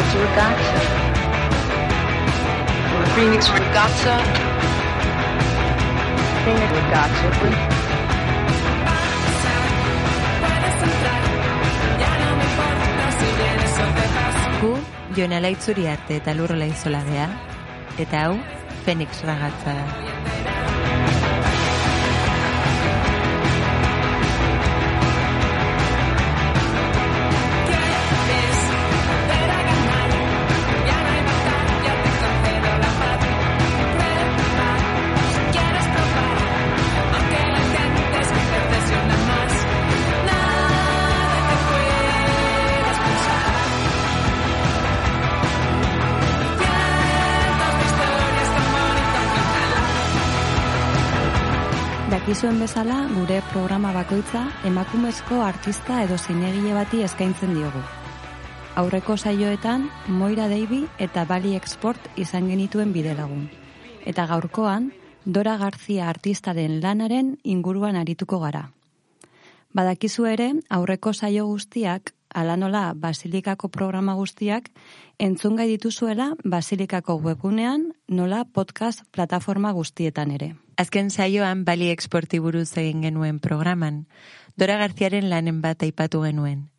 Phoenix 0.00 0.14
Regatta. 0.14 0.56
Phoenix 3.14 3.50
Regatta. 3.50 4.16
Phoenix 6.44 6.70
Regatta. 6.72 7.28
Gu, 14.60 14.76
Jon 15.16 15.32
Alaitzuri 15.32 15.86
arte 15.86 16.16
eta 16.16 16.34
lurrola 16.34 16.64
izola 16.66 17.02
gea, 17.04 17.28
eta 17.98 18.24
hau, 18.24 18.38
Fenix 18.86 19.20
ragatza 19.28 19.76
da. 19.76 20.39
Dakizuen 52.30 52.60
bezala, 52.62 52.96
gure 53.10 53.40
programa 53.50 53.90
bakoitza 53.90 54.44
emakumezko 54.68 55.40
artista 55.42 55.96
edo 56.04 56.14
zinegile 56.14 56.76
bati 56.76 57.00
eskaintzen 57.02 57.56
diogu. 57.56 57.80
Aurreko 58.78 59.16
saioetan, 59.16 59.88
Moira 60.06 60.46
Deibi 60.46 60.84
eta 61.02 61.24
Bali 61.26 61.56
Export 61.58 62.06
izan 62.14 62.46
genituen 62.46 62.92
bidelagun. 62.94 63.48
Eta 64.06 64.28
gaurkoan, 64.30 64.92
Dora 65.24 65.56
Garzia 65.58 66.06
artistaren 66.06 66.78
lanaren 66.84 67.32
inguruan 67.42 67.98
arituko 67.98 68.38
gara. 68.38 68.68
Badakizu 69.74 70.30
ere, 70.30 70.52
aurreko 70.70 71.10
saio 71.12 71.48
guztiak, 71.50 72.14
ala 72.34 72.56
nola 72.56 72.92
Basilikako 72.94 73.68
programa 73.68 74.14
guztiak, 74.14 74.70
entzungai 75.18 75.68
dituzuela 75.68 76.34
Basilikako 76.44 77.16
webunean, 77.16 77.92
nola 78.08 78.44
podcast 78.44 79.04
plataforma 79.10 79.72
guztietan 79.72 80.30
ere. 80.30 80.54
Azken 80.76 81.10
saioan 81.10 81.64
Bali 81.64 81.90
Exporti 81.90 82.38
buruz 82.38 82.76
egin 82.76 83.02
genuen 83.02 83.40
programan, 83.40 84.06
Dora 84.56 84.76
Garziaren 84.76 85.30
lanen 85.30 85.60
bat 85.60 85.82
aipatu 85.82 86.22
genuen. 86.24 86.70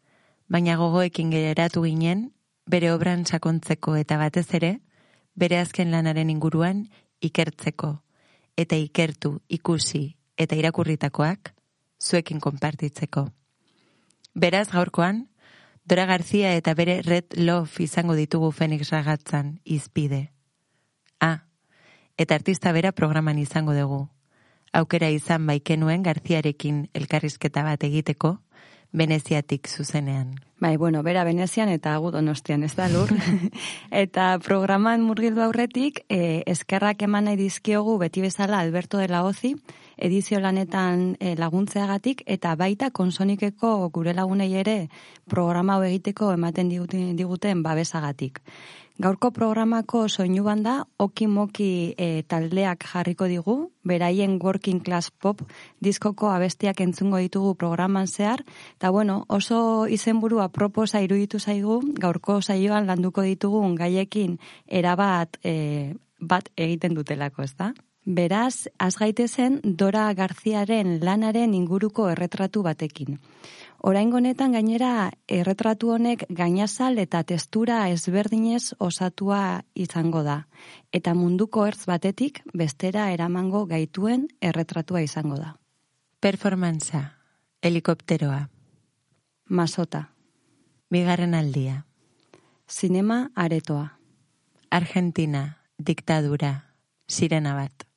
Baina 0.50 0.76
gogoekin 0.76 1.32
geratu 1.32 1.84
ginen, 1.86 2.32
bere 2.68 2.92
obran 2.92 3.26
sakontzeko 3.26 3.96
eta 3.96 4.18
batez 4.18 4.48
ere, 4.54 4.80
bere 5.36 5.60
azken 5.60 5.92
lanaren 5.92 6.30
inguruan 6.30 6.88
ikertzeko, 7.22 8.02
eta 8.58 8.76
ikertu, 8.76 9.40
ikusi 9.50 10.18
eta 10.38 10.56
irakurritakoak 10.56 11.54
zuekin 12.02 12.40
konpartitzeko. 12.40 13.28
Beraz 14.34 14.70
gaurkoan, 14.72 15.28
Dora 15.84 16.06
Garzia 16.06 16.54
eta 16.56 16.74
bere 16.74 17.02
Red 17.02 17.38
Love 17.38 17.84
izango 17.84 18.16
ditugu 18.16 18.52
Fenix 18.52 18.92
ragatzan 18.92 19.60
izpide. 19.66 20.32
Ah, 21.20 21.48
eta 22.18 22.36
artista 22.36 22.72
bera 22.72 22.92
programan 22.92 23.40
izango 23.40 23.74
dugu. 23.74 24.08
Aukera 24.74 25.10
izan 25.10 25.48
baikenuen 25.48 26.04
Garziarekin 26.04 26.86
elkarrizketa 26.94 27.64
bat 27.64 27.84
egiteko, 27.84 28.40
Veneziatik 28.92 29.68
zuzenean. 29.68 30.36
Bai, 30.60 30.76
bueno, 30.78 31.02
bera 31.02 31.24
Venezian 31.24 31.70
eta 31.72 31.96
gu 31.98 32.12
donostian, 32.12 32.64
ez 32.64 32.76
da 32.76 32.90
lur. 32.92 33.10
eta 34.04 34.38
programan 34.44 35.02
murgildu 35.08 35.42
aurretik, 35.42 36.04
eh, 36.10 36.44
eskerrak 36.46 37.02
eman 37.08 37.30
nahi 37.30 37.40
dizkiogu 37.40 37.98
beti 37.98 38.22
bezala 38.22 38.60
Alberto 38.60 39.00
de 39.00 39.08
la 39.08 39.24
Ozi, 39.24 39.56
edizio 40.02 40.40
lanetan 40.42 41.16
eh, 41.20 41.36
laguntzeagatik, 41.38 42.24
eta 42.26 42.56
baita 42.60 42.92
konsonikeko 42.92 43.90
gure 43.94 44.14
lagunei 44.18 44.52
ere 44.58 44.78
programa 45.30 45.78
hau 45.78 45.84
egiteko 45.88 46.34
ematen 46.34 46.70
diguten, 46.70 47.16
diguten 47.16 47.64
babesagatik. 47.64 48.42
Gaurko 49.02 49.32
programako 49.34 50.04
soinu 50.10 50.44
banda 50.46 50.74
Okimoki 51.02 51.96
e, 51.98 52.22
taldeak 52.30 52.84
jarriko 52.86 53.26
digu, 53.26 53.56
beraien 53.88 54.36
Working 54.44 54.82
Class 54.86 55.10
Pop 55.10 55.42
diskoko 55.82 56.30
abestiak 56.30 56.84
entzungo 56.86 57.18
ditugu 57.18 57.56
programan 57.56 58.06
zehar, 58.08 58.44
eta 58.78 58.92
bueno, 58.92 59.24
oso 59.28 59.88
izenburu 59.88 60.42
aproposa 60.44 61.02
iruditu 61.02 61.40
zaigu, 61.40 61.80
gaurko 61.98 62.42
saioan 62.42 62.86
landuko 62.86 63.26
ditugun 63.26 63.74
gaiekin 63.80 64.38
erabat 64.68 65.40
e, 65.42 65.96
bat 66.20 66.52
egiten 66.56 66.94
dutelako, 66.94 67.48
ez 67.48 67.56
da? 67.58 67.74
Beraz, 68.04 68.66
az 68.78 68.96
gaitezen 68.96 69.60
Dora 69.62 70.14
Garziaren 70.14 70.98
lanaren 71.04 71.54
inguruko 71.54 72.08
erretratu 72.10 72.64
batekin. 72.66 73.20
Oraingo 73.78 74.18
honetan 74.18 74.52
gainera 74.52 75.12
erretratu 75.28 75.92
honek 75.94 76.24
gainazal 76.30 76.98
eta 76.98 77.22
testura 77.24 77.90
ezberdinez 77.90 78.74
osatua 78.80 79.62
izango 79.76 80.24
da. 80.24 80.48
Eta 80.92 81.14
munduko 81.14 81.68
ertz 81.68 81.86
batetik 81.86 82.42
bestera 82.54 83.12
eramango 83.12 83.68
gaituen 83.68 84.26
erretratua 84.42 85.04
izango 85.06 85.38
da. 85.38 85.54
Performantza, 86.20 87.04
helikopteroa, 87.62 88.50
Masota, 89.46 90.08
bigarren 90.90 91.36
aldia, 91.36 91.86
sinema 92.68 93.30
aretoa, 93.36 94.00
Argentina, 94.72 95.58
diktadura, 95.78 96.54
sirena 97.08 97.54
bat, 97.54 97.91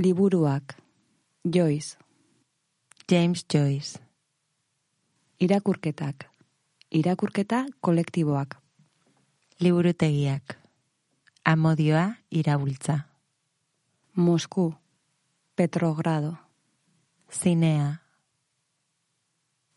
liburuak, 0.00 0.76
Joyce, 1.44 1.98
James 3.12 3.44
Joyce, 3.52 3.98
irakurketak, 5.40 6.24
irakurketa 6.90 7.66
kolektiboak, 7.80 8.56
liburutegiak, 9.60 10.56
amodioa 11.44 12.14
irabultza, 12.30 12.98
Mosku, 14.16 14.74
Petrogrado, 15.56 16.32
zinea, 17.30 18.00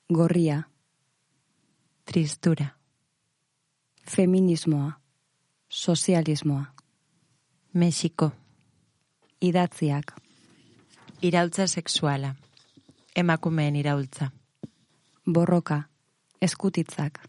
gorria, 0.10 0.70
tristura, 2.06 2.78
feminismoa, 4.08 5.02
sozialismoa, 5.68 6.66
Mexiko, 7.74 8.32
idatziak, 9.44 10.14
iraultza 11.22 11.68
sexuala, 11.68 12.36
emakumeen 13.16 13.76
iraultza, 13.76 14.32
borroka, 15.26 15.90
eskutitzak, 16.42 17.20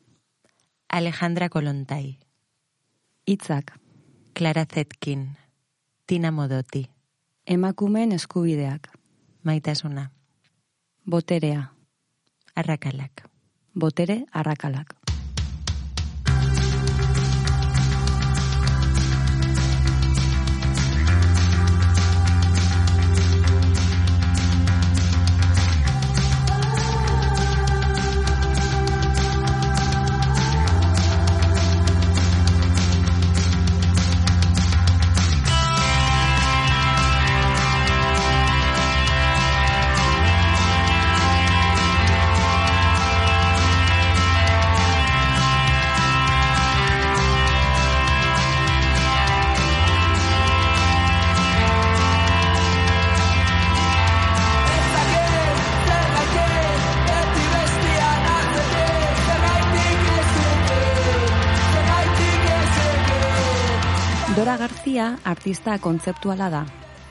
Alejandra 0.89 1.49
Kolontai, 1.49 2.19
hitzak, 3.27 3.75
Clara 4.39 4.65
Zetkin, 4.65 5.37
Tina 6.07 6.31
Modotti, 6.31 6.87
emakumeen 7.47 8.13
eskubideak, 8.13 8.89
maitasuna, 9.43 10.11
boterea, 11.11 11.73
arrakalak. 12.55 13.27
botere 13.75 14.25
arrakalak. 14.33 15.04
Garzia 64.95 65.19
artista 65.27 65.73
kontzeptuala 65.83 66.47
da. 66.53 66.61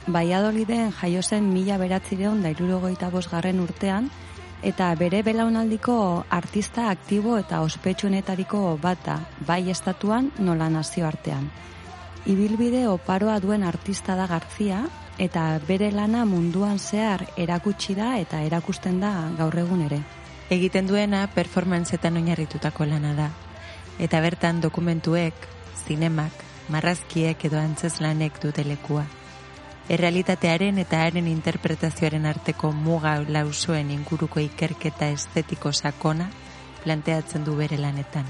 Baiadoliden 0.07 0.94
jaio 0.95 1.19
zen 1.21 1.50
mila 1.51 1.75
beratzireon 1.77 2.41
da 2.41 2.51
irurogeita 2.53 3.09
garren 3.12 3.59
urtean, 3.59 4.09
eta 4.62 4.95
bere 4.95 5.21
belaunaldiko 5.21 6.24
artista 6.30 6.89
aktibo 6.89 7.38
eta 7.38 7.59
ospetsuenetariko 7.59 8.80
bata, 8.81 9.19
bai 9.45 9.69
estatuan 9.69 10.31
nola 10.39 10.69
nazioartean. 10.69 11.51
Ibilbide 12.25 12.88
oparoa 12.88 13.41
duen 13.41 13.63
artista 13.63 14.15
da 14.15 14.27
Garzia, 14.27 14.88
eta 15.18 15.59
bere 15.68 15.91
lana 15.91 16.24
munduan 16.24 16.80
zehar 16.80 17.25
erakutsi 17.35 17.95
da 17.95 18.18
eta 18.18 18.39
erakusten 18.44 19.01
da 19.01 19.30
gaur 19.38 19.59
egun 19.59 19.81
ere. 19.81 20.00
Egiten 20.50 20.88
duena 20.88 21.27
performantzetan 21.27 22.15
oinarritutako 22.15 22.85
lana 22.85 23.13
da. 23.13 23.30
Eta 24.00 24.21
bertan 24.21 24.62
dokumentuek, 24.62 25.33
zinemak, 25.85 26.52
marrazkiek 26.69 27.45
edo 27.45 27.60
antzeslanek 27.60 28.39
dute 28.44 28.63
lekua. 28.63 29.04
Errealitatearen 29.92 30.80
eta 30.80 31.01
haren 31.04 31.27
interpretazioaren 31.27 32.25
arteko 32.25 32.71
muga 32.71 33.18
lausoen 33.27 33.92
inguruko 33.92 34.39
ikerketa 34.39 35.10
estetiko 35.12 35.74
sakona 35.74 36.30
planteatzen 36.83 37.44
du 37.44 37.56
bere 37.57 37.77
lanetan. 37.77 38.25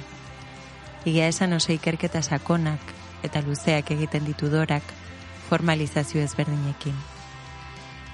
Igia 1.05 1.27
esan 1.27 1.53
oso 1.53 1.73
ikerketa 1.73 2.21
sakonak 2.21 2.93
eta 3.23 3.41
luzeak 3.41 3.91
egiten 3.91 4.25
ditu 4.25 4.49
dorak 4.49 4.83
formalizazio 5.49 6.21
ezberdinekin. 6.23 6.95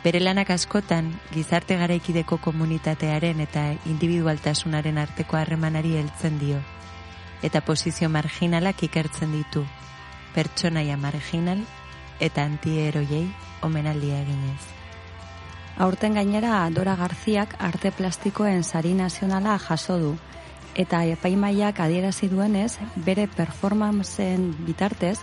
Bere 0.03 0.19
lanak 0.19 0.49
askotan 0.55 1.13
gizarte 1.31 1.75
garaikideko 1.77 2.37
komunitatearen 2.43 3.39
eta 3.43 3.69
individualtasunaren 3.85 4.97
arteko 4.97 5.37
harremanari 5.37 5.95
heltzen 5.99 6.39
dio 6.39 6.59
eta 7.41 7.61
posizio 7.61 8.09
marginalak 8.09 8.83
ikertzen 8.83 9.31
ditu, 9.31 9.63
pertsonaia 10.39 10.95
marginal 10.95 11.65
eta 12.23 12.45
antieroiei 12.47 13.25
omenaldia 13.61 14.21
eginez. 14.23 14.61
Aurten 15.83 16.15
gainera 16.15 16.61
Dora 16.71 16.95
Garziak 16.99 17.55
arte 17.59 17.91
plastikoen 17.95 18.63
sari 18.63 18.93
nazionala 18.95 19.57
jaso 19.59 19.97
du 19.99 20.11
eta 20.79 21.01
epaimaiak 21.11 21.81
adierazi 21.83 22.29
duenez 22.31 22.77
bere 23.07 23.27
performanceen 23.35 24.53
bitartez 24.67 25.17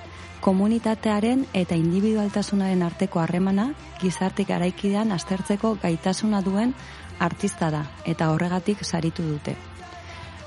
komunitatearen 0.45 1.47
eta 1.63 1.79
individualtasunaren 1.81 2.83
arteko 2.85 3.23
harremana 3.23 3.71
gizartik 4.03 4.53
garaikidean 4.53 5.17
aztertzeko 5.17 5.77
gaitasuna 5.87 6.43
duen 6.45 6.77
artista 7.19 7.71
da 7.71 7.87
eta 8.05 8.29
horregatik 8.35 8.85
saritu 8.85 9.25
dute. 9.31 9.57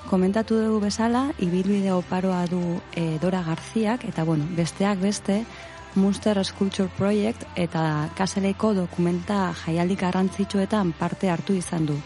Komentatu 0.09 0.55
dugu 0.57 0.79
bezala, 0.87 1.27
ibilbide 1.37 1.91
oparoa 1.93 2.47
du 2.49 2.79
e, 2.97 3.19
Dora 3.21 3.43
Garziak 3.45 4.07
eta 4.09 4.23
bueno, 4.25 4.47
besteak 4.57 4.97
beste 4.97 5.43
Munster 5.93 6.39
Sculpture 6.43 6.89
Project 6.97 7.45
eta 7.53 8.09
kaseleko 8.17 8.71
dokumenta 8.73 9.51
jaialdik 9.59 10.01
garrantzitsuetan 10.01 10.95
parte 10.97 11.29
hartu 11.29 11.53
izan 11.53 11.85
du. 11.85 11.99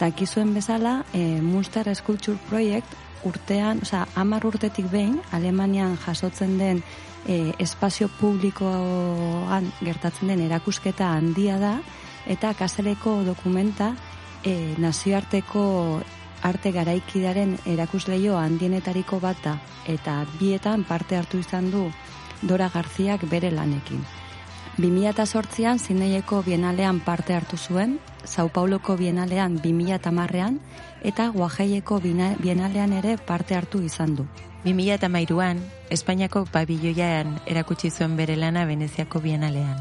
Dakizuen 0.00 0.54
bezala, 0.56 1.02
e, 1.12 1.42
Munster 1.44 1.92
Sculpture 1.94 2.40
Project 2.48 2.96
urtean, 3.28 3.84
osea, 3.84 4.06
amar 4.16 4.48
urtetik 4.48 4.88
behin, 4.88 5.20
Alemanian 5.30 5.98
jasotzen 6.00 6.56
den 6.56 6.82
e, 7.28 7.52
espazio 7.60 8.08
publikoan 8.08 9.68
gertatzen 9.84 10.32
den 10.32 10.48
erakusketa 10.48 11.12
handia 11.12 11.60
da, 11.60 11.76
eta 12.24 12.56
kaseleko 12.56 13.20
dokumenta 13.28 13.92
e, 14.40 14.74
nazioarteko 14.80 16.00
arte 16.44 16.70
garaikidaren 16.72 17.56
erakusleio 17.66 18.36
handienetariko 18.38 19.18
bata, 19.20 19.56
eta 19.88 20.20
bietan 20.38 20.84
parte 20.84 21.16
hartu 21.16 21.40
izan 21.40 21.70
du 21.72 21.88
Dora 22.42 22.68
Garziak 22.68 23.24
bere 23.30 23.50
lanekin. 23.50 24.04
2008an 24.76 25.78
Zineieko 25.78 26.42
Bienalean 26.42 27.00
parte 27.00 27.34
hartu 27.34 27.56
zuen, 27.56 27.98
Sao 28.24 28.48
Pauloko 28.48 28.96
Bienalean 28.96 29.60
2008an, 29.62 30.58
eta 31.02 31.28
Guajeieko 31.28 32.00
Bienalean 32.02 32.92
ere 32.92 33.16
parte 33.16 33.54
hartu 33.54 33.80
izan 33.82 34.16
du. 34.16 34.26
2008an, 34.64 35.60
Espainiako 35.90 36.44
pabilloian 36.50 37.38
erakutsi 37.46 37.90
zuen 37.90 38.16
bere 38.16 38.36
lana 38.36 38.64
Veneziako 38.66 39.20
Bienalean. 39.20 39.78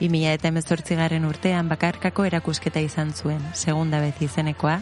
2008 0.00 0.96
garren 0.96 1.24
urtean 1.24 1.68
bakarkako 1.68 2.24
erakusketa 2.24 2.80
izan 2.80 3.12
zuen, 3.12 3.40
segunda 3.54 4.00
bez 4.00 4.14
izenekoa, 4.20 4.80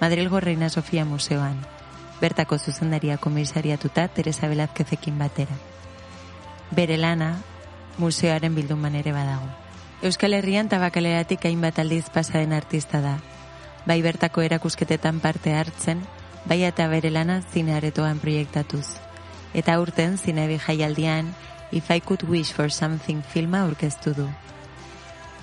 Madrilgo 0.00 0.40
Reina 0.40 0.70
Sofia 0.70 1.04
Museoan, 1.04 1.58
bertako 2.20 2.58
zuzendaria 2.58 3.18
komisariatuta 3.18 4.08
Teresa 4.08 4.48
Belazkezekin 4.48 5.18
batera 5.18 5.56
bere 6.70 6.96
lana 6.96 7.42
museoaren 7.98 8.54
bilduman 8.54 8.94
ere 8.94 9.12
badago. 9.12 9.48
Euskal 10.02 10.34
Herrian 10.34 10.70
tabakaleratik 10.70 11.44
hainbat 11.44 11.78
aldiz 11.78 12.08
pasaden 12.14 12.54
artista 12.56 13.00
da. 13.04 13.18
Bai 13.86 14.00
bertako 14.02 14.42
erakusketetan 14.46 15.20
parte 15.20 15.52
hartzen, 15.54 16.00
bai 16.46 16.62
eta 16.64 16.86
bere 16.88 17.10
lana 17.10 17.40
zinearetoan 17.52 18.20
proiektatuz. 18.22 18.86
Eta 19.52 19.78
urten 19.80 20.16
zinebi 20.16 20.58
jaialdian 20.58 21.34
If 21.72 21.90
I 21.90 22.00
Could 22.00 22.24
Wish 22.28 22.52
for 22.52 22.70
Something 22.70 23.22
filma 23.22 23.62
aurkeztu 23.62 24.14
du. 24.14 24.28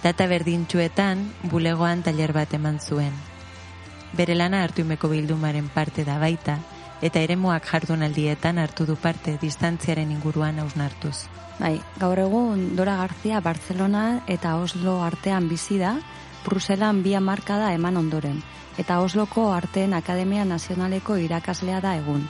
Data 0.03 0.27
berdintxuetan 0.27 1.23
bulegoan 1.51 2.03
taller 2.03 2.33
bat 2.33 2.53
eman 2.53 2.79
zuen. 2.79 3.13
Bere 4.13 4.35
lana 4.35 4.63
hartumeko 4.63 5.09
bildumaren 5.11 5.67
parte 5.69 6.05
da 6.05 6.17
baita, 6.19 6.57
eta 7.01 7.19
eremuak 7.19 7.65
jardunaldietan 7.67 8.57
hartu 8.57 8.85
du 8.85 8.95
parte 8.95 9.37
distantziaren 9.41 10.11
inguruan 10.11 10.59
hausnartuz. 10.59 11.27
Bai, 11.59 11.79
gaur 11.97 12.19
egun 12.21 12.75
Dora 12.77 12.97
Garzia 12.97 13.41
Barcelona 13.41 14.21
eta 14.27 14.55
Oslo 14.61 15.01
artean 15.03 15.49
bizi 15.49 15.79
da, 15.81 15.97
Bruselan 16.45 17.01
bi 17.03 17.17
markada 17.19 17.73
eman 17.73 17.97
ondoren, 17.97 18.41
eta 18.77 19.01
Osloko 19.01 19.51
Arteen 19.51 19.93
Akademia 19.93 20.45
Nazionaleko 20.45 21.17
irakaslea 21.17 21.81
da 21.81 21.95
egun. 21.97 22.27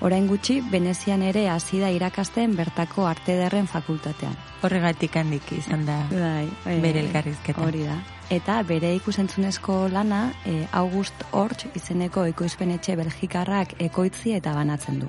Orain 0.00 0.26
gutxi, 0.26 0.60
Venezian 0.72 1.22
ere 1.22 1.48
hasi 1.48 1.78
da 1.78 1.90
irakasten 1.90 2.56
bertako 2.56 3.06
arte 3.06 3.36
derren 3.38 3.66
fakultatean. 3.66 4.34
Horregatik 4.62 5.16
handik 5.16 5.52
izan 5.52 5.86
da 5.86 6.02
bai, 6.10 6.48
bai, 6.64 6.80
bere 6.80 7.00
elkarrizketa. 7.06 7.62
Hori 7.62 7.84
da 7.86 8.00
eta 8.30 8.62
bere 8.62 8.94
ikusentzunezko 8.96 9.88
lana 9.92 10.32
e, 10.46 10.66
August 10.72 11.24
Hortz 11.32 11.66
izeneko 11.74 12.24
ekoizpenetxe 12.30 12.96
belgikarrak 12.96 13.74
ekoitzi 13.82 14.34
eta 14.38 14.54
banatzen 14.54 15.00
du. 15.00 15.08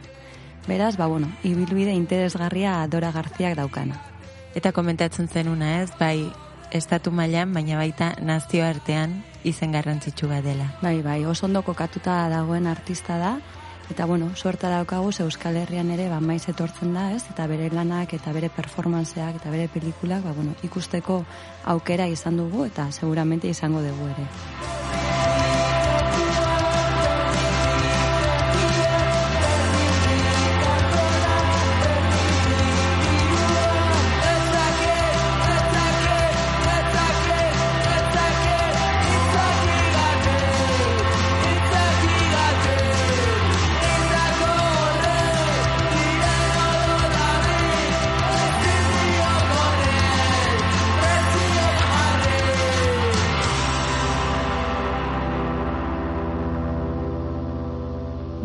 Beraz, 0.67 0.95
ba, 0.97 1.07
bueno, 1.07 1.29
ibilbide 1.43 1.93
interesgarria 1.93 2.87
Dora 2.87 3.11
Garziak 3.11 3.55
daukana. 3.57 3.99
Eta 4.55 4.71
komentatzen 4.71 5.27
zenuna 5.27 5.81
ez, 5.83 5.91
bai, 5.99 6.31
estatu 6.73 7.11
mailan 7.11 7.53
baina 7.53 7.77
baita 7.77 8.13
nazioartean 8.21 9.21
izen 9.43 9.71
garrantzitsu 9.71 10.27
dela. 10.27 10.71
Bai, 10.81 11.01
bai, 11.01 11.25
oso 11.25 11.45
ondo 11.45 11.61
kokatuta 11.61 12.27
dagoen 12.29 12.67
artista 12.67 13.17
da, 13.17 13.39
Eta 13.89 14.05
bueno, 14.05 14.31
suerta 14.35 14.69
daukagu 14.69 15.11
Euskal 15.19 15.57
Herrian 15.57 15.91
ere 15.91 16.09
ba 16.09 16.19
maiz 16.19 16.49
etortzen 16.49 16.93
da, 16.93 17.11
ez? 17.13 17.23
Eta 17.29 17.45
bere 17.47 17.69
lanak 17.69 18.13
eta 18.17 18.33
bere 18.33 18.49
performanceak 18.49 19.35
eta 19.41 19.51
bere 19.53 19.67
pelikulak, 19.67 20.23
ba 20.23 20.33
bueno, 20.33 20.55
ikusteko 20.63 21.23
aukera 21.65 22.07
izan 22.07 22.37
dugu 22.37 22.65
eta 22.65 22.91
seguramente 22.91 23.47
izango 23.47 23.81
dugu 23.85 24.09
ere. 24.15 25.34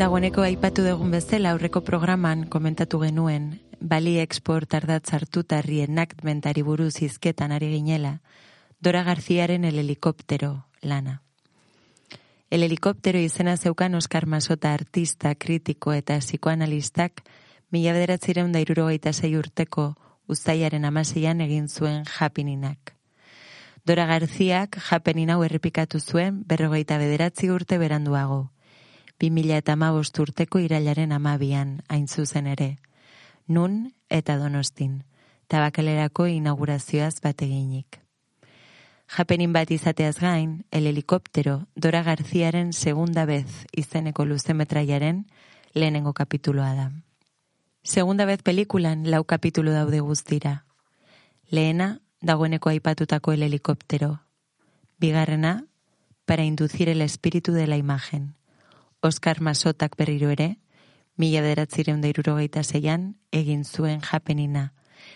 Dagoeneko 0.00 0.40
aipatu 0.40 0.80
dugun 0.80 1.10
bezala 1.12 1.50
aurreko 1.52 1.82
programan 1.84 2.46
komentatu 2.48 3.02
genuen, 3.02 3.48
bali 3.84 4.14
export 4.22 4.72
ardatz 4.78 5.12
hartuta 5.12 5.58
reenactmentari 5.60 6.62
buruz 6.64 7.02
izketan 7.04 7.52
ari 7.52 7.66
ginela, 7.74 8.12
Dora 8.80 9.02
Garziaren 9.04 9.66
el 9.68 9.76
helikoptero 9.76 10.64
lana. 10.80 11.20
El 12.48 12.62
helikoptero 12.62 13.20
izena 13.20 13.58
zeukan 13.58 13.94
Oskar 13.94 14.24
Masota 14.24 14.72
artista, 14.72 15.34
kritiko 15.34 15.92
eta 15.92 16.16
psikoanalistak 16.16 17.20
mila 17.70 17.92
bederatzireun 17.92 18.52
dairuro 18.52 18.88
zei 19.12 19.36
urteko 19.36 19.96
uzaiaren 20.26 20.86
amaseian 20.86 21.42
egin 21.42 21.68
zuen 21.68 22.04
japininak. 22.06 22.96
Dora 23.84 24.06
Garziak 24.06 24.78
japenin 24.80 25.28
hau 25.28 25.44
errepikatu 25.44 26.00
zuen 26.00 26.42
berrogeita 26.46 26.96
bederatzi 26.96 27.50
urte 27.50 27.76
beranduago, 27.76 28.48
2000 29.20 29.56
eta 29.56 29.76
urteko 30.22 30.58
irailaren 30.58 31.12
amabian, 31.12 31.82
hain 31.88 32.08
zuzen 32.08 32.46
ere. 32.46 32.78
Nun 33.46 33.92
eta 34.08 34.38
donostin, 34.38 35.04
tabakalerako 35.48 36.26
inaugurazioaz 36.26 37.20
bateginik. 37.20 38.00
Japenin 39.10 39.52
bat 39.52 39.70
izateaz 39.70 40.20
gain, 40.20 40.64
el 40.70 40.86
helikoptero 40.86 41.66
Dora 41.74 42.02
Garziaren 42.02 42.72
segunda 42.72 43.24
vez 43.26 43.66
izeneko 43.72 44.24
luzemetraiaren 44.24 45.26
lehenengo 45.74 46.12
kapituloa 46.14 46.74
da. 46.74 46.90
Segunda 47.82 48.24
vez 48.24 48.42
pelikulan 48.42 49.10
lau 49.10 49.24
kapitulu 49.24 49.72
daude 49.72 50.00
guztira. 50.00 50.64
Lehena, 51.50 52.00
dagoeneko 52.20 52.70
aipatutako 52.70 53.32
el 53.32 53.42
helikoptero. 53.42 54.20
Bigarrena, 54.98 55.64
para 56.24 56.44
inducir 56.44 56.88
el 56.88 57.02
espíritu 57.02 57.52
de 57.52 57.66
la 57.66 57.76
imagen. 57.76 58.36
Oscar 59.02 59.40
Masotak 59.40 59.96
berriro 59.96 60.28
ere, 60.28 60.58
mila 61.16 61.40
beratzireun 61.40 62.02
dairurogeita 62.04 62.62
zeian, 62.62 63.14
egin 63.32 63.64
zuen 63.64 64.02
japenina. 64.04 64.72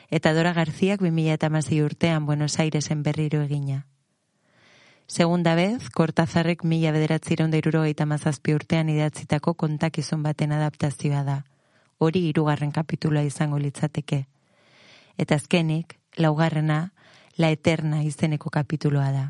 Eta 0.08 0.32
Dora 0.32 0.54
Garziak 0.56 1.02
2008 1.04 1.82
urtean 1.84 2.24
Buenos 2.24 2.58
Airesen 2.58 3.02
berriro 3.02 3.42
egina. 3.42 3.86
Segunda 5.06 5.54
vez, 5.54 5.90
Kortazarrek 5.90 6.64
mila 6.64 6.92
bederatzireun 6.96 7.50
dairurogeita 7.52 8.06
mazazpi 8.08 8.54
urtean 8.56 8.88
idatzitako 8.88 9.52
kontakizun 9.54 10.22
baten 10.22 10.52
adaptazioa 10.56 11.22
da. 11.24 11.38
Hori 11.98 12.24
hirugarren 12.30 12.72
kapitula 12.72 13.22
izango 13.22 13.58
litzateke. 13.60 14.24
Eta 15.18 15.36
azkenik, 15.36 15.98
laugarrena, 16.16 16.94
la 17.36 17.50
eterna 17.52 18.02
izeneko 18.02 18.50
kapituloa 18.50 19.10
da. 19.12 19.24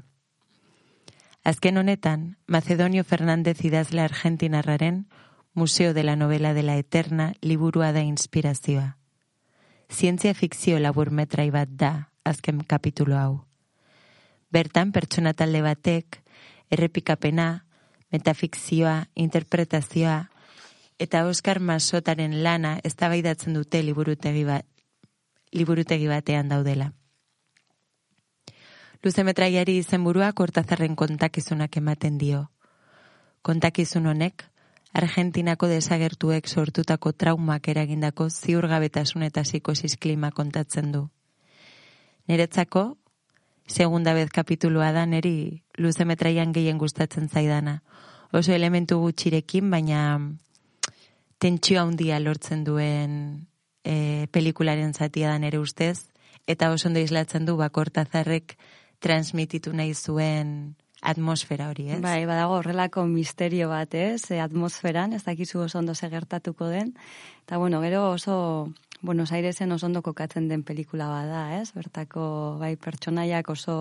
Azken 1.44 1.76
honetan, 1.76 2.38
Macedonio 2.46 3.04
Fernández 3.04 3.66
idazle 3.66 4.00
argentinarraren 4.00 5.10
Museo 5.52 5.92
de 5.92 6.02
la 6.02 6.16
Novela 6.16 6.54
de 6.54 6.62
la 6.62 6.78
Eterna 6.78 7.34
liburua 7.42 7.92
da 7.92 8.00
inspirazioa. 8.00 8.96
Zientzia 9.92 10.32
fikzio 10.32 10.78
laburmetrai 10.80 11.50
bat 11.50 11.68
da 11.68 12.08
azken 12.24 12.64
kapitulo 12.64 13.18
hau. 13.20 13.44
Bertan 14.48 14.90
pertsona 14.96 15.34
talde 15.34 15.60
batek 15.60 16.22
errepikapena, 16.72 17.66
metafikzioa, 18.08 19.10
interpretazioa 19.14 20.30
eta 20.98 21.26
Oscar 21.28 21.60
Masotaren 21.60 22.40
lana 22.42 22.78
eztabaidatzen 22.82 23.52
dute 23.52 23.82
liburutegi 23.82 24.48
bat 24.48 24.64
liburutegi 25.52 26.08
batean 26.08 26.48
daudela. 26.48 26.94
Luzemetraiari 29.04 29.74
izenburua 29.76 30.30
kortazarren 30.32 30.94
kontakizunak 30.96 31.76
ematen 31.76 32.16
dio. 32.16 32.46
Kontakizun 33.44 34.06
honek, 34.08 34.46
Argentinako 34.96 35.66
desagertuek 35.68 36.46
sortutako 36.48 37.10
traumak 37.12 37.66
eragindako 37.68 38.30
ziurgabetasun 38.30 39.26
eta 39.26 39.42
psikosis 39.42 39.98
klima 40.00 40.30
kontatzen 40.30 40.92
du. 40.94 41.02
Niretzako, 42.30 42.84
segunda 43.66 44.14
bez 44.14 44.30
kapitulua 44.30 44.92
da 44.96 45.02
neri 45.04 45.64
luzemetraian 45.76 46.54
gehien 46.54 46.78
gustatzen 46.78 47.28
zaidana. 47.28 47.82
Oso 48.32 48.54
elementu 48.54 49.00
gutxirekin, 49.02 49.68
baina 49.70 50.16
tentsio 51.38 51.82
handia 51.82 52.22
lortzen 52.22 52.64
duen 52.64 53.18
e, 53.84 54.28
pelikularen 54.32 54.94
zatia 54.94 55.28
da 55.28 55.38
nere 55.38 55.58
ustez, 55.58 56.06
eta 56.46 56.70
oso 56.72 56.88
ondo 56.88 57.04
islatzen 57.04 57.44
du 57.44 57.58
bakortazarrek 57.60 58.56
transmititu 59.04 59.74
nahi 59.76 59.92
zuen 59.94 60.74
atmosfera 61.04 61.68
hori, 61.68 61.90
ez? 61.92 62.00
Bai, 62.02 62.24
badago 62.28 62.56
horrelako 62.60 63.04
misterio 63.10 63.68
bat, 63.68 63.92
ez? 63.94 64.30
E, 64.32 64.40
atmosferan, 64.40 65.12
ez 65.12 65.22
dakizu 65.26 65.60
oso 65.66 65.78
ondo 65.78 65.94
segertatuko 65.94 66.70
den. 66.72 66.94
Eta 67.44 67.60
bueno, 67.60 67.82
gero 67.84 68.08
oso 68.14 68.72
Buenos 69.04 69.32
Airesen 69.36 69.72
oso 69.72 69.84
ondo 69.84 70.00
kokatzen 70.00 70.48
den 70.48 70.62
pelikula 70.64 71.10
bada, 71.10 71.60
ez? 71.60 71.74
Bertako 71.76 72.56
bai 72.60 72.72
pertsonaiak 72.80 73.50
oso 73.52 73.76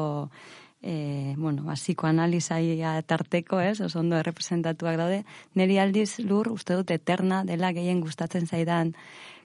e, 0.81 1.33
bueno, 1.37 1.63
basiko 1.63 2.09
analizaia 2.11 2.97
tarteko, 3.07 3.61
ez? 3.63 3.79
Oso 3.87 4.01
ondo 4.03 4.19
representatuak 4.19 4.99
daude. 4.99 5.23
Neri 5.55 5.79
aldiz 5.79 6.19
lur, 6.19 6.51
uste 6.51 6.75
dut 6.75 6.91
eterna 6.91 7.45
dela 7.47 7.71
gehien 7.71 8.03
gustatzen 8.03 8.51
zaidan 8.51 8.97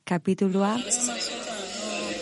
kapitulua. 0.03 0.75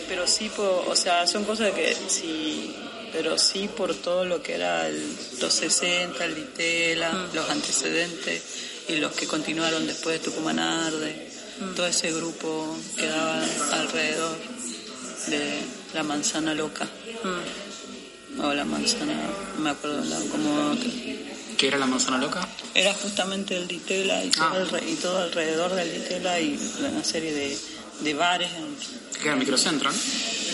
Pero 0.07 0.27
sí, 0.27 0.51
po, 0.55 0.67
o 0.87 0.95
sea, 0.95 1.25
son 1.25 1.43
cosas 1.43 1.73
que 1.73 1.93
si 1.95 2.75
pero 3.11 3.37
sí 3.37 3.67
por 3.67 3.95
todo 3.95 4.25
lo 4.25 4.41
que 4.41 4.55
era 4.55 4.87
el, 4.87 5.01
los 5.39 5.53
60, 5.53 6.23
el 6.23 6.35
Ditela, 6.35 7.11
mm. 7.11 7.35
los 7.35 7.49
antecedentes 7.49 8.43
y 8.87 8.97
los 8.97 9.13
que 9.13 9.27
continuaron 9.27 9.85
después 9.85 10.19
de 10.19 10.29
Tucumán 10.29 10.59
Arde, 10.59 11.29
mm. 11.59 11.75
todo 11.75 11.87
ese 11.87 12.11
grupo 12.11 12.77
que 12.95 13.07
daba 13.07 13.43
alrededor 13.73 14.37
de 15.27 15.59
la 15.93 16.03
manzana 16.03 16.53
loca. 16.53 16.85
Mm. 16.85 18.41
O 18.41 18.53
la 18.53 18.65
manzana, 18.65 19.13
no 19.55 19.63
me 19.63 19.69
acuerdo 19.71 20.03
cómo... 20.29 20.75
¿Qué 21.57 21.69
era 21.69 21.79
la 21.79 21.87
manzana 21.87 22.19
loca? 22.19 22.47
Era 22.75 22.93
justamente 22.93 23.57
el 23.57 23.67
Ditela 23.67 24.23
y, 24.23 24.29
todo, 24.29 24.45
ah. 24.45 24.79
y 24.87 24.93
todo 24.95 25.17
alrededor 25.17 25.73
del 25.73 25.91
Ditela 25.91 26.39
y 26.39 26.55
una 26.79 27.03
serie 27.03 27.33
de, 27.33 27.57
de 28.01 28.13
bares. 28.13 28.49
Que 29.17 29.23
era 29.23 29.33
el 29.33 29.39
microcentro, 29.39 29.91
¿no? 29.91 29.97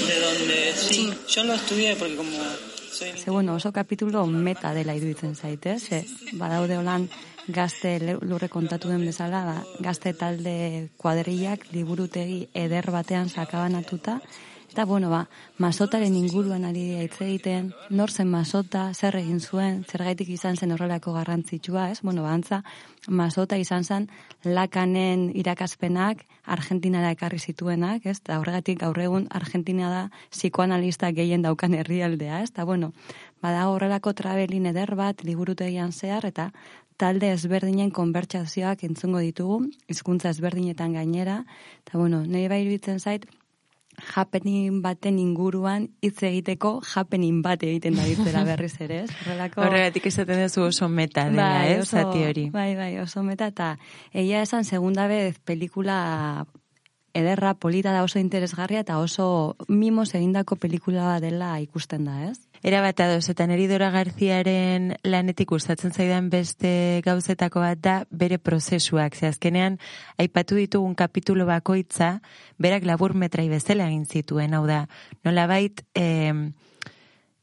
de 0.08 0.20
donde 0.20 0.74
sí, 0.76 1.14
yo 1.28 1.44
lo 1.44 1.54
estudié 1.54 1.96
porque 1.96 2.16
como 2.16 2.32
soy... 2.92 3.12
Ze, 3.12 3.30
bueno, 3.32 3.56
oso 3.56 3.72
kapitulo 3.72 4.26
meta 4.26 4.74
dela 4.74 4.96
iruditzen 4.96 5.36
zaite, 5.36 5.80
ze, 5.80 6.06
badaude 6.34 6.78
holan 6.78 7.10
gazte 7.48 8.00
lurre 8.22 8.50
kontatu 8.50 8.90
den 8.90 9.06
bezala, 9.06 9.44
ba, 9.46 9.58
gazte 9.80 10.14
talde 10.14 10.90
kuadrillak 10.98 11.72
liburutegi 11.72 12.50
eder 12.54 12.92
batean 12.92 13.30
sakabanatuta, 13.30 14.22
Eta, 14.74 14.86
bueno, 14.86 15.12
ba, 15.12 15.28
masotaren 15.62 16.16
inguruan 16.18 16.64
ari 16.66 16.96
hitz 16.98 17.20
egiten, 17.22 17.68
nor 17.94 18.10
zen 18.10 18.26
masota, 18.26 18.88
zer 18.98 19.20
egin 19.20 19.38
zuen, 19.38 19.84
zer 19.86 20.02
gaitik 20.02 20.32
izan 20.34 20.56
zen 20.58 20.74
horrelako 20.74 21.12
garrantzitsua, 21.14 21.92
ez? 21.94 22.00
Bueno, 22.02 22.24
bantza, 22.26 22.64
masota 23.06 23.60
izan 23.62 23.86
zen 23.86 24.08
lakanen 24.42 25.28
irakaspenak 25.38 26.24
Argentinara 26.56 27.12
ekarri 27.14 27.38
zituenak, 27.38 28.08
ez? 28.10 28.16
Eta 28.24 28.40
horregatik 28.42 28.80
gaur 28.82 28.98
egun 28.98 29.28
Argentina 29.30 29.92
da 29.92 30.02
psikoanalista 30.34 31.14
gehien 31.14 31.46
daukan 31.46 31.78
herrialdea, 31.78 32.42
ez? 32.42 32.50
Eta, 32.50 32.66
bueno, 32.66 32.96
bada 33.46 33.70
horrelako 33.70 34.16
trabelin 34.18 34.66
eder 34.74 34.96
bat 34.98 35.22
liburutegian 35.22 35.94
zehar, 35.94 36.26
eta 36.26 36.50
talde 36.98 37.30
ezberdinen 37.38 37.94
konbertsazioak 37.94 38.82
entzungo 38.90 39.22
ditugu, 39.22 39.68
hizkuntza 39.86 40.34
ezberdinetan 40.34 40.98
gainera, 40.98 41.44
eta, 41.86 42.00
bueno, 42.00 42.26
nahi 42.26 42.50
bai 42.50 42.66
zait, 42.98 43.30
happening 44.16 44.82
baten 44.84 45.20
inguruan 45.20 45.88
hitz 46.02 46.24
egiteko 46.24 46.76
happening 46.96 47.42
bat 47.46 47.64
egiten 47.64 47.96
da 48.00 48.08
bizera 48.08 48.44
berriz 48.52 48.74
ere, 48.84 49.04
ez? 49.04 49.12
Horrelako 49.24 49.64
Horregatik 49.66 50.10
esaten 50.12 50.44
duzu 50.44 50.68
oso 50.70 50.90
meta 50.90 51.28
dela, 51.30 51.50
bai, 51.60 51.78
ez? 51.78 51.88
Zati 51.90 52.26
hori. 52.28 52.50
Bai, 52.54 52.74
bai, 52.80 52.92
oso 53.04 53.24
meta 53.24 53.48
eta 53.54 53.76
egia 54.12 54.44
esan 54.44 54.66
segunda 54.66 55.08
vez 55.08 55.40
pelikula 55.40 56.46
ederra, 57.14 57.54
polita 57.54 57.94
da 57.94 58.04
oso 58.04 58.20
interesgarria 58.20 58.82
eta 58.82 58.98
oso 59.00 59.56
mimos 59.68 60.14
egindako 60.16 60.58
pelikula 60.58 61.20
dela 61.22 61.60
ikusten 61.62 62.10
da, 62.10 62.24
ez? 62.32 62.40
Era 62.64 62.80
bat 62.80 63.02
adoz, 63.04 63.26
eta 63.28 63.44
neri 63.44 63.66
Dora 63.68 63.90
Garziaren 63.92 64.94
lanetik 65.04 65.50
gustatzen 65.52 65.92
zaidan 65.92 66.30
beste 66.32 67.02
gauzetako 67.04 67.60
bat 67.60 67.82
da 67.84 67.96
bere 68.08 68.38
prozesuak. 68.40 69.18
Ze 69.20 69.28
azkenean, 69.28 69.76
aipatu 70.16 70.56
ditugun 70.56 70.96
kapitulo 70.96 71.44
bakoitza, 71.46 72.22
berak 72.58 72.88
labur 72.88 73.18
metrai 73.20 73.50
bezala 73.52 73.90
egin 73.92 74.06
zituen, 74.08 74.56
hau 74.56 74.64
da, 74.66 74.86
nola 75.28 75.44
bait, 75.52 75.84
eh, 75.94 76.32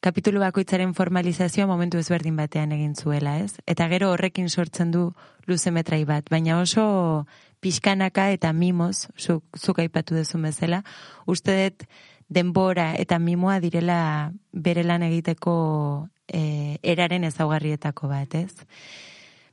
kapitulu 0.00 0.40
bakoitzaren 0.40 0.94
formalizazioa 0.96 1.68
momentu 1.68 2.00
ezberdin 2.00 2.40
batean 2.40 2.72
egin 2.72 2.94
zuela, 2.96 3.36
ez? 3.44 3.60
Eta 3.68 3.90
gero 3.92 4.14
horrekin 4.14 4.48
sortzen 4.48 4.90
du 4.90 5.10
luze 5.44 5.70
metrai 5.70 6.06
bat, 6.08 6.30
baina 6.32 6.62
oso 6.62 7.26
pixkanaka 7.60 8.30
eta 8.32 8.54
mimoz, 8.56 9.10
zuk, 9.18 9.44
zuk 9.58 9.84
aipatu 9.84 10.16
dezu 10.16 10.40
bezala, 10.40 10.80
uste 11.26 11.58
dut 11.60 11.84
denbora 12.30 12.94
eta 12.94 13.18
mimoa 13.18 13.58
direla 13.60 14.32
bere 14.52 14.84
lan 14.86 15.02
egiteko 15.02 16.08
e, 16.30 16.78
eraren 16.82 17.26
ezaugarrietako 17.26 18.08
bat, 18.08 18.34
ez? 18.38 18.54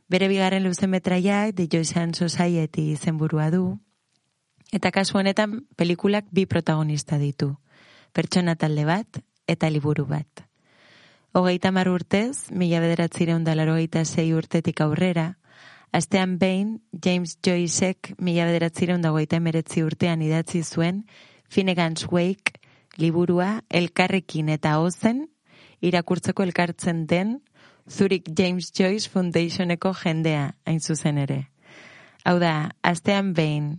Bere 0.07 0.29
bigarren 0.29 0.63
luze 0.63 0.87
metraia, 0.87 1.51
The 1.51 1.67
Joycean 1.67 2.13
Society 2.13 2.95
zenburua 2.95 3.49
du, 3.51 3.79
eta 4.71 4.91
kasu 4.93 5.17
honetan 5.17 5.65
pelikulak 5.75 6.29
bi 6.31 6.45
protagonista 6.45 7.17
ditu, 7.17 7.57
pertsona 8.13 8.55
talde 8.55 8.85
bat 8.85 9.19
eta 9.47 9.71
liburu 9.73 10.05
bat. 10.05 10.45
Hogeita 11.33 11.73
mar 11.73 11.89
urtez, 11.89 12.51
mila 12.51 12.79
bederatzireun 12.79 13.43
dalaro 13.43 13.75
zei 14.05 14.33
urtetik 14.33 14.81
aurrera, 14.81 15.37
astean 15.91 16.37
behin, 16.37 16.81
James 16.91 17.37
Joyceek 17.41 18.13
mila 18.19 18.45
bederatzireun 18.45 19.01
dagoita 19.01 19.39
urtean 19.83 20.21
idatzi 20.21 20.63
zuen, 20.63 21.05
Finnegan's 21.49 22.07
Wake, 22.11 22.59
liburua 22.97 23.61
elkarrekin 23.69 24.49
eta 24.49 24.77
ozen 24.79 25.27
irakurtzeko 25.81 26.43
elkartzen 26.43 27.05
den 27.07 27.39
Zurich 27.89 28.27
James 28.37 28.71
Joyce 28.71 29.09
Foundationeko 29.09 29.93
jendea 29.95 30.55
hain 30.65 30.79
zuzen 30.81 31.17
ere. 31.17 31.47
Hau 32.25 32.37
da, 32.39 32.71
astean 32.83 33.33
behin 33.33 33.77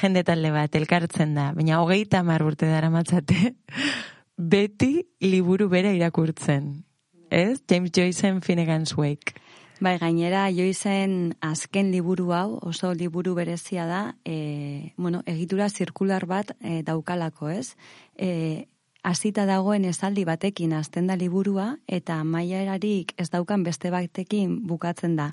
jende 0.00 0.24
talde 0.26 0.50
bat 0.52 0.74
elkartzen 0.74 1.34
da, 1.36 1.52
baina 1.54 1.80
hogeita 1.82 2.24
mar 2.26 2.42
urte 2.42 2.66
dara 2.66 2.90
matzate, 2.90 3.54
beti 4.54 5.06
liburu 5.20 5.68
bera 5.68 5.92
irakurtzen. 5.94 6.84
ez? 7.30 7.60
James 7.68 7.92
Joyceen 7.92 8.40
Finnegan's 8.40 8.96
Wake. 8.96 9.34
Bai, 9.80 9.94
gainera 10.00 10.48
Joyceen 10.50 11.36
azken 11.40 11.92
liburu 11.92 12.32
hau, 12.34 12.58
oso 12.66 12.90
liburu 12.98 13.36
berezia 13.36 13.84
da, 13.86 14.16
e, 14.24 14.92
bueno, 14.96 15.22
egitura 15.26 15.68
zirkular 15.68 16.26
bat 16.26 16.50
e, 16.58 16.82
daukalako, 16.82 17.52
ez? 17.54 17.76
E, 18.18 18.66
hasita 19.08 19.46
dagoen 19.46 19.86
esaldi 19.88 20.24
batekin 20.28 20.74
azten 20.76 21.06
da 21.06 21.16
liburua 21.16 21.76
eta 21.86 22.18
maila 22.24 22.62
erarik 22.64 23.14
ez 23.16 23.30
daukan 23.30 23.62
beste 23.64 23.92
batekin 23.94 24.58
bukatzen 24.66 25.16
da. 25.16 25.32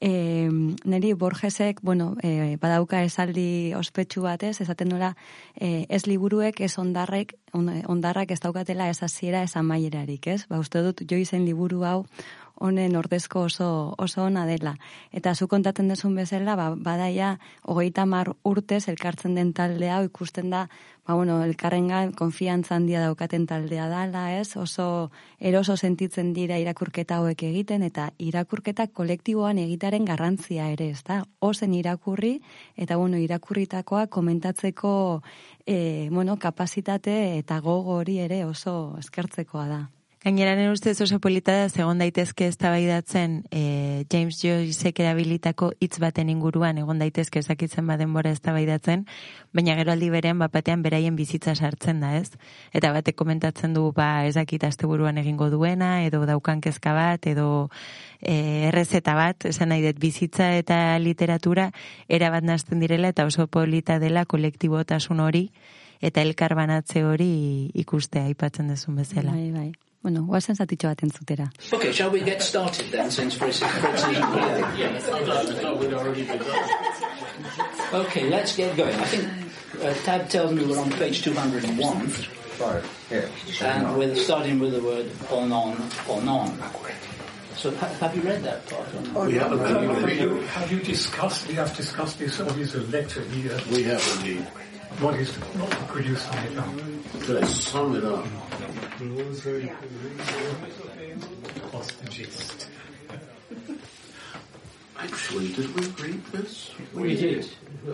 E, 0.00 0.50
neri 0.84 1.14
Borgesek, 1.14 1.80
bueno, 1.82 2.16
e, 2.22 2.56
badauka 2.60 3.00
esaldi 3.06 3.72
ospetsu 3.74 4.26
batez, 4.26 4.60
esaten 4.60 4.90
nola, 4.92 5.14
e, 5.54 5.86
ez 5.88 6.04
liburuek, 6.06 6.60
ez 6.60 6.74
ondarrek, 6.78 7.32
ondarrak 7.56 8.30
ez 8.30 8.40
daukatela 8.40 8.88
ez 8.88 9.02
hasiera 9.02 9.42
ez 9.42 9.56
amaierarik, 9.56 10.26
ez? 10.26 10.44
Ba, 10.48 10.60
uste 10.62 10.82
dut, 10.84 11.02
jo 11.08 11.16
izen 11.16 11.44
liburu 11.44 11.84
hau, 11.84 12.04
honen 12.56 12.96
ordezko 12.96 13.42
oso, 13.46 13.94
oso 13.98 14.24
ona 14.24 14.46
dela. 14.46 14.76
Eta 15.12 15.34
zu 15.34 15.48
kontatzen 15.48 15.88
desun 15.92 16.14
bezala, 16.16 16.56
ba, 16.56 16.70
badaia, 16.74 17.36
hogeita 17.62 18.06
mar 18.06 18.32
urtez 18.44 18.86
elkartzen 18.88 19.34
den 19.36 19.52
taldea, 19.52 20.00
ikusten 20.08 20.50
da, 20.50 20.66
ba, 21.06 21.14
bueno, 21.14 21.42
elkarrengan 21.44 22.14
konfiantza 22.16 22.76
handia 22.76 23.02
daukaten 23.04 23.46
taldea 23.46 23.88
dala, 23.92 24.24
ez? 24.38 24.56
Oso 24.56 25.10
eroso 25.38 25.76
sentitzen 25.76 26.32
dira 26.32 26.58
irakurketa 26.58 27.20
hauek 27.20 27.44
egiten, 27.50 27.84
eta 27.86 28.10
irakurketa 28.18 28.88
kolektiboan 28.88 29.60
egitaren 29.62 30.08
garrantzia 30.08 30.70
ere, 30.72 30.90
ez 30.96 31.04
da? 31.04 31.22
Ozen 31.40 31.74
irakurri, 31.74 32.40
eta 32.76 32.96
bueno, 32.96 33.20
irakurritakoa 33.20 34.06
komentatzeko, 34.06 35.22
e, 35.66 36.08
bueno, 36.10 36.38
kapasitate 36.38 37.38
eta 37.38 37.58
gogo 37.60 37.98
hori 37.98 38.20
ere 38.22 38.44
oso 38.46 38.96
eskertzekoa 39.02 39.66
da. 39.68 39.80
Gainera 40.26 40.56
nire 40.56 40.72
ustez 40.72 41.00
oso 41.00 41.20
polita 41.22 41.52
da, 41.54 41.66
segon 41.70 42.00
daitezke 42.02 42.48
ez 42.50 42.56
tabaidatzen 42.58 43.44
e, 43.54 43.60
James 44.10 44.40
Joyceek 44.42 44.98
erabilitako 45.04 45.68
hitz 45.78 46.00
baten 46.02 46.32
inguruan, 46.32 46.80
egon 46.82 46.98
daitezke 46.98 47.38
ezakitzen 47.38 47.86
baden 47.86 48.10
bora 48.10 48.32
ez 48.34 48.40
tabaidatzen, 48.42 49.04
baina 49.54 49.76
gero 49.78 49.94
aldi 49.94 50.08
berean 50.10 50.42
bapatean 50.42 50.82
beraien 50.82 51.14
bizitza 51.14 51.54
sartzen 51.54 52.02
da, 52.02 52.16
ez? 52.18 52.32
Eta 52.74 52.90
batek 52.90 53.14
komentatzen 53.14 53.78
du, 53.78 53.84
ba, 53.94 54.26
ezakit 54.26 54.66
asteburuan 54.66 55.22
egingo 55.22 55.46
duena, 55.54 56.02
edo 56.02 56.24
daukan 56.26 56.58
kezka 56.58 56.98
bat, 56.98 57.30
edo 57.30 57.70
e, 58.18 58.66
errezeta 58.72 59.14
bat, 59.14 59.46
esan 59.54 59.70
nahi 59.70 59.86
dut 59.86 60.02
bizitza 60.02 60.56
eta 60.58 60.98
literatura 60.98 61.70
erabat 62.10 62.42
nazten 62.42 62.82
direla, 62.82 63.14
eta 63.14 63.30
oso 63.30 63.46
polita 63.46 64.02
dela 64.02 64.26
kolektibotasun 64.26 65.22
hori, 65.22 65.52
eta 66.02 66.26
elkarbanatze 66.26 67.06
hori 67.06 67.34
ikustea 67.78 68.26
aipatzen 68.26 68.74
dezun 68.74 69.04
bezala. 69.06 69.30
Bai, 69.30 69.52
bai. 69.54 69.74
Bueno, 70.02 70.22
guazen 70.26 70.54
zatitxo 70.54 70.88
bat 70.88 71.02
entzutera. 71.02 71.46
Okay, 71.72 71.92
shall 71.92 72.10
we 72.10 72.20
get 72.20 72.40
started 72.42 72.86
then, 72.92 73.10
since 73.10 73.34
Fritz, 73.34 73.58
Fritz 73.58 74.04
is 74.06 74.18
Okay, 77.92 78.28
let's 78.30 78.56
get 78.56 78.76
going. 78.76 78.94
I 78.94 79.04
think 79.04 79.28
uh, 79.82 79.94
Tab 80.04 80.28
tells 80.28 80.52
me 80.52 80.64
we're 80.64 80.78
on 80.78 80.90
page 80.92 81.22
201. 81.22 82.08
Sorry, 82.56 82.82
here. 83.08 83.28
And 83.62 83.96
we're 83.98 84.14
starting 84.14 84.58
with 84.60 84.72
the 84.72 84.80
word 84.80 85.06
on, 85.30 85.52
on, 85.52 85.76
on, 86.08 86.28
on. 86.28 86.58
So 87.56 87.70
ha- 87.76 87.88
have 88.00 88.14
you 88.16 88.22
read 88.22 88.42
that 88.44 88.66
part? 88.68 88.86
Or 88.94 89.00
not? 89.02 89.26
We 89.26 89.34
haven't 89.34 89.58
Have 89.60 90.04
read 90.04 90.20
you, 90.20 90.36
it. 90.38 90.46
have 90.48 90.70
you 90.72 90.78
discussed, 90.80 91.48
we 91.48 91.54
have 91.54 91.74
discussed 91.76 92.18
this, 92.18 92.38
or 92.40 92.58
is 92.58 92.74
a 92.74 92.80
letter 92.82 93.22
here, 93.22 93.58
We 93.70 93.82
have 93.84 94.02
indeed. 94.18 94.44
what 95.00 95.14
is, 95.16 95.34
what 95.34 95.70
could 95.88 96.06
you 96.06 96.16
sum 96.16 96.38
it 96.44 96.58
up? 96.58 96.68
Could 97.22 97.42
I 97.42 97.46
sum 97.46 97.96
it 97.96 98.04
up? 98.04 98.24
closer. 98.96 99.58
Yeah. 99.60 99.76
Hostages. 101.72 102.65
Actually, 104.98 105.52
did 105.52 105.74
we 105.74 105.86
read 106.04 106.24
this? 106.26 106.70
We 106.94 107.14
did. 107.16 107.44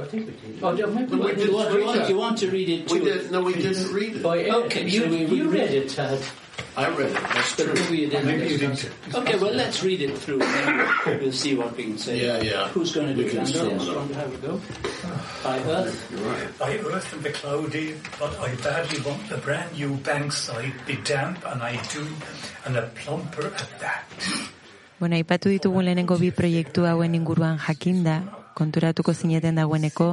I 0.00 0.04
think 0.04 0.26
we 0.26 0.52
did. 0.52 0.62
Oh, 0.62 0.76
do, 0.76 0.87
maybe, 0.87 1.12
We 1.12 1.18
we 1.21 1.26
didn't 1.35 1.47
you, 1.50 1.54
want, 1.56 1.73
you, 1.75 1.85
want, 1.85 2.09
you 2.09 2.16
want 2.16 2.38
to 2.38 2.50
read 2.50 2.68
it 2.68 2.90
We 2.90 2.98
too? 3.00 3.05
did. 3.05 3.31
No, 3.33 3.42
we 3.42 3.55
didn't 3.55 3.92
read 3.92 4.16
it. 4.16 4.24
Okay, 4.24 4.88
You, 4.88 5.00
so 5.03 5.09
we, 5.11 5.26
we 5.26 5.37
you 5.38 5.48
read 5.48 5.70
it, 5.70 5.88
Tad. 5.90 6.20
I 6.76 6.88
read 6.90 7.11
it. 7.11 7.14
That's 7.14 7.57
But 7.57 7.64
true. 7.64 7.74
maybe 7.74 7.98
you 7.98 8.07
didn't. 8.09 8.26
Maybe 8.26 8.46
you 8.53 8.59
didn't. 8.59 8.90
Okay, 9.14 9.38
well, 9.38 9.53
let's 9.53 9.83
read 9.83 10.00
it 10.00 10.16
through 10.16 10.40
and 10.42 10.96
then 11.07 11.20
we'll 11.20 11.33
see 11.33 11.55
what 11.57 11.76
we 11.76 11.85
can 11.85 11.98
say. 11.98 12.24
Yeah, 12.24 12.40
yeah. 12.40 12.68
Who's 12.68 12.92
going 12.92 13.09
to 13.09 13.14
We 13.14 13.22
do 13.24 13.29
it? 13.29 13.31
can 13.33 13.38
Andreas, 13.40 13.83
it 13.83 13.85
you 13.87 13.90
up. 13.90 13.96
want 13.96 14.09
to 14.12 14.14
have 14.16 14.35
a 14.35 14.46
go? 14.46 14.61
By 15.42 15.59
Earth? 15.59 16.09
You're 16.12 16.20
right. 16.20 16.48
I 16.62 16.79
earth 16.79 17.12
and 17.12 17.22
be 17.24 17.31
cloudy, 17.31 17.94
but 18.18 18.38
I 18.38 18.55
badly 18.57 19.00
want 19.00 19.29
the 19.29 19.38
brand 19.38 19.72
new 19.76 19.96
bankside 19.96 20.87
be 20.87 20.96
damp, 20.96 21.44
and 21.46 21.62
I 21.62 21.83
do, 21.92 22.07
and 22.64 22.76
a 22.76 22.83
plumper 22.94 23.46
at 23.46 23.81
that. 23.81 24.05
Bueno, 25.02 25.16
aipatu 25.16 25.50
ditugun 25.50 25.82
lehenengo 25.82 26.14
bi 26.14 26.28
proiektu 26.30 26.84
hauen 26.86 27.16
inguruan 27.18 27.56
jakinda, 27.58 28.20
konturatuko 28.54 29.10
zineten 29.12 29.56
dagoeneko, 29.58 30.12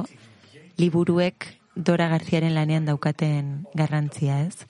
liburuek 0.82 1.46
Dora 1.76 2.08
Garziaren 2.10 2.56
lanean 2.56 2.88
daukaten 2.88 3.52
garrantzia 3.78 4.40
ez. 4.42 4.66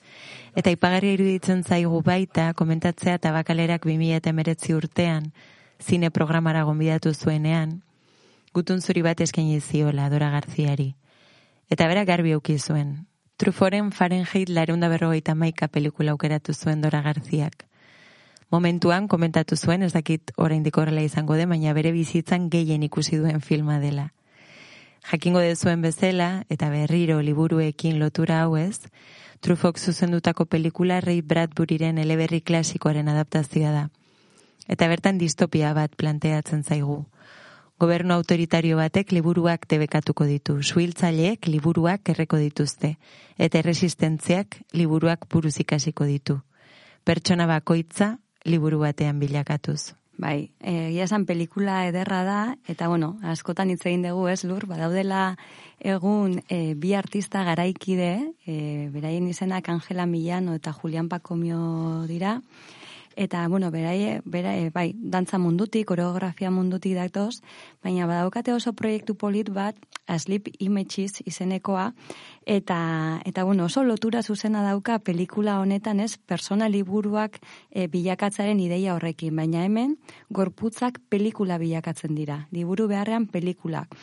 Eta 0.53 0.69
ipagarria 0.69 1.15
iruditzen 1.17 1.63
zaigu 1.63 2.03
baita, 2.05 2.51
komentatzea 2.53 3.17
tabakalerak 3.17 3.87
2008 3.89 4.77
urtean, 4.77 5.31
zine 5.81 6.11
programara 6.11 6.61
gonbidatu 6.69 7.15
zuenean, 7.15 7.81
gutun 8.53 8.85
zuri 8.85 9.01
bat 9.01 9.25
eskaini 9.25 9.57
ziola 9.59 10.05
Dora 10.13 10.29
Garziari. 10.37 10.91
Eta 11.65 11.89
bera 11.89 12.05
garbi 12.05 12.37
auki 12.37 12.59
zuen. 12.59 13.07
Truforen 13.41 13.89
Fahrenheit 13.89 14.53
lareunda 14.53 14.87
berrogeita 14.87 15.33
maika 15.33 15.67
pelikula 15.67 16.13
aukeratu 16.13 16.53
zuen 16.53 16.85
Dora 16.85 17.01
Garziak. 17.01 17.70
Momentuan 18.51 19.07
komentatu 19.07 19.55
zuen, 19.55 19.83
ez 19.83 19.93
dakit 19.93 20.33
oraindik 20.35 20.77
horrela 20.77 21.01
izango 21.01 21.37
den, 21.39 21.49
baina 21.49 21.71
bere 21.73 21.93
bizitzan 21.95 22.49
gehien 22.51 22.83
ikusi 22.83 23.15
duen 23.15 23.39
filma 23.39 23.79
dela. 23.79 24.11
Jakingo 25.07 25.39
dezuen 25.39 25.81
bezala, 25.81 26.43
eta 26.49 26.69
berriro 26.69 27.21
liburuekin 27.23 27.97
lotura 27.99 28.41
hau 28.43 28.57
ez, 28.59 28.91
Trufok 29.41 29.79
zuzendutako 29.79 30.45
pelikula 30.45 30.99
Ray 31.01 31.21
Bradburyren 31.25 31.97
eleberri 31.97 32.41
klasikoaren 32.45 33.07
adaptazioa 33.09 33.71
da. 33.73 33.85
Eta 34.69 34.87
bertan 34.91 35.17
distopia 35.17 35.71
bat 35.73 35.95
planteatzen 35.97 36.61
zaigu. 36.61 36.99
Gobernu 37.81 38.13
autoritario 38.13 38.77
batek 38.77 39.15
liburuak 39.15 39.65
debekatuko 39.71 40.27
ditu, 40.29 40.59
suhiltzaileek 40.61 41.47
liburuak 41.47 42.11
erreko 42.13 42.37
dituzte, 42.37 42.97
eta 43.39 43.57
erresistentziak 43.63 44.59
liburuak 44.77 45.25
buruz 45.25 45.55
ikasiko 45.63 46.05
ditu. 46.05 46.37
Pertsona 47.03 47.47
bakoitza 47.49 48.19
liburu 48.45 48.81
batean 48.81 49.19
bilakatuz. 49.19 49.93
Bai, 50.21 50.51
egia 50.61 51.07
esan 51.07 51.23
pelikula 51.25 51.87
ederra 51.89 52.19
da, 52.27 52.39
eta 52.69 52.89
bueno, 52.91 53.15
askotan 53.25 53.71
hitz 53.71 53.81
egin 53.87 54.03
dugu 54.05 54.27
ez 54.29 54.43
lur, 54.45 54.67
badaudela 54.69 55.37
egun 55.79 56.35
e, 56.45 56.75
bi 56.77 56.93
artista 56.93 57.41
garaikide, 57.47 58.11
e, 58.45 58.89
beraien 58.93 59.25
izenak 59.31 59.69
Angela 59.73 60.05
Millano 60.05 60.53
eta 60.53 60.75
Julian 60.77 61.09
Pacomio 61.09 62.05
dira, 62.11 62.35
eta 63.21 63.47
bueno, 63.47 63.69
beraie, 63.69 64.21
bera, 64.25 64.55
e, 64.57 64.71
bai, 64.73 64.95
dantza 64.97 65.37
mundutik, 65.37 65.85
koreografia 65.91 66.49
mundutik 66.49 66.95
datoz, 66.97 67.43
baina 67.85 68.07
badaukate 68.09 68.53
oso 68.53 68.73
proiektu 68.73 69.13
polit 69.13 69.51
bat, 69.53 69.77
Asleep 70.09 70.49
Images 70.59 71.21
izenekoa, 71.29 71.91
eta, 72.49 73.21
eta 73.25 73.43
bueno, 73.45 73.67
oso 73.69 73.83
lotura 73.85 74.23
zuzena 74.23 74.63
dauka 74.65 74.97
pelikula 75.05 75.59
honetan 75.61 76.01
ez, 76.01 76.17
persona 76.17 76.67
liburuak 76.67 77.37
e, 77.69 77.85
bilakatzaren 77.87 78.59
ideia 78.59 78.95
horrekin, 78.95 79.35
baina 79.37 79.67
hemen 79.69 79.99
gorputzak 80.29 80.97
pelikula 81.09 81.59
bilakatzen 81.61 82.17
dira, 82.17 82.47
liburu 82.51 82.89
beharrean 82.89 83.29
pelikulak. 83.29 83.93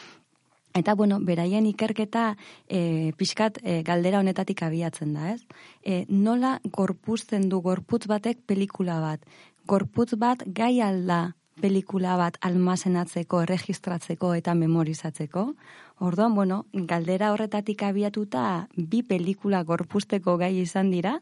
Eta, 0.79 0.95
bueno, 0.95 1.19
beraien 1.21 1.67
ikerketa 1.67 2.37
e, 2.69 3.11
pixkat 3.19 3.59
e, 3.65 3.81
galdera 3.83 4.21
honetatik 4.23 4.63
abiatzen 4.63 5.17
da, 5.17 5.33
ez? 5.35 5.43
E, 5.83 6.05
nola 6.09 6.59
gorpuzten 6.65 7.49
du 7.51 7.61
gorputz 7.65 8.07
batek 8.07 8.45
pelikula 8.47 9.01
bat? 9.03 9.25
Gorputz 9.67 10.15
bat 10.15 10.45
gai 10.47 10.79
alda 10.81 11.38
pelikula 11.61 12.17
bat 12.21 12.39
almazenatzeko, 12.47 13.43
erregistratzeko 13.47 14.33
eta 14.39 14.55
memorizatzeko? 14.55 15.53
Orduan, 15.99 16.35
bueno, 16.35 16.65
galdera 16.73 17.33
horretatik 17.35 17.83
abiatuta 17.83 18.69
bi 18.77 19.03
pelikula 19.03 19.65
gorpuzteko 19.67 20.37
gai 20.39 20.53
izan 20.61 20.93
dira, 20.93 21.17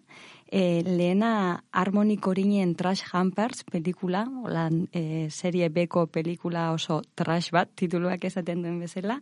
e, 0.53 0.83
lehena 0.85 1.65
Harmonic 1.73 2.27
Orinen 2.27 2.75
Trash 2.77 3.03
Hampers 3.13 3.65
pelikula, 3.65 4.27
olan 4.45 4.87
e, 4.93 5.31
serie 5.31 5.71
beko 5.73 6.07
pelikula 6.13 6.71
oso 6.73 7.01
trash 7.15 7.51
bat, 7.57 7.73
tituluak 7.75 8.25
esaten 8.29 8.63
duen 8.63 8.79
bezala, 8.81 9.21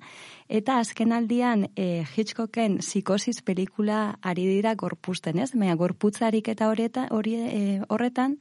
eta 0.49 0.81
azken 0.83 1.15
aldian 1.15 1.69
e, 1.77 2.05
Hitchcocken 2.17 2.81
psikosis 2.83 3.41
pelikula 3.43 4.19
ari 4.23 4.47
dira 4.51 4.75
gorpuzten, 4.75 5.39
ez? 5.39 5.53
Baina 5.55 5.79
gorputzarik 5.79 6.51
eta 6.51 6.69
horreta, 6.69 7.09
hori, 7.15 7.39
e, 7.39 7.81
horretan, 7.89 8.41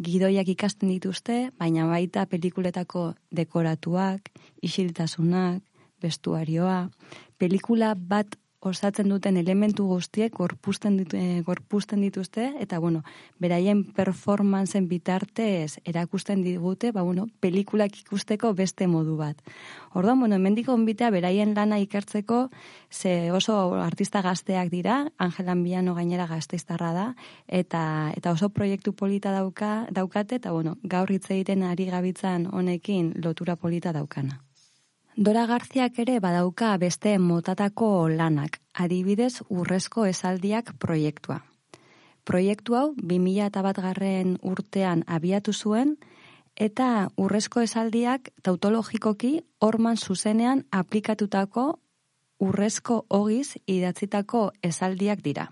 gidoiak 0.00 0.48
ikasten 0.48 0.88
dituzte, 0.92 1.50
baina 1.58 1.86
baita 1.86 2.24
pelikuletako 2.26 3.12
dekoratuak, 3.30 4.30
isiltasunak, 4.62 5.62
vestuarioa, 6.02 6.88
pelikula 7.38 7.94
bat 7.94 8.36
osatzen 8.62 9.08
duten 9.10 9.36
elementu 9.36 9.86
guztiek 9.90 10.32
gorpusten, 10.36 10.96
ditu, 11.00 11.16
eh, 11.16 11.42
gorpusten 11.46 12.00
dituzte, 12.00 12.52
eta 12.60 12.78
bueno, 12.78 13.02
beraien 13.42 13.82
performantzen 13.84 14.86
bitartez 14.88 15.80
erakusten 15.84 16.42
digute, 16.42 16.92
ba 16.92 17.02
bueno, 17.02 17.26
pelikulak 17.40 17.98
ikusteko 18.04 18.52
beste 18.54 18.86
modu 18.86 19.16
bat. 19.16 19.42
Orduan, 19.94 20.20
bueno, 20.20 20.38
mendiko 20.38 20.74
onbitea 20.74 21.10
beraien 21.10 21.54
lana 21.54 21.78
ikertzeko, 21.82 22.50
ze 22.90 23.32
oso 23.32 23.74
artista 23.74 24.22
gazteak 24.22 24.70
dira, 24.70 25.10
Angelan 25.18 25.64
Biano 25.64 25.94
gainera 25.94 26.26
gazteiztarra 26.26 26.92
da, 26.92 27.08
eta 27.48 28.12
eta 28.16 28.32
oso 28.32 28.48
proiektu 28.48 28.92
polita 28.92 29.32
dauka, 29.32 29.88
daukate, 29.90 30.36
eta 30.36 30.52
bueno, 30.52 30.76
gaur 30.82 31.10
hitz 31.10 31.30
egiten 31.30 31.62
ari 31.62 31.90
gabitzan 31.90 32.48
honekin 32.52 33.14
lotura 33.22 33.56
polita 33.56 33.92
daukana. 33.92 34.40
Dora 35.16 35.44
Garziak 35.44 35.98
ere 36.00 36.20
badauka 36.24 36.70
beste 36.80 37.18
motatako 37.20 38.08
lanak, 38.08 38.62
adibidez 38.72 39.42
urrezko 39.52 40.06
esaldiak 40.08 40.72
proiektua. 40.80 41.42
Proiektu 42.24 42.78
hau 42.78 42.94
2001 42.96 43.82
garren 43.84 44.38
urtean 44.40 45.04
abiatu 45.06 45.52
zuen, 45.52 45.98
eta 46.56 47.10
urrezko 47.18 47.60
esaldiak 47.60 48.32
tautologikoki 48.42 49.42
orman 49.60 50.00
zuzenean 50.00 50.64
aplikatutako 50.70 51.78
urrezko 52.40 53.04
ogiz 53.10 53.58
idatzitako 53.66 54.52
esaldiak 54.62 55.20
dira. 55.20 55.50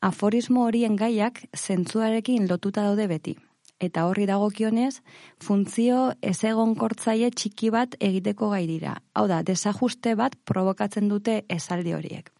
Aforismo 0.00 0.64
horien 0.64 0.96
gaiak 0.96 1.44
zentzuarekin 1.52 2.48
lotuta 2.48 2.82
daude 2.88 3.08
beti 3.08 3.36
eta 3.80 4.06
horri 4.06 4.26
dagokionez, 4.26 5.00
funtzio 5.42 6.12
ezegonkortzaile 6.22 7.30
txiki 7.30 7.70
bat 7.74 7.96
egiteko 8.00 8.50
gai 8.50 8.66
dira. 8.66 8.96
Hau 9.14 9.26
da, 9.28 9.42
desajuste 9.42 10.14
bat 10.14 10.36
provokatzen 10.44 11.08
dute 11.08 11.42
esaldi 11.48 11.94
horiek. 11.94 12.30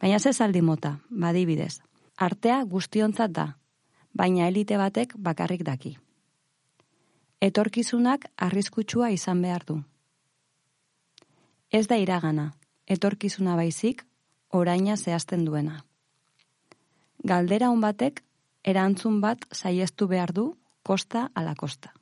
Baina 0.00 0.18
ze 0.18 0.30
esaldi 0.30 0.62
mota, 0.62 0.98
badibidez. 1.10 1.80
Artea 2.16 2.62
guztiontzat 2.64 3.32
da, 3.32 3.48
baina 4.14 4.48
elite 4.48 4.78
batek 4.78 5.14
bakarrik 5.16 5.64
daki. 5.66 5.96
Etorkizunak 7.40 8.26
arriskutsua 8.36 9.10
izan 9.10 9.42
behar 9.42 9.64
du. 9.64 9.82
Ez 11.70 11.86
da 11.86 11.96
iragana, 11.96 12.52
etorkizuna 12.86 13.54
baizik, 13.56 14.04
oraina 14.50 14.96
zehazten 14.96 15.44
duena. 15.44 15.84
Galdera 17.24 17.68
hon 17.70 17.80
batek 17.80 18.22
erantzun 18.64 19.20
bat 19.20 19.44
saiestu 19.52 20.08
behar 20.08 20.32
du 20.32 20.54
kosta 20.82 21.30
ala 21.34 21.54
kosta. 21.54 21.92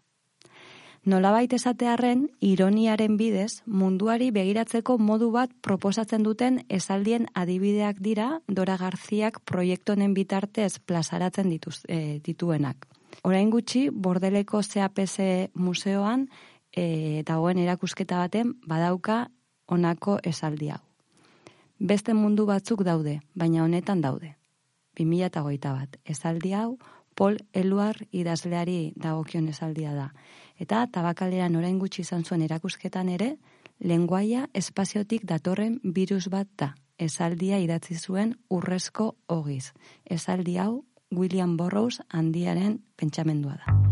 Nolabait 1.06 1.52
esatearren, 1.54 2.24
ironiaren 2.42 3.14
bidez, 3.14 3.62
munduari 3.66 4.32
begiratzeko 4.34 4.96
modu 4.98 5.28
bat 5.30 5.52
proposatzen 5.62 6.24
duten 6.26 6.64
esaldien 6.66 7.28
adibideak 7.30 8.00
dira 8.02 8.40
Dora 8.48 8.74
Garziak 8.80 9.38
proiektonen 9.46 10.16
bitartez 10.18 10.80
plazaratzen 10.82 11.52
dituz, 11.54 11.84
e, 11.86 12.18
dituenak. 12.26 12.88
Orain 13.22 13.54
gutxi, 13.54 13.86
bordeleko 13.90 14.64
CAPS 14.66 15.16
museoan 15.54 16.26
e, 16.74 17.22
dagoen 17.22 17.62
erakusketa 17.62 18.18
baten 18.18 18.56
badauka 18.66 19.28
honako 19.70 20.18
esaldi 20.24 20.72
hau. 20.74 20.82
Beste 21.78 22.14
mundu 22.18 22.48
batzuk 22.50 22.82
daude, 22.82 23.20
baina 23.34 23.62
honetan 23.62 24.02
daude. 24.02 24.34
2008 24.98 25.70
bat, 25.70 25.98
esaldi 26.04 26.52
hau, 26.56 26.78
Pol 27.16 27.38
Eluar 27.56 27.96
idazleari 28.12 28.92
dagokion 28.94 29.48
esaldia 29.48 29.94
da. 29.96 30.10
Eta 30.60 30.84
tabakalean 30.92 31.56
orain 31.56 31.78
gutxi 31.80 32.04
izan 32.04 32.24
zuen 32.24 32.44
erakusketan 32.44 33.08
ere, 33.08 33.30
lenguaia 33.80 34.46
espaziotik 34.54 35.24
datorren 35.24 35.80
virus 35.96 36.28
bat 36.28 36.52
da. 36.60 36.74
Esaldia 36.98 37.58
idatzi 37.60 37.96
zuen 37.96 38.36
urrezko 38.52 39.14
ogiz. 39.28 39.72
Esaldi 40.04 40.56
hau 40.60 40.84
William 41.10 41.56
Burroughs 41.56 42.00
handiaren 42.08 42.80
pentsamendua 42.96 43.60
da. 43.64 43.85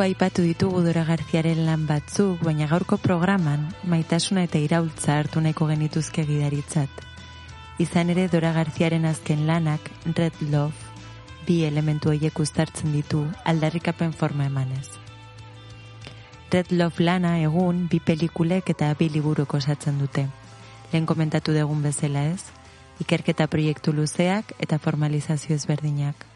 Dagoeneko 0.00 0.16
aipatu 0.16 0.42
ditugu 0.42 0.80
Dora 0.80 1.02
Garziaren 1.04 1.58
lan 1.66 1.82
batzuk, 1.84 2.38
baina 2.46 2.64
gaurko 2.70 2.96
programan 2.96 3.66
maitasuna 3.84 4.46
eta 4.46 4.56
iraultza 4.56 5.18
hartu 5.20 5.42
nahiko 5.44 5.66
genituzke 5.68 6.24
gidaritzat. 6.24 6.88
Izan 7.84 8.08
ere 8.14 8.24
Dora 8.32 8.54
Garziaren 8.56 9.04
azken 9.04 9.44
lanak, 9.46 9.90
Red 10.16 10.40
Love, 10.54 10.72
bi 11.44 11.58
elementu 11.68 12.14
horiek 12.14 12.40
uztartzen 12.40 12.96
ditu 12.96 13.26
aldarrikapen 13.44 14.16
forma 14.16 14.48
emanez. 14.48 14.88
Red 16.48 16.72
Love 16.72 17.04
lana 17.04 17.36
egun 17.44 17.84
bi 17.92 18.00
pelikulek 18.00 18.72
eta 18.72 18.94
bi 18.96 19.10
liburuko 19.12 19.60
osatzen 19.60 20.00
dute. 20.00 20.30
Lehen 20.94 21.04
komentatu 21.04 21.52
dugun 21.52 21.84
bezala 21.84 22.24
ez, 22.32 22.40
ikerketa 23.04 23.52
proiektu 23.52 23.92
luzeak 23.92 24.56
eta 24.58 24.80
formalizazio 24.80 25.60
ezberdinak. 25.60 26.29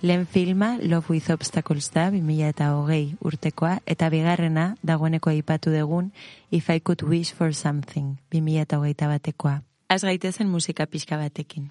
Lehen 0.00 0.26
filma 0.26 0.78
Love 0.80 1.06
with 1.10 1.30
Obstacles 1.30 1.90
da 1.90 2.10
2000 2.10 2.46
eta 2.48 2.68
hogei 2.76 3.16
urtekoa 3.18 3.80
eta 3.86 4.06
bigarrena 4.10 4.76
dagoeneko 4.86 5.30
aipatu 5.30 5.72
dugun 5.74 6.12
If 6.52 6.70
I 6.70 6.78
Could 6.80 7.02
Wish 7.02 7.34
for 7.34 7.52
Something 7.52 8.14
2000 8.30 8.60
eta 8.62 8.78
hogeita 8.78 9.08
batekoa. 9.08 9.62
Az 9.88 10.04
gaitezen 10.04 10.48
musika 10.48 10.86
pixka 10.86 11.18
batekin. 11.18 11.70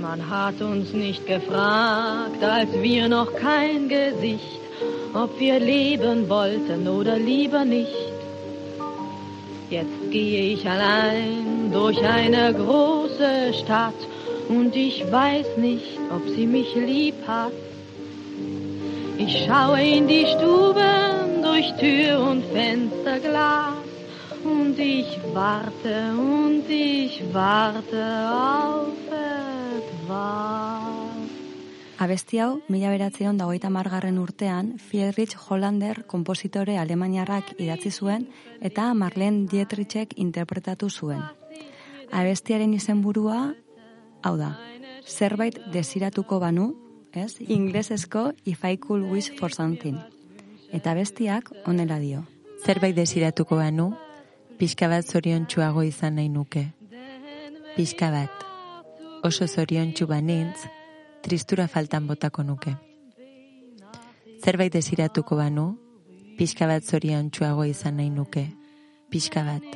Man 0.00 0.20
hat 0.30 0.60
uns 0.60 0.92
nicht 0.92 1.26
gefragt, 1.26 2.42
als 2.42 2.70
wir 2.82 3.08
noch 3.08 3.34
kein 3.40 3.88
Gesicht, 3.88 4.62
ob 5.14 5.38
wir 5.40 5.58
leben 5.58 6.28
wollten 6.28 6.86
oder 6.88 7.18
lieber 7.18 7.64
nicht. 7.64 8.21
Jetzt 9.72 10.10
gehe 10.10 10.52
ich 10.52 10.68
allein 10.68 11.72
durch 11.72 11.98
eine 12.04 12.52
große 12.52 13.54
Stadt 13.54 13.94
und 14.50 14.76
ich 14.76 15.10
weiß 15.10 15.56
nicht, 15.56 15.98
ob 16.14 16.28
sie 16.28 16.46
mich 16.46 16.74
lieb 16.74 17.14
hat. 17.26 17.54
Ich 19.16 19.46
schaue 19.46 19.80
in 19.82 20.06
die 20.08 20.26
Stuben 20.26 21.42
durch 21.42 21.72
Tür 21.80 22.20
und 22.20 22.44
Fensterglas 22.52 23.72
und 24.44 24.78
ich 24.78 25.18
warte 25.32 26.18
und 26.18 26.68
ich 26.68 27.22
warte 27.32 28.04
auf 28.30 28.88
etwas. 30.06 31.01
Abesti 32.02 32.40
hau, 32.42 32.56
mila 32.66 32.88
beratzeon 32.90 33.36
dagoita 33.38 33.68
margarren 33.70 34.16
urtean, 34.18 34.72
Friedrich 34.82 35.36
Hollander 35.38 36.00
kompositore 36.10 36.74
alemaniarrak 36.80 37.52
idatzi 37.62 37.92
zuen 37.92 38.24
eta 38.58 38.88
Marlene 38.98 39.46
Dietrichek 39.46 40.16
interpretatu 40.24 40.88
zuen. 40.90 41.20
Abestiaren 42.10 42.74
izenburua, 42.74 43.52
hau 44.26 44.34
da, 44.40 44.50
zerbait 45.06 45.60
desiratuko 45.76 46.40
banu, 46.42 46.72
ez? 47.14 47.36
Inglesezko 47.38 48.32
If 48.44 48.64
I 48.64 48.78
Could 48.82 49.06
Wish 49.06 49.38
for 49.38 49.54
Something. 49.54 50.02
Eta 50.74 50.98
bestiak 50.98 51.54
onela 51.70 52.02
dio. 52.02 52.26
Zerbait 52.66 52.98
desiratuko 52.98 53.62
banu, 53.62 53.92
pixka 54.58 54.90
bat 54.90 55.06
zoriontsuago 55.06 55.86
izan 55.86 56.18
nahi 56.18 56.34
nuke. 56.34 56.66
Pixka 57.76 58.10
bat, 58.10 58.46
oso 59.22 59.46
zoriontsu 59.46 60.10
banintz, 60.10 60.66
tristura 61.22 61.68
faltan 61.68 62.06
botako 62.06 62.42
nuke. 62.42 62.74
Zerbait 64.42 64.72
desiratuko 64.74 65.36
banu, 65.38 65.66
pixka 66.38 66.66
bat 66.66 66.82
zoriontsuago 66.82 67.64
izan 67.70 67.96
nahi 68.00 68.10
nuke. 68.10 68.48
Pixka 69.12 69.44
bat, 69.46 69.66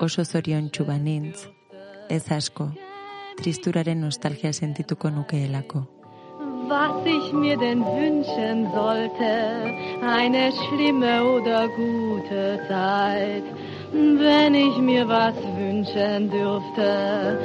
oso 0.00 0.24
zoriontsu 0.24 0.86
banintz, 0.86 1.48
ez 2.08 2.24
asko, 2.30 2.68
tristuraren 3.40 4.00
nostalgia 4.00 4.52
sentituko 4.52 5.10
nukeelako. 5.10 5.86
Was 6.68 7.04
ich 7.04 7.32
mir 7.32 7.58
denn 7.58 7.84
wünschen 7.84 8.70
sollte, 8.72 9.32
eine 10.00 10.50
schlimme 10.52 11.22
oder 11.24 11.68
gute 11.68 12.58
Zeit. 12.68 13.44
Wenn 13.94 14.54
ich 14.56 14.76
mir 14.78 15.06
was 15.06 15.36
wünschen 15.56 16.28
dürfte, 16.28 17.38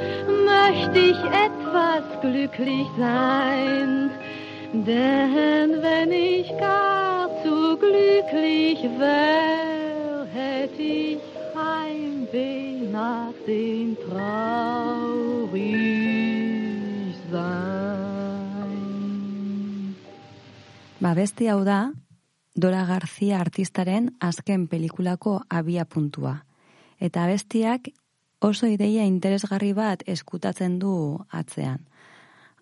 möchte 0.50 0.98
ich 0.98 1.20
etwas 1.46 2.02
glücklich 2.20 2.88
sein. 2.98 4.10
Denn 4.72 5.80
wenn 5.80 6.10
ich 6.10 6.48
gar 6.58 7.28
zu 7.44 7.76
glücklich 7.76 8.82
wär, 8.98 10.26
hätte 10.34 10.82
ich 10.82 11.20
Heimweh 11.54 12.90
nach 12.90 13.32
dem 13.46 13.96
traurig 14.08 15.60
sein. 17.30 18.50
Ba, 20.98 21.14
besti 21.14 21.46
hau 21.46 21.62
da, 21.64 21.92
Dora 22.60 22.84
García 22.84 23.40
artistaren 23.40 24.16
azken 24.20 24.66
pelikulako 24.68 25.40
abia 25.48 25.86
puntua. 25.88 26.44
Eta 26.98 27.24
bestiak 27.24 27.88
oso 28.44 28.68
ideia 28.68 29.06
interesgarri 29.08 29.70
bat 29.72 30.02
eskutatzen 30.04 30.76
du 30.82 30.92
atzean. 31.30 31.86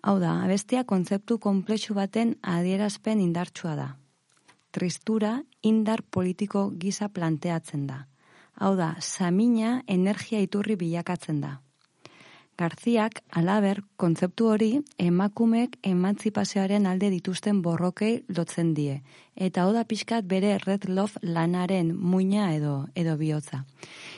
Hau 0.01 0.15
da, 0.23 0.37
abestia 0.45 0.85
kontzeptu 0.87 1.35
konplexu 1.43 1.97
baten 1.97 2.37
adierazpen 2.39 3.19
indartsua 3.19 3.75
da. 3.75 3.89
Tristura 4.71 5.33
indar 5.67 6.03
politiko 6.03 6.69
gisa 6.79 7.09
planteatzen 7.09 7.87
da. 7.91 8.05
Hau 8.55 8.77
da, 8.79 8.93
samina 9.01 9.81
energia 9.87 10.39
iturri 10.39 10.79
bilakatzen 10.79 11.43
da. 11.43 11.57
Garziak, 12.59 13.21
alaber, 13.31 13.77
kontzeptu 13.95 14.49
hori 14.51 14.69
emakumek 14.99 15.77
emantzipazioaren 15.87 16.89
alde 16.89 17.07
dituzten 17.13 17.61
borrokei 17.63 18.25
lotzen 18.35 18.73
die. 18.75 18.97
Eta 19.35 19.63
hau 19.63 19.71
da 19.71 19.85
pixkat 19.87 20.27
bere 20.27 20.57
Red 20.65 20.89
Love 20.89 21.21
lanaren 21.23 21.93
muina 21.95 22.49
edo 22.57 22.73
edo 22.99 23.15
bihotza. 23.21 23.61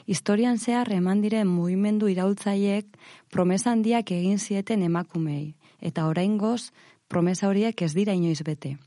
Historian 0.07 0.57
zehar 0.57 0.89
eman 0.95 1.21
diren 1.21 1.51
mugimendu 1.53 2.09
iraultzaileek 2.09 2.97
promesa 3.29 3.75
handiak 3.75 4.09
egin 4.17 4.39
zieten 4.39 4.81
emakumei. 4.89 5.53
Eta 5.79 6.07
oraingoz 6.09 6.71
promesa 7.07 7.47
horiek 7.47 7.81
ez 7.85 7.93
dira 7.93 8.17
inoiz 8.17 8.41
bete. 8.41 8.77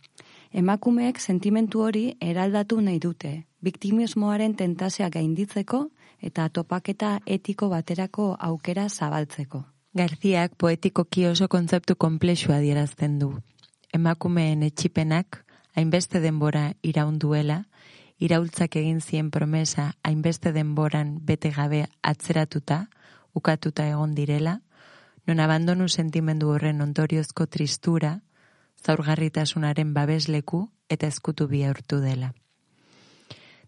Emakumeek 0.50 1.20
sentimentu 1.20 1.86
hori 1.86 2.08
eraldatu 2.20 2.80
nahi 2.80 2.98
dute, 2.98 3.44
biktimismoaren 3.62 4.58
tentazioa 4.58 5.12
gainditzeko 5.14 5.88
eta 6.24 6.48
topaketa 6.48 7.18
etiko 7.26 7.68
baterako 7.68 8.34
aukera 8.40 8.88
zabaltzeko. 8.88 9.64
Garziak 9.94 10.56
poetikoki 10.58 11.26
oso 11.28 11.48
kontzeptu 11.48 11.96
konplexua 11.96 12.56
adierazten 12.56 13.18
du. 13.20 13.34
Emakumeen 13.94 14.64
etxipenak 14.66 15.44
hainbeste 15.76 16.20
denbora 16.24 16.72
iraunduela, 16.82 17.64
iraultzak 18.18 18.76
egin 18.80 19.00
zien 19.00 19.30
promesa 19.30 19.92
hainbeste 20.02 20.52
denboran 20.52 21.18
bete 21.28 21.50
gabe 21.54 21.84
atzeratuta, 22.02 22.86
ukatuta 23.34 23.86
egon 23.90 24.14
direla, 24.14 24.60
non 25.26 25.40
abandonu 25.40 25.88
sentimendu 25.88 26.50
horren 26.54 26.80
ondoriozko 26.80 27.46
tristura, 27.46 28.20
zaurgarritasunaren 28.84 29.92
babesleku 29.94 30.68
eta 30.88 31.06
eskutu 31.06 31.48
bihurtu 31.48 32.00
dela. 32.00 32.32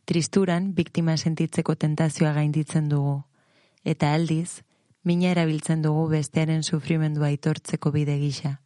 Tristuran 0.06 0.68
biktima 0.74 1.16
sentitzeko 1.16 1.74
tentazioa 1.74 2.30
gainditzen 2.36 2.86
dugu, 2.88 3.16
eta 3.82 4.12
aldiz, 4.14 4.62
mina 5.02 5.32
erabiltzen 5.34 5.82
dugu 5.82 6.04
bestearen 6.12 6.62
sufrimendua 6.62 7.32
aitortzeko 7.32 7.90
bide 7.90 8.14
gisa, 8.20 8.60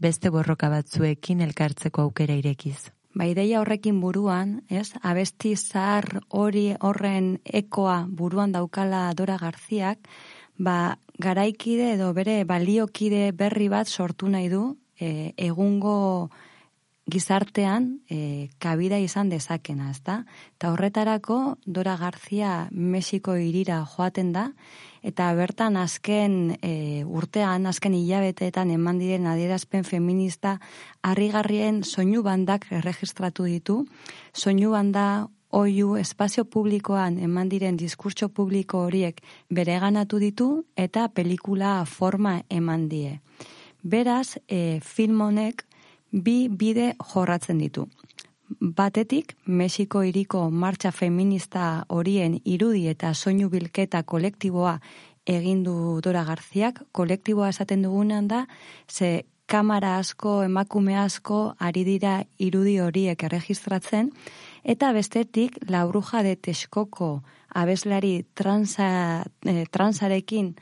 beste 0.00 0.32
borroka 0.32 0.70
batzuekin 0.72 1.44
elkartzeko 1.44 2.06
aukera 2.08 2.38
irekiz. 2.40 2.88
Ba, 3.12 3.26
ideia 3.28 3.60
horrekin 3.60 4.00
buruan, 4.00 4.62
ez, 4.72 4.94
abesti 5.02 5.52
zahar 5.56 6.22
hori 6.28 6.70
horren 6.80 7.34
ekoa 7.44 8.06
buruan 8.08 8.56
daukala 8.56 9.10
Dora 9.18 9.36
Garziak, 9.36 10.08
ba, 10.56 10.96
garaikide 11.20 11.94
edo 11.98 12.14
bere 12.16 12.44
baliokide 12.48 13.32
berri 13.36 13.68
bat 13.68 13.88
sortu 13.88 14.32
nahi 14.32 14.48
du, 14.48 14.78
e, 14.96 15.34
egungo 15.36 16.30
gizartean 17.10 18.00
e, 18.08 18.48
kabida 18.58 18.98
izan 19.02 19.28
dezakena, 19.28 19.90
ezta? 19.90 20.24
Eta 20.56 20.70
horretarako 20.72 21.56
Dora 21.66 21.96
Garzia 22.00 22.68
Mexiko 22.70 23.34
irira 23.36 23.82
joaten 23.84 24.32
da, 24.32 24.50
eta 25.02 25.30
bertan 25.34 25.76
azken 25.80 26.56
e, 26.62 27.02
urtean, 27.04 27.66
azken 27.66 27.96
hilabeteetan 27.98 28.70
eman 28.70 29.00
diren 29.00 29.26
adierazpen 29.26 29.84
feminista 29.84 30.58
harrigarrien 31.02 31.82
soinu 31.84 32.22
bandak 32.22 32.68
erregistratu 32.70 33.48
ditu, 33.48 33.84
soinu 34.32 34.72
banda 34.76 35.28
oiu 35.50 35.96
espazio 35.98 36.44
publikoan 36.44 37.18
eman 37.18 37.48
diren 37.50 37.76
diskurtso 37.76 38.28
publiko 38.28 38.84
horiek 38.86 39.18
bereganatu 39.50 40.20
ditu 40.22 40.50
eta 40.76 41.08
pelikula 41.08 41.84
forma 41.86 42.40
eman 42.48 42.88
die. 42.88 43.18
Beraz, 43.82 44.36
e, 44.46 44.80
film 44.84 45.20
honek 45.24 45.64
bi 46.12 46.48
bide 46.48 46.94
jorratzen 47.12 47.58
ditu. 47.58 47.88
Batetik, 48.60 49.36
Mexiko 49.46 50.02
iriko 50.02 50.48
martxa 50.50 50.90
feminista 50.90 51.84
horien 51.88 52.40
irudi 52.44 52.88
eta 52.90 53.14
soinu 53.14 53.48
bilketa 53.48 54.02
kolektiboa 54.02 54.80
egindu 55.26 56.00
Dora 56.02 56.24
Garziak, 56.24 56.82
kolektiboa 56.92 57.50
esaten 57.54 57.82
dugunean 57.86 58.26
da, 58.28 58.46
ze 58.88 59.24
kamara 59.46 59.96
asko, 59.98 60.42
emakume 60.46 60.96
asko, 60.98 61.54
ari 61.58 61.84
dira 61.84 62.20
irudi 62.38 62.78
horiek 62.80 63.22
erregistratzen, 63.26 64.10
eta 64.64 64.92
bestetik, 64.92 65.58
la 65.68 65.84
bruja 65.86 66.22
de 66.26 66.36
Texkoko 66.36 67.22
abeslari 67.54 68.24
transa, 68.34 69.24
eh, 69.46 69.64
transarekin 69.70 70.54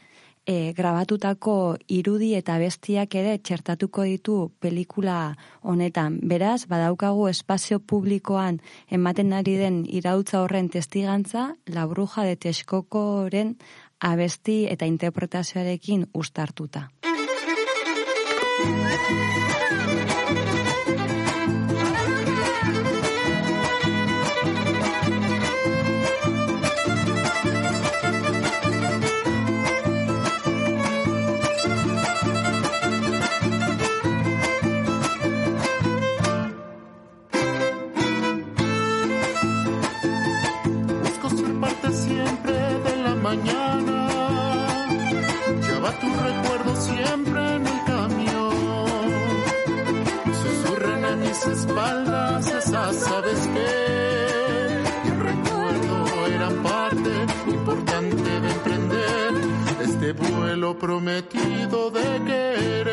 e, 0.48 0.72
grabatutako 0.72 1.76
irudi 1.92 2.32
eta 2.38 2.56
bestiak 2.58 3.14
ere 3.20 3.37
txertatuko 3.38 4.06
ditu 4.08 4.37
pelikula 4.64 5.37
honetan. 5.61 6.16
Beraz, 6.30 6.64
badaukagu 6.70 7.28
espazio 7.28 7.78
publikoan 7.78 8.62
ematen 8.90 9.34
ari 9.37 9.58
den 9.61 9.82
irautza 10.00 10.40
horren 10.40 10.70
testigantza, 10.72 11.52
la 11.66 11.84
bruja 11.87 12.24
de 12.24 12.37
Texkokoren 12.37 13.56
abesti 14.00 14.64
eta 14.72 14.88
interpretazioarekin 14.88 16.08
ustartuta. 16.14 16.88
Vuelo 60.59 60.77
prometido 60.77 61.90
de 61.90 62.25
querer. 62.27 62.88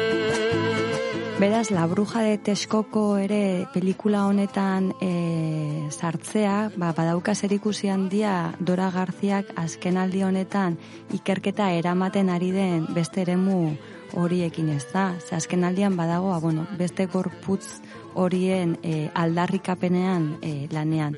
Beraz, 1.39 1.71
La 1.71 1.87
Bruja 1.87 2.21
de 2.21 2.37
Texkoko 2.37 3.17
ere 3.17 3.67
pelikula 3.73 4.27
honetan 4.27 4.93
e, 5.01 5.89
sartzea, 5.89 6.71
ba, 6.77 6.93
badauka 6.93 7.33
zerikusi 7.35 7.89
handia 7.89 8.53
Dora 8.59 8.91
Garziak 8.91 9.49
azkenaldi 9.55 10.21
honetan 10.23 10.77
ikerketa 11.11 11.71
eramaten 11.73 12.29
ari 12.29 12.51
den 12.53 12.85
beste 12.93 13.25
eremu 13.25 13.75
horiekin 14.13 14.69
ez 14.69 14.85
da. 14.93 15.15
Ze 15.19 15.35
azken 15.35 15.65
aldian 15.65 15.97
badago, 15.97 16.29
ba, 16.29 16.39
bueno, 16.39 16.67
beste 16.77 17.07
gorputz 17.07 17.81
horien 18.13 18.77
e, 18.83 19.09
aldarrikapenean 19.13 20.37
e, 20.41 20.67
lanean. 20.71 21.17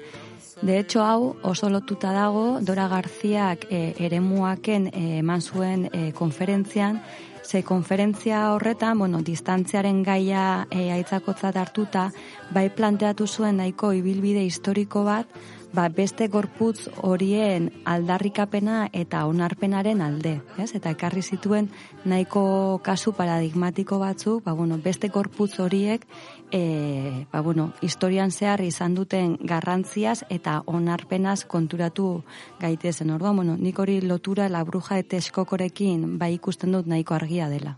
De 0.61 0.79
hecho, 0.79 1.03
hau 1.03 1.35
oso 1.43 1.69
lotuta 1.69 2.11
dago, 2.11 2.59
Dora 2.61 2.87
Garziak 2.87 3.67
e, 3.69 3.93
eremuaken 3.99 4.87
e, 4.89 5.19
eman 5.19 5.41
zuen 5.41 5.85
e, 5.93 6.11
konferentzian, 6.17 7.01
ze 7.45 7.61
konferentzia 7.63 8.53
horretan, 8.53 8.97
bueno, 8.97 9.21
distantziaren 9.21 10.01
gaia 10.03 10.65
e, 10.71 10.89
aitzakotzat 10.91 11.55
hartuta, 11.55 12.09
bai 12.51 12.67
planteatu 12.73 13.27
zuen 13.27 13.61
nahiko 13.61 13.93
ibilbide 13.93 14.41
historiko 14.43 15.05
bat, 15.05 15.29
ba, 15.77 15.87
beste 15.93 16.27
gorputz 16.27 16.89
horien 17.05 17.69
aldarrikapena 17.85 18.87
eta 18.91 19.25
onarpenaren 19.29 20.01
alde, 20.01 20.37
ez? 20.57 20.71
Eta 20.75 20.91
ekarri 20.95 21.21
zituen 21.21 21.69
nahiko 22.05 22.81
kasu 22.83 23.13
paradigmatiko 23.13 23.99
batzuk, 24.01 24.43
ba, 24.43 24.55
bueno, 24.57 24.79
beste 24.83 25.07
gorputz 25.13 25.59
horiek 25.59 26.07
e, 26.51 27.25
ba, 27.31 27.41
bueno, 27.41 27.73
historian 27.81 28.31
zehar 28.31 28.61
izan 28.61 28.95
duten 28.95 29.37
garrantziaz 29.41 30.23
eta 30.29 30.61
onarpenaz 30.65 31.45
konturatu 31.45 32.23
gaitezen. 32.59 33.11
Orduan, 33.11 33.35
bueno, 33.35 33.57
nik 33.57 33.79
hori 33.79 34.01
lotura 34.01 34.49
la 34.49 34.63
bruja 34.63 34.99
eta 34.99 35.17
eskokorekin 35.17 36.17
bai 36.19 36.33
ikusten 36.35 36.71
dut 36.71 36.87
nahiko 36.87 37.15
argia 37.15 37.49
dela. 37.49 37.77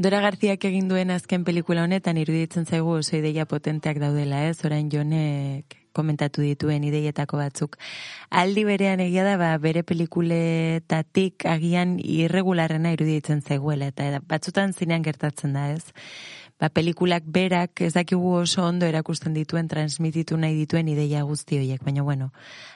Dora 0.00 0.22
Garziak 0.24 0.64
egin 0.64 0.88
duen 0.88 1.10
azken 1.12 1.44
pelikula 1.44 1.82
honetan 1.84 2.16
iruditzen 2.16 2.64
zaigu 2.64 2.94
oso 3.02 3.18
ideia 3.18 3.44
potenteak 3.44 3.98
daudela, 4.00 4.46
ez? 4.48 4.64
Orain 4.64 4.88
jonek 4.88 5.76
komentatu 5.92 6.40
dituen 6.40 6.84
ideietako 6.88 7.36
batzuk. 7.36 7.76
Aldi 8.30 8.64
berean 8.64 9.02
egia 9.04 9.26
da, 9.26 9.36
ba, 9.36 9.50
bere 9.60 9.82
pelikuletatik 9.84 11.44
agian 11.44 11.98
irregularrena 12.00 12.94
iruditzen 12.96 13.42
zaiguela, 13.42 13.90
eta 13.92 14.22
batzutan 14.30 14.72
zinean 14.72 15.04
gertatzen 15.04 15.52
da, 15.58 15.68
ez? 15.74 15.92
Ba, 16.60 16.68
pelikulak 16.68 17.24
berak 17.24 17.80
ez 17.80 17.94
dakigu 17.94 18.34
oso 18.42 18.66
ondo 18.66 18.84
erakusten 18.84 19.32
dituen, 19.32 19.68
transmititu 19.68 20.36
nahi 20.36 20.58
dituen 20.58 20.90
ideia 20.92 21.22
guzti 21.24 21.56
horiek, 21.56 21.80
baina 21.86 22.02
bueno, 22.04 22.32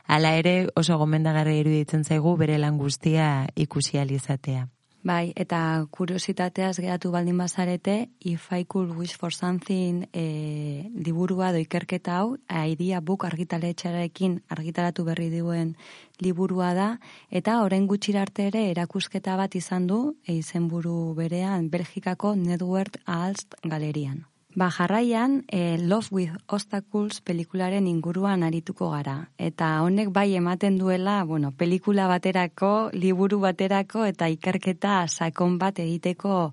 hala 0.08 0.30
ere 0.40 0.54
oso 0.74 0.96
gomendagarra 0.96 1.52
iruditzen 1.52 2.04
zaigu 2.04 2.32
bere 2.40 2.56
lan 2.58 2.78
guztia 2.78 3.46
ikusi 3.54 4.00
izatea. 4.00 4.68
Bai, 5.04 5.34
eta 5.36 5.84
kuriositateaz 5.92 6.78
geratu 6.80 7.10
baldin 7.12 7.36
bazarete, 7.36 8.08
If 8.24 8.46
I 8.56 8.64
Could 8.64 8.96
Wish 8.96 9.18
for 9.20 9.34
Something 9.36 10.08
e, 10.16 10.88
liburua 10.96 11.52
do 11.52 11.60
ikerketa 11.60 12.16
hau, 12.22 12.38
idea 12.48 13.02
book 13.04 13.26
argitaletxarekin 13.28 14.40
argitaratu 14.48 15.04
berri 15.04 15.28
duen 15.28 15.76
liburua 16.24 16.72
da, 16.72 16.90
eta 17.28 17.60
orain 17.68 17.84
gutxir 17.86 18.16
arte 18.16 18.48
ere 18.48 18.70
erakusketa 18.70 19.36
bat 19.36 19.54
izan 19.60 19.86
du, 19.86 20.16
e, 20.24 20.40
izenburu 20.40 21.12
berean, 21.20 21.68
Belgikako 21.68 22.32
Network 22.34 23.02
Alst 23.04 23.60
galerian. 23.62 24.24
Ba, 24.54 24.70
jarraian, 24.70 25.44
e, 25.48 25.78
Love 25.78 26.06
with 26.12 26.30
Obstacles 26.46 27.20
pelikularen 27.20 27.88
inguruan 27.90 28.44
arituko 28.46 28.92
gara. 28.92 29.16
Eta 29.34 29.82
honek 29.82 30.12
bai 30.14 30.36
ematen 30.38 30.78
duela, 30.78 31.24
bueno, 31.24 31.50
pelikula 31.50 32.06
baterako, 32.06 32.90
liburu 32.94 33.40
baterako 33.42 34.04
eta 34.06 34.28
ikerketa 34.30 35.08
sakon 35.08 35.58
bat 35.58 35.80
egiteko 35.82 36.52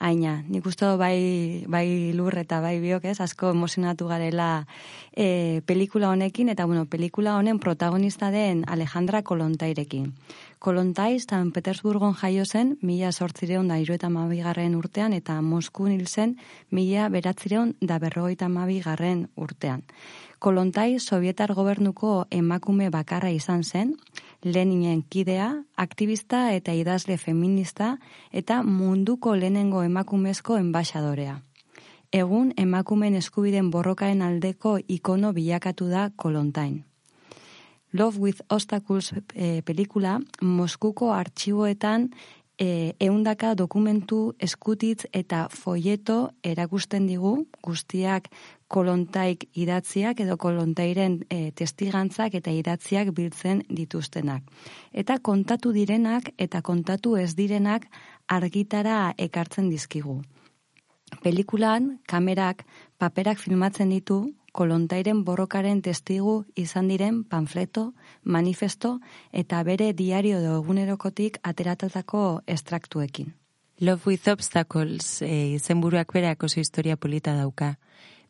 aina. 0.00 0.38
Nik 0.48 0.64
uste 0.64 0.88
bai, 0.96 1.66
bai 1.68 2.14
lur 2.16 2.38
eta 2.40 2.62
bai 2.64 2.78
biok 2.80 3.04
ez, 3.12 3.18
asko 3.20 3.52
emozionatu 3.52 4.08
garela 4.08 4.64
e, 5.12 5.60
pelikula 5.68 6.08
honekin, 6.08 6.48
eta 6.48 6.64
bueno, 6.64 6.86
pelikula 6.86 7.36
honen 7.36 7.60
protagonista 7.60 8.30
den 8.32 8.64
Alejandra 8.66 9.22
Kolontairekin. 9.22 10.14
Kolontai, 10.62 11.18
San 11.18 11.48
Petersburgon 11.50 12.12
jaio 12.14 12.44
zen, 12.46 12.76
mila 12.86 13.08
sortzireon 13.10 13.66
da 13.66 13.80
irueta 13.82 14.06
mabigarren 14.14 14.76
urtean, 14.78 15.10
eta 15.16 15.40
Moskun 15.42 15.90
hil 15.90 16.04
zen, 16.06 16.36
mila 16.70 17.08
beratzireon 17.10 17.72
da 17.80 17.96
berrogeita 17.98 18.46
mabigarren 18.48 19.24
urtean. 19.34 19.82
Kolontai, 20.38 21.00
Sovietar 21.00 21.54
gobernuko 21.58 22.12
emakume 22.30 22.90
bakarra 22.94 23.32
izan 23.34 23.64
zen, 23.64 23.96
Leninen 24.44 25.02
kidea, 25.02 25.50
aktivista 25.74 26.44
eta 26.54 26.78
idazle 26.78 27.18
feminista 27.18 27.96
eta 28.30 28.62
munduko 28.62 29.34
lehenengo 29.34 29.82
emakumezko 29.82 30.60
enbaixadorea. 30.62 31.40
Egun 32.12 32.54
emakumen 32.56 33.18
eskubiden 33.18 33.74
borrokaen 33.74 34.22
aldeko 34.22 34.78
ikono 34.86 35.34
bilakatu 35.34 35.90
da 35.90 36.10
Kolontain. 36.14 36.84
Love 37.92 38.18
with 38.18 38.40
Obstacles 38.48 39.12
e, 39.34 39.62
pelikula 39.62 40.20
Moskuko 40.40 41.12
artxiboetan 41.12 42.08
e, 42.58 42.94
eundaka 43.00 43.52
dokumentu 43.54 44.32
eskutitz 44.40 45.04
eta 45.12 45.48
foieto 45.52 46.30
erakusten 46.42 47.06
digu, 47.06 47.34
guztiak 47.60 48.30
kolontaik 48.72 49.44
idatziak 49.52 50.22
edo 50.24 50.38
kolontairen 50.40 51.20
e, 51.28 51.50
testigantzak 51.52 52.38
eta 52.40 52.50
idatziak 52.50 53.12
biltzen 53.12 53.60
dituztenak. 53.68 54.42
Eta 54.92 55.18
kontatu 55.20 55.72
direnak 55.76 56.32
eta 56.38 56.62
kontatu 56.62 57.16
ez 57.20 57.34
direnak 57.36 57.88
argitara 58.28 59.12
ekartzen 59.18 59.68
dizkigu. 59.68 60.22
Pelikulan, 61.20 61.98
kamerak, 62.08 62.64
paperak 62.96 63.36
filmatzen 63.36 63.90
ditu, 63.92 64.22
kolontairen 64.52 65.24
borrokaren 65.24 65.82
testigu 65.82 66.44
izan 66.56 66.88
diren 66.88 67.22
panfleto, 67.24 67.92
manifesto 68.22 68.98
eta 69.32 69.62
bere 69.64 69.92
diario 69.92 70.38
edo 70.38 70.58
egunerokotik 70.60 71.38
ateratatako 71.42 72.42
estraktuekin. 72.46 73.32
Love 73.80 74.02
with 74.06 74.28
Obstacles 74.28 75.22
e, 75.22 75.56
izenburuak 75.56 76.12
berak 76.12 76.44
oso 76.44 76.60
historia 76.60 76.96
polita 76.96 77.34
dauka. 77.34 77.78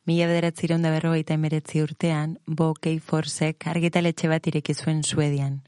Mila 0.06 0.26
bederatziron 0.26 0.82
da 0.82 0.90
berrogeita 0.90 1.34
emeretzi 1.34 1.82
urtean, 1.82 2.38
Bo 2.46 2.72
Kei 2.74 2.98
Forsek 2.98 3.66
argitaletxe 3.70 4.30
bat 4.32 4.46
ireki 4.46 4.74
zuen 4.74 5.02
Suedian. 5.04 5.60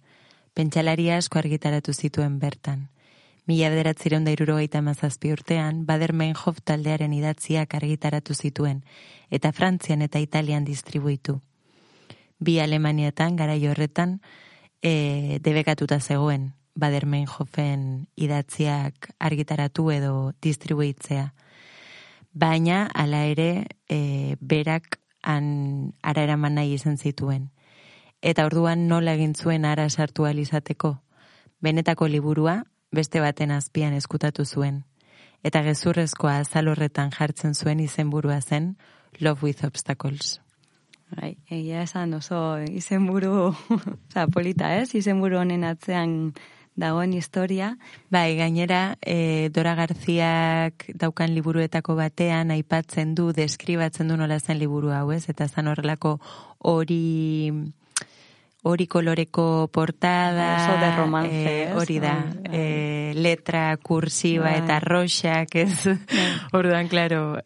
Pentsalaria 0.55 1.19
asko 1.19 1.39
argitaratu 1.39 1.93
zituen 1.93 2.39
bertan. 2.39 2.89
Mila 3.47 3.69
bederatziron 3.69 4.25
da 4.25 4.33
irurogeita 4.33 4.81
mazazpi 4.81 5.29
urtean, 5.35 5.83
Bader-Meinhof 5.85 6.63
taldearen 6.65 7.13
idatziak 7.13 7.75
argitaratu 7.77 8.33
zituen, 8.33 8.81
eta 9.29 9.53
Frantzian 9.53 10.01
eta 10.01 10.19
Italian 10.19 10.65
distribuitu. 10.65 11.43
Bi 12.41 12.59
Alemaniatan, 12.61 13.37
gara 13.37 13.55
horretan, 13.55 14.21
e, 14.81 15.41
debekatuta 15.45 16.01
zegoen, 16.01 16.55
Bader-Meinhofen 16.75 18.09
idatziak 18.17 19.13
argitaratu 19.21 19.91
edo 19.91 20.33
distribuitzea. 20.41 21.35
Baina, 22.33 22.89
hala 22.95 23.27
ere, 23.27 23.67
e, 23.89 24.37
berak 24.41 25.01
an, 25.23 25.93
ara 26.03 26.23
eraman 26.23 26.55
nahi 26.55 26.73
izan 26.75 26.97
zituen. 26.97 27.51
Eta 28.23 28.47
orduan 28.47 28.89
nola 28.89 29.13
egin 29.15 29.35
zuen 29.35 29.67
ara 29.69 29.91
sartu 29.91 30.25
alizateko. 30.25 30.97
Benetako 31.61 32.09
liburua, 32.09 32.65
beste 32.95 33.21
baten 33.21 33.51
azpian 33.51 33.95
eskutatu 33.95 34.45
zuen, 34.45 34.85
eta 35.43 35.63
gezurrezkoa 35.67 36.39
azal 36.45 36.71
horretan 36.73 37.13
jartzen 37.13 37.55
zuen 37.55 37.81
izenburua 37.81 38.41
zen 38.41 38.77
Love 39.21 39.47
with 39.47 39.65
Obstacles. 39.65 40.41
Bai, 41.15 41.37
egia 41.53 41.85
esan 41.85 42.15
oso 42.17 42.59
izenburu, 42.65 43.53
oza, 44.09 44.27
polita 44.33 44.75
ez, 44.81 44.95
izenburu 44.99 45.39
honen 45.39 45.65
atzean 45.69 46.33
dagoen 46.75 47.13
historia. 47.15 47.77
Bai, 48.11 48.35
gainera, 48.37 48.97
e, 49.01 49.51
Dora 49.55 49.77
Garziak 49.79 50.89
daukan 50.99 51.35
liburuetako 51.35 51.95
batean 51.99 52.51
aipatzen 52.51 53.15
du, 53.15 53.31
deskribatzen 53.37 54.11
du 54.11 54.19
nola 54.19 54.41
zen 54.41 54.59
liburu 54.59 54.91
hau 54.91 55.13
ez, 55.15 55.29
eta 55.31 55.47
zan 55.47 55.71
horrelako 55.71 56.19
hori 56.59 57.53
hori 58.65 58.87
koloreko 58.89 59.69
portada, 59.73 60.49
Oso 60.57 60.81
de 60.81 60.97
romance, 60.97 61.63
eh, 61.65 61.73
hori 61.77 61.99
da, 62.01 62.15
eh, 62.51 63.13
letra 63.15 63.77
kursiba 63.77 64.49
bai. 64.49 64.59
eta 64.63 64.81
roxak, 64.81 65.55
ez, 65.65 65.85
orduan, 66.57 66.89
klaro, 66.89 67.39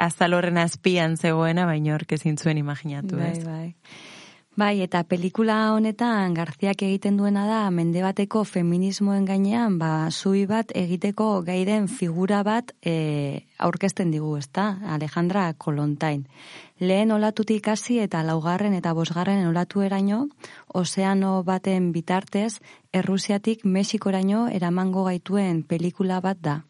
azal 0.00 0.34
horren 0.34 0.58
azpian 0.58 1.18
zegoena, 1.20 1.66
baina 1.68 1.94
horke 1.94 2.16
zintzuen 2.16 2.58
imaginatu, 2.58 3.20
bai, 3.20 3.30
ez? 3.34 3.44
Bai, 3.44 3.52
bai. 3.52 4.09
Eta 4.58 5.04
pelikula 5.04 5.72
honetan 5.72 6.34
Garziak 6.34 6.82
egiten 6.82 7.16
duena 7.16 7.46
da 7.46 7.70
mende 7.70 8.02
bateko 8.02 8.44
feminismoen 8.44 9.24
gainean 9.24 9.78
ba 9.78 10.10
zui 10.10 10.44
bat 10.46 10.72
egiteko 10.74 11.42
gairen 11.42 11.86
figura 11.88 12.42
bat 12.42 12.72
e, 12.82 13.46
aurkezten 13.58 14.10
digu, 14.10 14.36
ezta? 14.36 14.76
Alejandra 14.86 15.54
Kolontain 15.56 16.26
lehen 16.80 17.12
olatutik 17.12 17.68
hasi 17.68 18.00
eta 18.00 18.22
laugarren 18.22 18.74
eta 18.74 18.92
bosgarren 18.92 19.46
olatu 19.46 19.82
eraino, 19.82 20.28
ozeano 20.74 21.42
baten 21.42 21.92
bitartez, 21.92 22.60
Errusiatik 22.92 23.64
Mexikoraino 23.64 24.48
eramango 24.48 25.04
gaituen 25.04 25.62
pelikula 25.62 26.20
bat 26.20 26.38
da. 26.40 26.64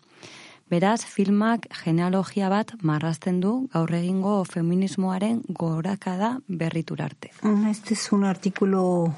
Beraz, 0.71 1.03
filmak 1.03 1.65
genealogia 1.75 2.49
bat 2.49 2.77
marrazten 2.87 3.41
du 3.43 3.67
gaur 3.73 3.91
egingo 3.97 4.45
feminismoaren 4.47 5.41
gorakada 5.49 6.29
berriturarte. 6.47 7.33
Este 7.69 7.95
es 7.95 8.13
un 8.13 8.23
artículo 8.23 9.13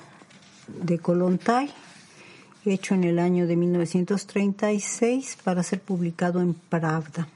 de 0.67 0.99
Kolontai 0.99 1.69
hecho 2.65 2.95
en 2.95 3.05
el 3.05 3.19
año 3.19 3.47
de 3.47 3.57
1936 3.57 5.37
para 5.45 5.63
ser 5.63 5.83
publicado 5.83 6.41
en 6.41 6.55
Pravda. 6.55 7.29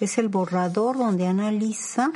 Es 0.00 0.16
el 0.16 0.28
borrador 0.28 0.96
donde 0.96 1.26
analiza 1.26 2.10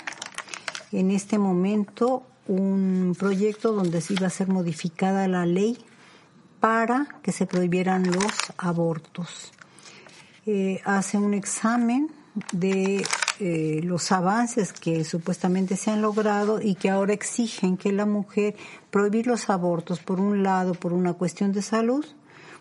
en 0.93 1.11
este 1.11 1.37
momento 1.37 2.23
un 2.49 3.15
proyecto 3.19 3.73
donde 3.73 4.01
se 4.01 4.15
iba 4.15 4.29
a 4.29 4.31
ser 4.31 4.49
modificada 4.49 5.29
la 5.29 5.45
ley 5.45 5.77
para 6.59 7.07
que 7.23 7.33
se 7.33 7.45
prohibieran 7.45 8.11
los 8.11 8.33
abortos. 8.57 9.53
Eh, 10.45 10.81
hace 10.85 11.19
un 11.19 11.35
examen 11.35 12.11
de 12.53 13.05
eh, 13.39 13.81
los 13.85 14.11
avances 14.13 14.73
que 14.73 15.05
supuestamente 15.05 15.77
se 15.77 15.91
han 15.91 16.03
logrado 16.03 16.61
y 16.61 16.75
que 16.75 16.91
ahora 16.91 17.13
exigen 17.13 17.77
que 17.77 17.93
la 17.93 18.07
mujer 18.07 18.57
prohibir 18.91 19.27
los 19.27 19.51
abortos, 19.51 20.01
por 20.01 20.21
un 20.21 20.43
lado, 20.43 20.75
por 20.75 20.93
una 20.93 21.13
cuestión 21.15 21.53
de 21.53 21.63
salud, 21.63 22.05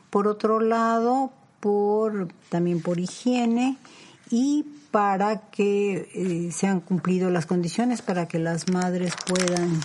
por 0.09 0.27
otro 0.27 0.59
lado, 0.59 1.31
por 1.59 2.27
también 2.49 2.81
por 2.81 2.99
higiene 2.99 3.77
y 4.29 4.65
para 4.91 5.49
que 5.49 6.09
eh, 6.13 6.51
sean 6.51 6.81
cumplido 6.81 7.29
las 7.29 7.45
condiciones 7.45 8.01
para 8.01 8.27
que 8.27 8.39
las 8.39 8.69
madres 8.69 9.13
puedan 9.25 9.79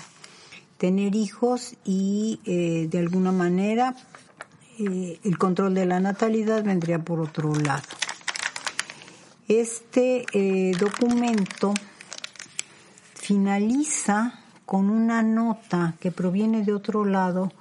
tener 0.78 1.14
hijos 1.14 1.74
y 1.84 2.40
eh, 2.44 2.88
de 2.90 2.98
alguna 2.98 3.32
manera 3.32 3.94
eh, 4.78 5.18
el 5.24 5.38
control 5.38 5.74
de 5.74 5.86
la 5.86 6.00
natalidad 6.00 6.62
vendría 6.64 6.98
por 6.98 7.20
otro 7.20 7.54
lado. 7.54 7.82
Este 9.48 10.24
eh, 10.32 10.72
documento 10.78 11.72
finaliza 13.14 14.40
con 14.64 14.90
una 14.90 15.22
nota 15.22 15.94
que 16.00 16.10
proviene 16.10 16.64
de 16.64 16.72
otro 16.74 17.04
lado, 17.04 17.52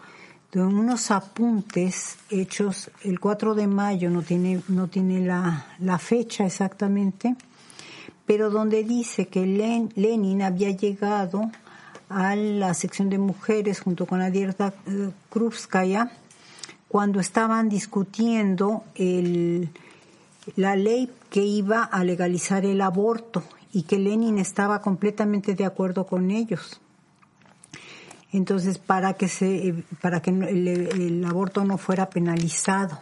de 0.51 0.61
unos 0.63 1.11
apuntes 1.11 2.18
hechos 2.30 2.89
el 3.03 3.20
4 3.20 3.55
de 3.55 3.68
mayo, 3.68 4.09
no 4.09 4.22
tiene, 4.22 4.61
no 4.68 4.88
tiene 4.88 5.20
la, 5.20 5.68
la 5.80 5.99
fecha 5.99 6.45
exactamente, 6.45 7.36
pero 8.26 8.49
donde 8.49 8.84
dice 8.84 9.28
que 9.28 9.45
Len- 9.45 9.91
Lenin 9.95 10.41
había 10.41 10.72
llegado 10.72 11.51
a 12.09 12.36
la 12.36 12.74
sección 12.74 13.09
de 13.09 13.18
mujeres 13.20 13.82
junto 13.82 14.05
con 14.07 14.22
Adierta 14.22 14.74
eh, 14.88 15.11
Krupskaya 15.30 16.11
cuando 16.95 17.19
estaban 17.19 17.67
discutiendo 17.67 18.85
la 20.55 20.75
ley 20.77 21.11
que 21.29 21.43
iba 21.43 21.83
a 21.83 22.05
legalizar 22.05 22.63
el 22.63 22.79
aborto 22.79 23.43
y 23.73 23.83
que 23.83 23.99
Lenin 23.99 24.37
estaba 24.37 24.81
completamente 24.81 25.55
de 25.55 25.65
acuerdo 25.65 26.07
con 26.07 26.31
ellos. 26.31 26.79
Entonces, 28.31 28.77
para 28.77 29.11
que 29.15 29.25
el, 29.27 30.67
el 30.69 31.25
aborto 31.25 31.65
no 31.65 31.77
fuera 31.77 32.09
penalizado. 32.09 33.01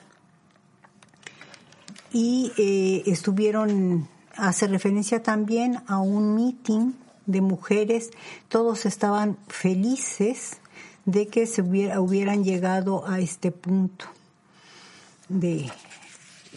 Y 2.11 2.51
eh, 2.57 3.03
estuvieron, 3.05 4.07
hace 4.35 4.65
referencia 4.65 5.21
también 5.21 5.83
a 5.85 5.99
un 5.99 6.33
meeting 6.33 6.93
de 7.27 7.41
mujeres, 7.41 8.09
todos 8.47 8.87
estaban 8.87 9.37
felices 9.49 10.57
de 11.05 11.27
que 11.27 11.45
se 11.47 11.61
hubiera, 11.61 11.99
hubieran 11.99 12.43
llegado 12.43 13.07
a 13.07 13.19
este 13.19 13.51
punto 13.51 14.05
de, 15.29 15.71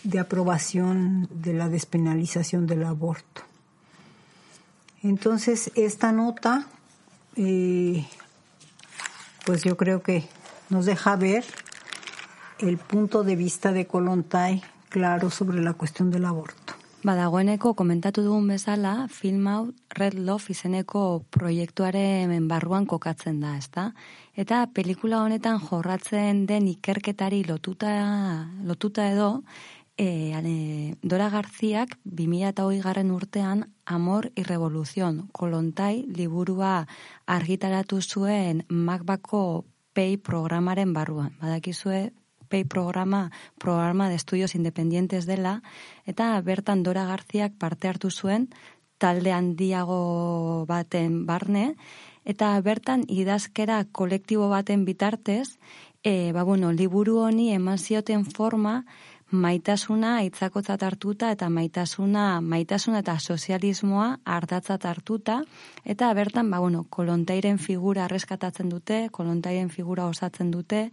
de 0.05 0.18
aprobación 0.18 1.28
de 1.30 1.53
la 1.53 1.68
despenalización 1.68 2.66
del 2.66 2.84
aborto. 2.84 3.42
Entonces, 5.03 5.70
esta 5.74 6.12
nota, 6.12 6.66
eh, 7.36 8.07
pues 9.44 9.62
yo 9.62 9.76
creo 9.76 10.03
que 10.03 10.28
nos 10.68 10.86
deja 10.86 11.16
ver 11.16 11.44
el 12.59 12.78
punto 12.78 13.22
de 13.22 13.36
vista 13.36 13.72
de 13.72 13.86
Kolontai 13.86 14.62
claro 14.88 15.30
sobre 15.30 15.62
la 15.62 15.74
cuestión 15.74 16.11
del 16.11 16.24
aborto. 16.24 16.66
Badagoeneko 17.05 17.74
komentatu 17.76 18.22
dugun 18.24 18.47
bezala, 18.49 19.07
film 19.12 19.47
hau 19.51 19.61
Red 19.99 20.14
Love 20.16 20.53
izeneko 20.55 21.03
proiektuaren 21.30 22.49
barruan 22.49 22.86
kokatzen 22.88 23.40
da, 23.40 23.57
ezta? 23.61 23.90
Eta 24.34 24.64
pelikula 24.72 25.20
honetan 25.22 25.61
jorratzen 25.61 26.47
den 26.49 26.66
ikerketari 26.72 27.42
lotuta, 27.44 27.92
lotuta 28.64 29.11
edo, 29.12 29.30
e, 29.97 30.34
ale, 30.34 30.97
Dora 31.03 31.28
Garziak 31.30 31.99
2008 32.05 32.82
garren 32.82 33.11
urtean 33.11 33.66
Amor 33.84 34.32
y 34.34 34.42
Revolución, 34.42 35.28
kolontai 35.32 36.07
liburua 36.09 36.86
argitaratu 37.26 38.01
zuen 38.01 38.64
Macbako 38.68 39.66
Pay 39.92 40.16
programaren 40.16 40.92
barruan. 40.92 41.36
Badakizue, 41.40 42.12
Pay 42.49 42.64
programa, 42.64 43.30
programa 43.59 44.09
de 44.09 44.16
estudios 44.16 44.55
independientes 44.55 45.26
dela, 45.26 45.62
eta 46.07 46.40
bertan 46.40 46.82
Dora 46.82 47.07
Garziak 47.07 47.57
parte 47.59 47.88
hartu 47.88 48.11
zuen 48.11 48.49
talde 48.99 49.32
handiago 49.32 50.64
baten 50.68 51.26
barne, 51.26 51.74
eta 52.24 52.55
bertan 52.61 53.05
idazkera 53.09 53.84
kolektibo 53.92 54.49
baten 54.49 54.84
bitartez, 54.84 55.59
e, 56.03 56.32
ba, 56.32 56.42
bueno, 56.42 56.72
liburu 56.72 57.20
honi 57.26 57.53
eman 57.53 57.78
zioten 57.78 58.24
forma, 58.24 58.84
maitasuna 59.30 60.20
hitzakotzat 60.22 60.82
hartuta 60.86 61.32
eta 61.34 61.49
maitasuna, 61.51 62.40
maitasuna 62.40 63.01
eta 63.03 63.16
sozialismoa 63.18 64.20
ardatzat 64.24 64.84
hartuta 64.86 65.40
eta 65.84 66.12
bertan 66.14 66.51
ba 66.51 66.61
bueno, 66.61 66.84
kolontairen 66.90 67.59
figura 67.59 68.05
erreskatatzen 68.05 68.68
dute, 68.68 69.09
kolontairen 69.11 69.68
figura 69.68 70.07
osatzen 70.07 70.51
dute 70.51 70.90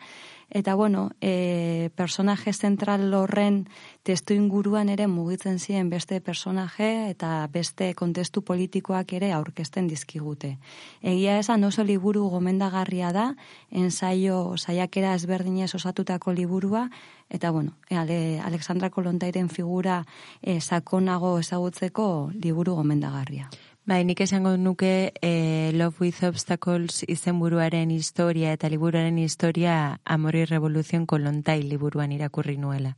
eta 0.54 0.76
bueno, 0.76 1.10
e, 1.20 1.90
personaje 1.96 2.54
zentral 2.54 3.12
horren 3.14 3.68
testu 4.06 4.36
inguruan 4.38 4.88
ere 4.94 5.08
mugitzen 5.08 5.58
ziren 5.60 5.90
beste 5.90 6.22
personaje 6.22 7.10
eta 7.10 7.50
beste 7.52 7.94
kontestu 7.98 8.44
politikoak 8.46 9.14
ere 9.18 9.32
aurkezten 9.34 9.90
dizkigute. 9.90 10.60
Egia 11.02 11.40
esan 11.42 11.64
oso 11.64 11.84
liburu 11.84 12.30
gomendagarria 12.30 13.12
da, 13.12 13.26
ensaio 13.72 14.54
saiakera 14.58 15.16
ezberdinez 15.18 15.74
osatutako 15.74 16.32
liburua 16.38 16.88
eta 17.34 17.50
bueno, 17.50 17.74
e, 17.90 17.98
Ale, 17.98 18.40
Alexandra 18.40 18.92
Kolontairen 18.92 19.50
figura 19.50 20.06
e, 20.42 20.62
sakonago 20.62 21.40
ezagutzeko 21.40 22.32
liburu 22.38 22.76
gomendagarria. 22.76 23.50
Bai, 23.86 24.06
nik 24.08 24.22
esango 24.24 24.56
nuke 24.56 25.12
eh, 25.22 25.72
Love 25.76 25.98
with 26.00 26.24
Obstacles 26.24 27.04
izenburuaren 27.04 27.90
historia 27.92 28.54
eta 28.56 28.70
liburuaren 28.72 29.18
historia 29.20 30.00
Amori 30.06 30.46
Revoluzion 30.46 31.04
kolontai 31.06 31.58
liburuan 31.68 32.14
irakurri 32.16 32.56
nuela. 32.56 32.96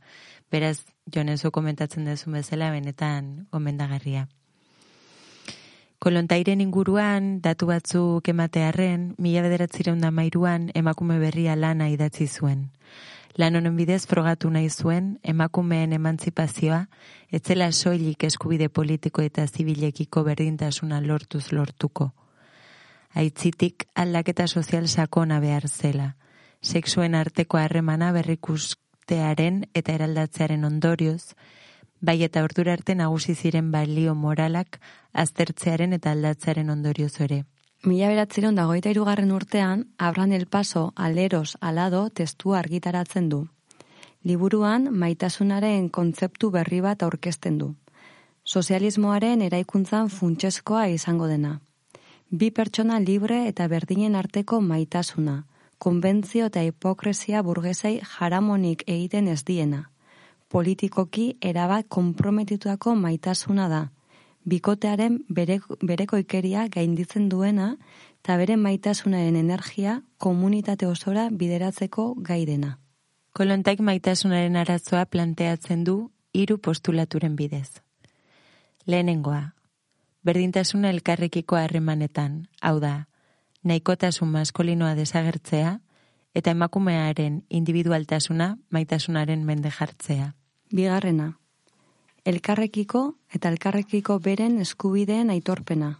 Beraz, 0.48 0.84
jonezu 1.10 1.50
komentatzen 1.50 2.06
dezu 2.06 2.30
bezala 2.30 2.70
benetan 2.70 3.48
gomendagarria. 3.50 4.28
Kolontairen 5.98 6.62
inguruan, 6.62 7.40
datu 7.42 7.66
batzuk 7.66 8.28
ematearren, 8.30 9.16
mila 9.18 9.42
bederatzireun 9.42 10.06
mairuan, 10.14 10.70
emakume 10.74 11.18
berria 11.18 11.56
lana 11.56 11.90
idatzi 11.90 12.28
zuen. 12.28 12.68
Lan 13.36 13.56
honen 13.58 13.74
bidez 13.76 14.06
frogatu 14.08 14.48
nahi 14.50 14.70
zuen, 14.72 15.18
emakumeen 15.22 15.92
emantzipazioa, 15.92 16.86
etzela 17.28 17.68
soilik 17.72 18.24
eskubide 18.24 18.70
politiko 18.70 19.20
eta 19.20 19.44
zibilekiko 19.46 20.22
berdintasuna 20.24 21.02
lortuz 21.04 21.50
lortuko. 21.52 22.12
Aitzitik 23.12 23.84
aldaketa 23.94 24.46
sozial 24.48 24.88
sakona 24.88 25.40
behar 25.40 25.68
zela. 25.68 26.14
Sexuen 26.62 27.14
arteko 27.14 27.60
harremana 27.60 28.08
berrikustearen 28.16 29.66
eta 29.74 29.92
eraldatzearen 29.92 30.64
ondorioz, 30.64 31.36
bai 32.00 32.22
eta 32.24 32.42
ordura 32.44 32.72
arte 32.72 32.94
nagusi 32.94 33.34
ziren 33.34 33.68
balio 33.70 34.14
moralak 34.14 34.80
aztertzearen 35.12 35.92
eta 35.92 36.16
aldatzearen 36.16 36.70
ondorioz 36.70 37.20
ere. 37.20 37.44
Mila 37.86 38.08
beratzeron 38.10 38.56
dagoita 38.58 38.90
irugarren 38.90 39.30
urtean, 39.30 39.84
Abran 39.96 40.32
El 40.32 40.46
Paso, 40.46 40.92
Aleros, 40.96 41.56
Alado, 41.60 42.08
testu 42.10 42.54
argitaratzen 42.58 43.28
du. 43.28 43.46
Liburuan, 44.26 44.88
maitasunaren 44.90 45.86
kontzeptu 45.88 46.50
berri 46.50 46.80
bat 46.82 47.04
aurkezten 47.06 47.60
du. 47.60 47.68
Sozialismoaren 48.42 49.44
eraikuntzan 49.46 50.10
funtsezkoa 50.10 50.88
izango 50.88 51.28
dena. 51.30 51.60
Bi 52.28 52.50
pertsona 52.50 52.98
libre 52.98 53.44
eta 53.46 53.68
berdinen 53.70 54.18
arteko 54.18 54.60
maitasuna, 54.60 55.44
konbentzio 55.78 56.50
eta 56.50 56.66
hipokresia 56.66 57.42
burgesei 57.46 58.00
jaramonik 58.16 58.82
egiten 58.88 59.28
ez 59.28 59.44
diena. 59.44 59.92
Politikoki 60.48 61.36
erabat 61.40 61.86
konprometituako 61.88 62.96
maitasuna 62.98 63.68
da, 63.68 63.84
bikotearen 64.46 65.20
bere, 65.28 65.60
bereko 65.82 66.18
ikeria 66.22 66.66
gainditzen 66.72 67.28
duena 67.28 67.74
eta 68.22 68.36
bere 68.38 68.56
maitasunaren 68.56 69.36
energia 69.36 70.00
komunitate 70.18 70.86
osora 70.86 71.28
bideratzeko 71.30 72.14
gai 72.18 72.44
dena. 72.46 72.78
Kolontaik 73.36 73.82
maitasunaren 73.84 74.56
arazoa 74.56 75.04
planteatzen 75.06 75.84
du 75.84 75.96
hiru 76.32 76.58
postulaturen 76.58 77.36
bidez. 77.36 77.82
Lehenengoa, 78.86 79.52
berdintasuna 80.24 80.90
elkarrekiko 80.94 81.58
harremanetan, 81.58 82.46
hau 82.62 82.78
da, 82.80 83.08
nahikotasun 83.66 84.30
maskolinoa 84.30 84.94
desagertzea, 84.94 85.80
eta 86.36 86.52
emakumearen 86.52 87.42
individualtasuna 87.50 88.56
maitasunaren 88.70 89.44
mende 89.44 89.70
jartzea. 89.72 90.32
Bigarrena, 90.74 91.32
elkarrekiko 92.26 93.02
eta 93.34 93.50
elkarrekiko 93.54 94.18
beren 94.18 94.58
eskubideen 94.64 95.30
aitorpena. 95.30 95.92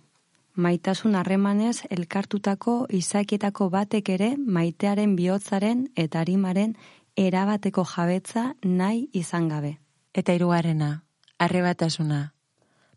Maitasun 0.56 1.14
harremanez 1.14 1.84
elkartutako 1.90 2.74
izakietako 2.98 3.68
batek 3.70 4.08
ere 4.14 4.30
maitearen 4.58 5.14
bihotzaren 5.16 5.86
eta 6.04 6.24
harimaren 6.24 6.74
erabateko 7.16 7.84
jabetza 7.92 8.54
nahi 8.64 9.08
izan 9.12 9.48
gabe. 9.48 9.76
Eta 10.14 10.32
hirugarrena, 10.32 11.02
arrebatasuna. 11.38 12.32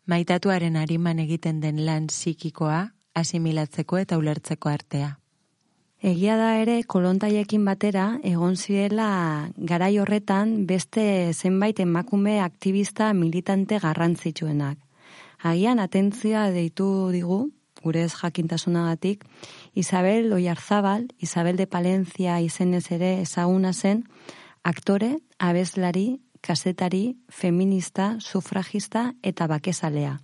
Maitatuaren 0.07 0.75
hariman 0.79 1.19
egiten 1.19 1.59
den 1.61 1.85
lan 1.85 2.07
psikikoa 2.07 2.87
asimilatzeko 3.13 3.97
eta 3.97 4.17
ulertzeko 4.17 4.69
artea. 4.69 5.18
Egia 5.99 6.37
da 6.39 6.53
ere 6.55 6.77
kolontaiekin 6.87 7.65
batera 7.67 8.21
egon 8.23 8.53
zirela 8.55 9.49
garai 9.57 9.97
horretan 9.99 10.53
beste 10.65 11.33
zenbait 11.33 11.79
emakume 11.83 12.37
aktivista 12.39 13.11
militante 13.13 13.81
garrantzitsuenak. 13.83 14.77
Agian 15.43 15.79
atentzia 15.83 16.45
deitu 16.55 16.87
digu, 17.11 17.49
gure 17.83 18.05
ez 18.07 18.13
jakintasunagatik, 18.15 19.25
Isabel 19.75 20.31
Oiarzabal, 20.31 21.09
Isabel 21.19 21.57
de 21.57 21.67
Palencia 21.67 22.39
izenez 22.39 22.85
ere 22.95 23.19
ezaguna 23.25 23.73
zen, 23.73 24.05
aktore, 24.63 25.17
abeslari, 25.37 26.21
kasetari, 26.39 27.17
feminista, 27.27 28.15
sufragista 28.19 29.13
eta 29.21 29.47
bakezalea. 29.47 30.19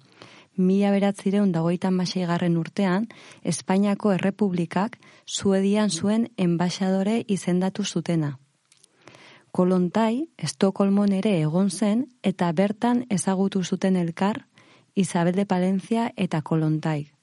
Mila 0.57 0.91
beratzireun 0.91 1.51
dagoitan 1.51 1.97
garren 2.27 2.57
urtean, 2.57 3.07
Espainiako 3.43 4.13
Errepublikak 4.13 4.97
Suedian 5.25 5.89
zuen 5.89 6.29
enbaixadore 6.37 7.23
izendatu 7.27 7.83
zutena. 7.83 8.37
Kolontai, 9.51 10.27
Estokolmon 10.37 11.11
ere 11.13 11.41
egon 11.41 11.69
zen, 11.69 12.07
eta 12.23 12.51
bertan 12.51 13.05
ezagutu 13.09 13.63
zuten 13.63 13.95
elkar, 13.95 14.45
Isabel 14.95 15.35
de 15.35 15.45
Palencia 15.45 16.11
eta 16.15 16.41
Kolontai 16.41 17.14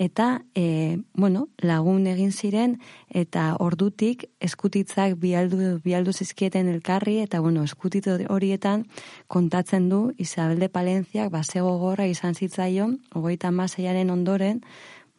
eta 0.00 0.46
e, 0.54 0.96
bueno, 1.12 1.50
lagun 1.60 2.06
egin 2.08 2.32
ziren 2.32 2.78
eta 3.12 3.42
ordutik 3.60 4.24
eskutitzak 4.40 5.18
bialdu, 5.20 5.76
bialdu 5.84 6.14
zizkieten 6.16 6.70
elkarri 6.72 7.18
eta 7.20 7.42
bueno, 7.44 7.66
eskutit 7.68 8.08
horietan 8.08 8.86
kontatzen 9.28 9.90
du 9.92 10.00
Isabel 10.16 10.58
de 10.58 10.70
Palenciak 10.72 11.28
basego 11.30 11.76
gorra 11.78 12.08
izan 12.08 12.34
zitzaion, 12.34 12.96
ogoita 13.12 13.52
maseiaren 13.52 14.08
ondoren, 14.08 14.64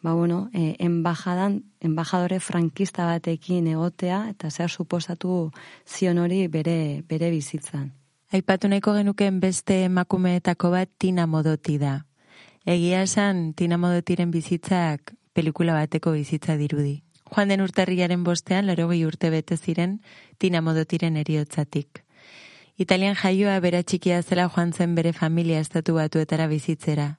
ba 0.02 0.16
bueno, 0.18 0.50
e, 0.52 0.76
embajadan, 0.80 1.62
embajadore 1.80 2.40
frankista 2.40 3.06
batekin 3.06 3.68
egotea 3.68 4.30
eta 4.34 4.50
zer 4.50 4.70
suposatu 4.72 5.52
zion 5.86 6.18
hori 6.18 6.48
bere, 6.48 7.04
bere 7.08 7.30
bizitzan. 7.30 7.92
Aipatu 8.34 8.68
nahiko 8.68 8.96
genuken 8.98 9.40
beste 9.40 9.84
emakumeetako 9.86 10.72
bat 10.74 10.90
tina 10.98 11.28
modoti 11.28 11.78
da. 11.78 12.00
Egia 12.64 13.02
esan, 13.02 13.56
Tina 13.58 13.78
Modotiren 13.82 14.30
bizitzak 14.30 15.16
pelikula 15.34 15.74
bateko 15.74 16.12
bizitza 16.14 16.60
dirudi. 16.60 17.02
Joan 17.26 17.50
den 17.50 17.64
urtarriaren 17.64 18.24
bostean, 18.24 18.68
larogei 18.68 19.02
urte 19.06 19.32
bete 19.34 19.58
ziren 19.58 19.98
Tina 20.38 20.62
Modotiren 20.62 21.18
eriotzatik. 21.18 22.04
Italian 22.78 23.18
jaioa 23.18 23.58
bera 23.66 23.82
txikia 23.82 24.22
zela 24.22 24.48
joan 24.48 24.74
zen 24.74 24.94
bere 24.94 25.12
familia 25.12 25.60
estatu 25.60 25.96
batuetara 25.98 26.46
bizitzera. 26.48 27.18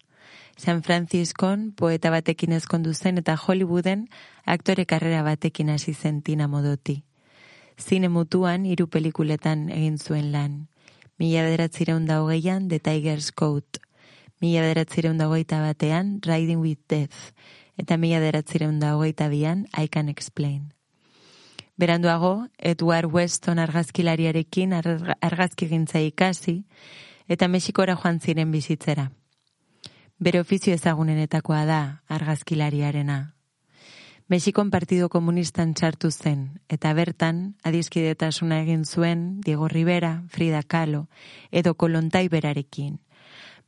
San 0.56 0.84
Franciscon 0.86 1.72
poeta 1.72 2.10
batekin 2.14 2.52
ezkondu 2.52 2.94
zen 2.94 3.18
eta 3.18 3.34
Hollywooden 3.34 4.08
aktore 4.46 4.86
karrera 4.86 5.24
batekin 5.26 5.70
hasi 5.74 5.92
zen 5.92 6.22
Tina 6.22 6.46
Modoti. 6.46 7.02
Zine 7.78 8.08
mutuan 8.08 8.64
hiru 8.64 8.86
pelikuletan 8.86 9.70
egin 9.70 9.98
zuen 9.98 10.30
lan. 10.30 10.68
Mila 11.18 11.42
bederatzireun 11.42 12.06
da 12.06 12.22
hogeian 12.22 12.68
The 12.68 12.78
Tiger's 12.78 13.32
Coat, 13.32 13.82
mila 14.42 14.60
bederatzireun 14.64 15.18
dagoita 15.22 15.60
batean, 15.62 16.18
Riding 16.26 16.58
with 16.58 16.82
Death, 16.90 17.30
eta 17.78 17.96
mila 17.96 18.18
bederatzireun 18.18 18.80
dagoita 18.82 19.28
bian, 19.30 19.68
I 19.78 19.86
Can 19.88 20.08
Explain. 20.08 20.72
Beranduago, 21.78 22.48
Edward 22.58 23.06
Weston 23.14 23.60
argazkilariarekin 23.62 24.74
argazki 24.74 25.68
gintza 25.70 26.02
ikasi, 26.02 26.64
eta 27.28 27.48
Mexikora 27.48 27.94
joan 27.96 28.18
ziren 28.20 28.50
bizitzera. 28.50 29.12
Bere 30.18 30.42
ofizio 30.42 30.74
ezagunenetakoa 30.74 31.64
da 31.64 32.02
argazkilariarena. 32.08 33.36
Mexikon 34.28 34.70
Partido 34.70 35.08
Komunistan 35.08 35.74
txartu 35.74 36.10
zen, 36.10 36.60
eta 36.68 36.92
bertan, 36.94 37.54
adizkidetasuna 37.62 38.60
egin 38.62 38.84
zuen 38.84 39.40
Diego 39.40 39.68
Rivera, 39.68 40.22
Frida 40.28 40.62
Kahlo, 40.62 41.08
edo 41.50 41.74
Kolontai 41.74 42.28
berarekin, 42.28 43.00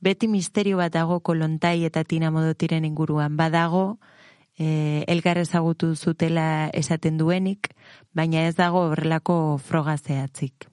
beti 0.04 0.28
misterio 0.28 0.76
bat 0.82 0.92
dago 0.92 1.20
kolontai 1.24 1.78
eta 1.88 2.04
tina 2.04 2.30
modotiren 2.30 2.84
inguruan. 2.84 3.38
Badago, 3.40 3.98
e, 4.58 5.04
elgar 5.08 5.40
ezagutu 5.40 5.94
zutela 5.96 6.68
esaten 6.72 7.18
duenik, 7.18 7.72
baina 8.12 8.44
ez 8.48 8.54
dago 8.60 8.84
horrelako 8.90 9.58
froga 9.58 9.96
zehatzik. 9.96 10.68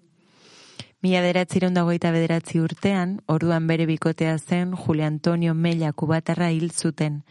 Mila 1.01 1.23
beratzireun 1.25 1.73
dago 1.73 1.95
eta 1.95 2.11
bederatzi 2.13 2.59
urtean, 2.61 3.15
orduan 3.25 3.65
bere 3.65 3.87
bikotea 3.89 4.35
zen 4.37 4.75
Julio 4.77 5.07
Antonio 5.07 5.55
Mella 5.55 5.93
kubatarra 5.93 6.51
hil 6.51 6.69
zuten, 6.69 7.23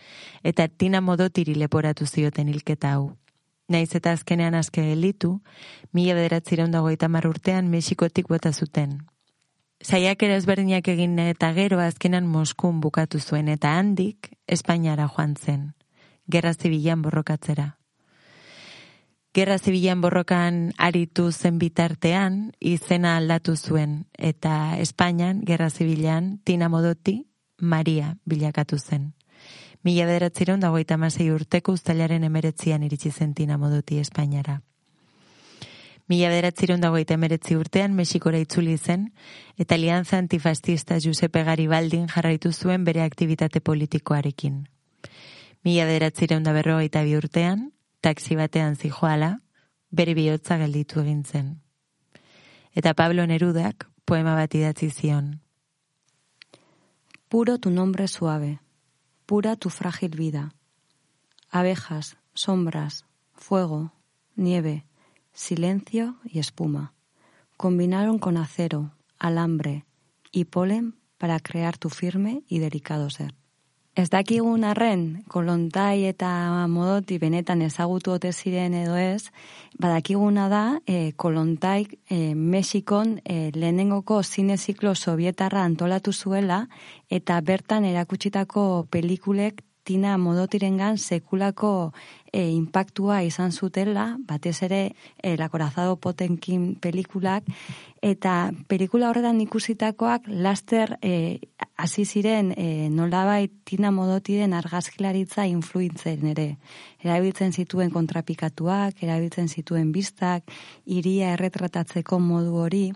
eta 0.42 0.66
tina 0.66 1.00
modotiri 1.00 1.54
leporatu 1.54 2.06
zioten 2.06 2.48
hilketa 2.48 2.96
hau. 2.96 3.12
Naiz 3.70 3.94
eta 3.94 4.10
azkenean 4.10 4.56
azke 4.58 4.82
elitu, 4.92 5.36
mila 5.92 6.16
bederatzireun 6.18 6.72
dago 6.74 6.90
eta 6.90 7.06
urtean 7.28 7.70
Mexikotik 7.70 8.26
bota 8.26 8.50
zuten, 8.52 8.98
Zaiak 9.80 10.22
ere 10.26 10.34
ezberdinak 10.36 10.88
egin 10.92 11.18
eta 11.22 11.54
gero 11.56 11.78
azkenan 11.80 12.26
Moskun 12.28 12.82
bukatu 12.84 13.18
zuen 13.18 13.48
eta 13.48 13.78
handik 13.78 14.28
Espainiara 14.46 15.06
joan 15.08 15.36
zen, 15.36 15.72
gerra 16.28 16.52
zibilan 16.52 17.00
borrokatzera. 17.02 17.78
Gerra 19.32 19.56
zibilan 19.58 20.02
borrokan 20.02 20.74
aritu 20.76 21.30
zen 21.32 21.58
bitartean 21.58 22.52
izena 22.60 23.16
aldatu 23.16 23.56
zuen 23.56 24.04
eta 24.18 24.76
Espainian 24.76 25.40
gerra 25.48 25.70
zibilan 25.70 26.40
Tina 26.44 26.68
Modoti 26.68 27.22
Maria 27.60 28.16
bilakatu 28.26 28.76
zen. 28.78 29.14
Mila 29.82 30.04
bederatziron 30.04 30.60
dagoita 30.60 30.98
masei 30.98 31.30
urteko 31.32 31.72
ustalaren 31.72 32.24
emeretzian 32.24 32.82
iritsi 32.82 33.10
zen 33.10 33.32
Tina 33.34 33.56
Modoti 33.56 33.98
Espainiara. 33.98 34.60
Mila 36.10 36.26
bederatziron 36.32 36.80
dago 36.82 36.98
eta 36.98 37.14
emeretzi 37.14 37.54
urtean 37.54 37.92
Mexikora 37.94 38.38
itzuli 38.42 38.72
zen, 38.78 39.12
eta 39.62 39.76
alianza 39.76 40.16
antifascista 40.18 40.96
Giuseppe 40.98 41.44
Garibaldin 41.46 42.08
jarraitu 42.10 42.50
zuen 42.50 42.82
bere 42.84 43.04
aktivitate 43.04 43.60
politikoarekin. 43.60 44.64
Mila 45.62 45.84
bederatziron 45.86 46.42
da 46.42 46.56
berro 46.56 46.80
eta 46.80 47.04
bi 47.06 47.14
urtean, 47.14 47.70
taksi 48.00 48.34
batean 48.34 48.74
zijoala, 48.74 49.36
bere 49.90 50.16
bihotza 50.18 50.58
gelditu 50.58 50.98
egin 51.04 51.22
zen. 51.22 51.54
Eta 52.74 52.94
Pablo 52.94 53.26
Nerudak 53.30 53.86
poema 54.04 54.34
bat 54.34 54.54
idatzi 54.54 54.90
zion. 54.90 55.36
Puro 57.28 57.58
tu 57.58 57.70
nombre 57.70 58.08
suave, 58.08 58.58
pura 59.26 59.54
tu 59.54 59.70
frágil 59.70 60.18
vida. 60.18 60.48
Abejas, 61.50 62.16
sombras, 62.34 63.04
fuego, 63.34 63.92
nieve, 64.34 64.89
silencio 65.32 66.16
y 66.24 66.38
espuma. 66.38 66.94
Combinaron 67.56 68.18
con 68.18 68.36
acero, 68.36 68.92
alambre 69.18 69.84
y 70.32 70.46
polen 70.46 70.94
para 71.18 71.40
crear 71.40 71.76
tu 71.78 71.90
firme 71.90 72.42
y 72.48 72.58
delicado 72.58 73.10
ser. 73.10 73.34
Ez 74.00 74.08
dakigun 74.08 74.62
arren, 74.64 75.24
kolontai 75.28 76.06
eta 76.06 76.28
modoti 76.70 77.18
benetan 77.18 77.60
ezagutu 77.66 78.12
ote 78.14 78.30
ziren 78.32 78.72
edo 78.78 78.94
ez, 78.96 79.32
badakiguna 79.82 80.46
da, 80.48 80.62
e, 80.86 81.12
kolontai 81.18 81.88
e, 82.08 82.34
Mexikon 82.34 83.18
e, 83.24 83.50
lehenengoko 83.52 84.22
zineziklo 84.22 84.94
sovietarra 84.94 85.64
antolatu 85.64 86.12
zuela 86.12 86.68
eta 87.10 87.40
bertan 87.40 87.84
erakutsitako 87.84 88.86
pelikulek 88.90 89.64
tina 89.84 90.16
modotirengan 90.18 90.98
sekulako 90.98 91.92
e, 92.32 92.50
impactua 92.50 93.22
izan 93.26 93.52
zutela, 93.52 94.16
batez 94.26 94.62
ere 94.62 94.80
e, 95.22 95.36
lakorazado 95.36 95.96
potenkin 95.96 96.74
pelikulak, 96.80 97.48
eta 98.02 98.52
pelikula 98.68 99.10
horretan 99.10 99.40
ikusitakoak 99.44 100.28
laster 100.28 100.96
e, 101.02 101.40
hasi 101.76 102.04
ziren 102.04 102.52
e, 102.56 102.88
nolabait 102.92 103.52
tina 103.64 103.90
modotiren 103.90 104.54
argazkilaritza 104.54 105.46
influintzen 105.48 106.26
ere. 106.34 106.48
Erabiltzen 107.02 107.52
zituen 107.52 107.90
kontrapikatuak, 107.90 109.02
erabiltzen 109.02 109.48
zituen 109.48 109.92
biztak, 109.92 110.44
iria 110.86 111.34
erretratatzeko 111.34 112.20
modu 112.20 112.56
hori, 112.60 112.86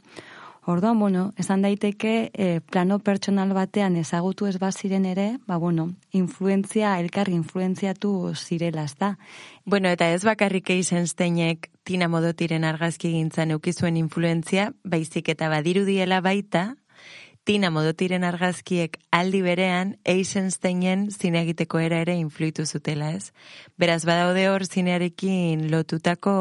Orduan, 0.66 0.98
bueno, 0.98 1.34
esan 1.36 1.60
daiteke 1.60 2.30
eh, 2.32 2.60
plano 2.64 2.98
pertsonal 2.98 3.52
batean 3.52 3.98
ezagutu 4.00 4.46
ez 4.48 4.56
baziren 4.58 5.04
ere, 5.04 5.38
ba, 5.46 5.58
bueno, 5.60 5.90
influenzia, 6.10 6.98
elkar 7.00 7.28
influenziatu 7.28 8.32
zirela, 8.34 8.84
ez 8.84 8.96
da. 8.96 9.18
Bueno, 9.66 9.90
eta 9.92 10.08
ez 10.14 10.22
bakarrik 10.24 10.70
Eisensteinek 10.72 11.68
Tina 11.84 12.08
Modotiren 12.08 12.64
argazki 12.64 13.12
gintzan 13.12 13.52
eukizuen 13.52 13.98
influentzia, 14.00 14.70
baizik 14.84 15.28
eta 15.34 15.50
badirudiela 15.52 16.22
baita, 16.24 16.70
Tina 17.44 17.68
Modotiren 17.68 18.24
argazkiek 18.24 18.94
aldi 19.12 19.42
berean 19.44 19.90
Eisensteinen 20.08 21.10
zine 21.12 21.42
egiteko 21.44 21.82
era 21.84 21.98
ere 22.00 22.14
influitu 22.16 22.64
zutela, 22.64 23.10
ez? 23.12 23.34
Beraz, 23.76 24.06
badaude 24.08 24.46
hor 24.48 24.64
zinearekin 24.64 25.66
lotutako 25.68 26.32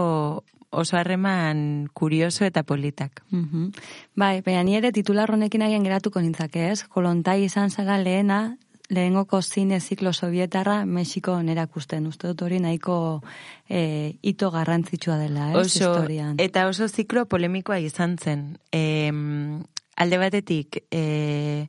oso 0.74 0.98
harreman 0.98 1.90
kurioso 1.94 2.46
eta 2.46 2.64
politak. 2.64 3.24
Mhm. 3.30 3.72
Bai, 4.16 4.42
baina 4.42 4.64
ni 4.64 4.76
ere 4.76 4.92
titular 4.92 5.32
honekin 5.32 5.62
haien 5.62 5.84
geratuko 5.84 6.22
nintzake, 6.22 6.72
ez? 6.72 6.84
Kolontai 6.84 7.44
izan 7.44 7.70
zara 7.70 7.98
lehena, 7.98 8.58
lehengoko 8.90 9.42
zine 9.42 9.80
ziklo 9.80 10.14
sovietarra 10.14 10.86
Mexiko 10.86 11.42
nerakusten. 11.42 12.08
Uste 12.08 12.28
dut 12.28 12.42
hori 12.42 12.60
nahiko 12.60 13.24
e, 13.70 14.18
ito 14.22 14.52
garrantzitsua 14.52 15.18
dela, 15.18 15.52
ez? 15.52 15.58
Oso, 15.66 15.94
historian. 15.94 16.36
eta 16.38 16.68
oso 16.68 16.88
ziklo 16.88 17.26
polemikoa 17.26 17.80
izan 17.80 18.18
zen. 18.18 18.58
E, 18.72 19.12
alde 19.96 20.18
batetik, 20.18 20.84
e, 20.92 21.68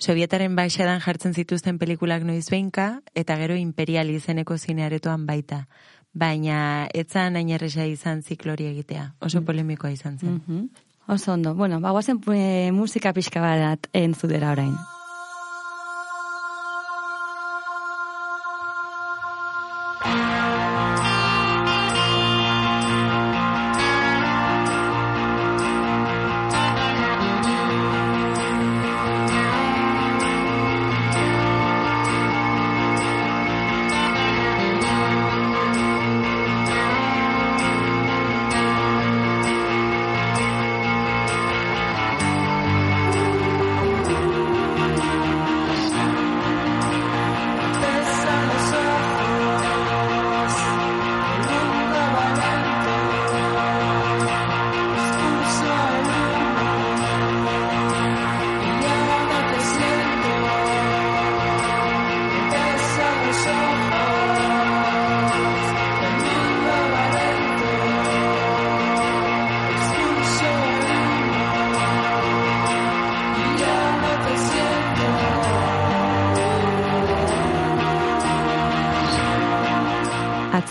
Sovietaren 0.00 0.54
baixadan 0.56 1.02
jartzen 1.04 1.34
zituzten 1.36 1.76
pelikulak 1.76 2.22
noiz 2.24 2.46
behinka, 2.48 3.02
eta 3.12 3.34
gero 3.36 3.56
imperial 3.60 4.08
izeneko 4.08 4.56
zinearetoan 4.56 5.26
baita. 5.28 5.66
Baina 6.12 6.88
etzan 6.94 7.36
hain 7.36 7.50
erresa 7.54 7.86
izan 7.86 8.22
ziklori 8.22 8.66
egitea. 8.66 9.12
Oso 9.20 9.42
polemikoa 9.46 9.90
izan 9.90 10.18
zen. 10.18 10.40
Mhm. 10.40 10.68
Oso 11.10 11.32
ondo. 11.32 11.54
Bueno, 11.54 11.80
bagoazen 11.80 12.20
e, 12.34 12.70
musika 12.72 13.12
pixka 13.12 13.40
bat 13.40 13.86
entzudera 13.92 14.52
orain. 14.52 14.74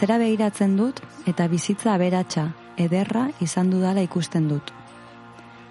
Atzera 0.10 0.26
begiratzen 0.26 0.72
dut 0.74 0.99
eta 1.30 1.45
bizitza 1.45 1.91
aberatsa, 1.93 2.47
ederra 2.82 3.28
izan 3.45 3.68
dudala 3.70 4.01
ikusten 4.01 4.47
dut. 4.49 4.72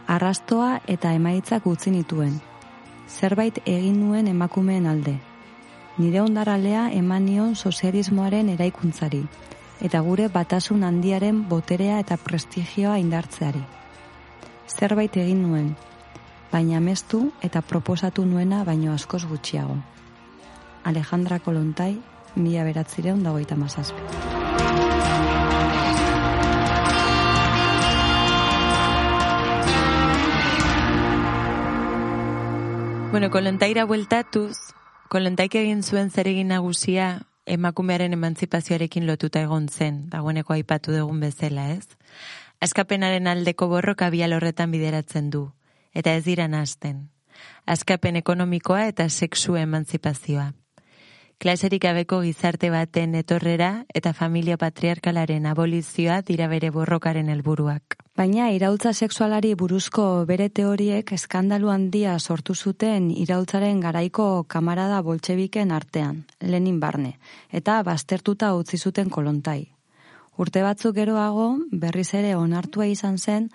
Arrastoa 0.06 0.76
eta 0.86 1.10
emaitzak 1.16 1.64
utzi 1.66 1.90
nituen. 1.90 2.36
Zerbait 3.10 3.58
egin 3.64 3.96
nuen 3.98 4.28
emakumeen 4.30 4.86
alde. 4.86 5.16
Nire 5.96 6.20
ondarralea 6.22 6.84
eman 7.00 7.26
nion 7.26 7.56
sozialismoaren 7.56 8.52
eraikuntzari, 8.54 9.24
eta 9.82 10.04
gure 10.06 10.28
batasun 10.30 10.86
handiaren 10.86 11.42
boterea 11.50 11.98
eta 11.98 12.14
prestigioa 12.28 12.94
indartzeari. 13.02 13.64
Zerbait 14.68 15.18
egin 15.18 15.42
nuen, 15.48 15.74
baina 16.52 16.78
mestu 16.78 17.32
eta 17.42 17.66
proposatu 17.74 18.22
nuena 18.22 18.62
baino 18.62 18.94
askoz 18.94 19.24
gutxiago. 19.26 19.80
Alejandra 20.84 21.42
Kolontai, 21.42 21.96
mila 22.36 22.70
beratzireun 22.70 23.26
dagoita 23.26 23.58
mazazpi. 23.58 24.27
Bueno, 33.10 33.30
kolontaira 33.30 33.86
bueltatuz, 33.88 34.58
kolontaik 35.08 35.54
egin 35.56 35.80
zuen 35.82 36.10
zeregin 36.10 36.50
nagusia 36.52 37.06
emakumearen 37.48 38.12
emantzipazioarekin 38.12 39.06
lotuta 39.08 39.40
egon 39.40 39.70
zen, 39.72 40.02
dagoeneko 40.12 40.52
aipatu 40.52 40.92
dugun 40.92 41.22
bezala, 41.24 41.70
ez? 41.72 41.88
Askapenaren 42.60 43.26
aldeko 43.32 43.70
borroka 43.72 44.10
bial 44.12 44.36
horretan 44.36 44.70
bideratzen 44.76 45.30
du, 45.32 45.46
eta 45.94 46.12
ez 46.12 46.24
dira 46.26 46.50
hasten. 46.60 47.08
Askapen 47.64 48.16
ekonomikoa 48.16 48.84
eta 48.92 49.08
sexu 49.08 49.56
emantzipazioa. 49.56 50.52
Klaserik 51.38 51.84
gabeko 51.84 52.16
gizarte 52.24 52.66
baten 52.74 53.12
etorrera 53.14 53.84
eta 53.94 54.10
familia 54.12 54.56
patriarkalaren 54.58 55.44
abolizioa 55.46 56.16
dira 56.26 56.48
bere 56.50 56.72
borrokaren 56.74 57.28
helburuak. 57.30 57.94
Baina 58.18 58.48
iraultza 58.50 58.90
sexualari 58.92 59.52
buruzko 59.54 60.08
bere 60.26 60.48
teoriek 60.50 61.12
eskandalu 61.14 61.70
handia 61.70 62.18
sortu 62.18 62.56
zuten 62.58 63.12
iraultzaren 63.14 63.78
garaiko 63.86 64.26
kamarada 64.48 64.98
boltsebiken 65.06 65.70
artean, 65.70 66.24
Lenin 66.42 66.80
barne, 66.82 67.14
eta 67.52 67.84
baztertuta 67.86 68.50
utzi 68.58 68.76
zuten 68.76 69.08
kolontai. 69.08 69.60
Urte 70.38 70.60
batzuk 70.62 70.94
geroago, 70.94 71.52
berriz 71.70 72.12
ere 72.14 72.34
onartua 72.38 72.90
izan 72.90 73.16
zen, 73.18 73.48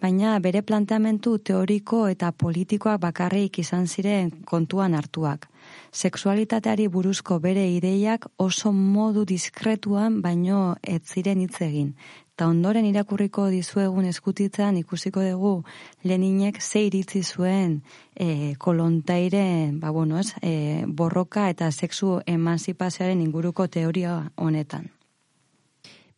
baina 0.00 0.38
bere 0.40 0.60
planteamentu 0.60 1.38
teoriko 1.38 2.06
eta 2.08 2.32
politikoak 2.32 3.00
bakarrik 3.00 3.58
izan 3.64 3.88
ziren 3.88 4.30
kontuan 4.44 4.94
hartuak. 4.96 5.48
Sexualitateari 5.90 6.86
buruzko 6.86 7.40
bere 7.42 7.64
ideiak 7.74 8.28
oso 8.38 8.70
modu 8.72 9.24
diskretuan 9.26 10.20
baino 10.22 10.76
ez 10.82 11.02
ziren 11.02 11.40
hitz 11.42 11.60
egin. 11.66 11.96
Eta 12.34 12.46
ondoren 12.46 12.86
irakurriko 12.86 13.48
dizuegun 13.50 14.06
eskutitzan 14.06 14.78
ikusiko 14.78 15.20
dugu 15.26 15.64
Leninek 16.04 16.62
ze 16.62 16.84
iritzi 16.86 17.22
zuen 17.22 17.82
e, 18.14 18.54
kolontairen 18.58 19.80
ba, 19.80 19.90
bueno, 19.90 20.18
ez, 20.18 20.32
e, 20.42 20.84
borroka 20.86 21.50
eta 21.50 21.72
sexu 21.72 22.20
emanzipazioaren 22.24 23.20
inguruko 23.20 23.66
teoria 23.66 24.30
honetan. 24.36 24.88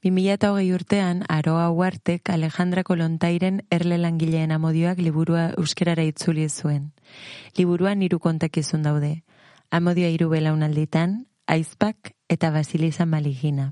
2008 0.03 0.75
urtean, 0.75 1.25
Aroa 1.29 1.69
Huartek 1.71 2.29
Alejandra 2.31 2.83
Kolontairen 2.83 3.63
erle 3.71 3.99
langileen 3.99 4.51
amodioak 4.51 4.99
liburua 4.99 5.53
euskerara 5.57 6.03
itzuli 6.03 6.49
zuen. 6.49 6.91
Liburuan 7.57 8.03
hiru 8.03 8.19
kontakizun 8.19 8.83
daude. 8.83 9.23
Amodioa 9.73 10.11
hiru 10.13 10.27
belaunalditan, 10.29 11.13
Aizpak 11.49 12.11
eta 12.29 12.51
Basilisa 12.53 13.07
Maligina. 13.09 13.71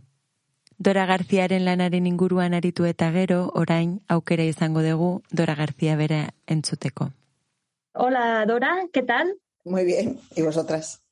Dora 0.78 1.02
Garziaren 1.04 1.66
lanaren 1.66 2.06
inguruan 2.08 2.54
aritu 2.56 2.86
eta 2.88 3.10
gero, 3.12 3.40
orain 3.62 3.90
aukera 4.08 4.46
izango 4.48 4.80
dugu 4.80 5.10
Dora 5.30 5.54
Garzia 5.58 5.98
bera 6.00 6.20
entzuteko. 6.46 7.10
Hola 7.92 8.46
Dora, 8.48 8.86
¿qué 8.94 9.02
tal? 9.02 9.34
Muy 9.66 9.84
bien, 9.84 10.16
¿y 10.34 10.40
vosotras? 10.40 11.02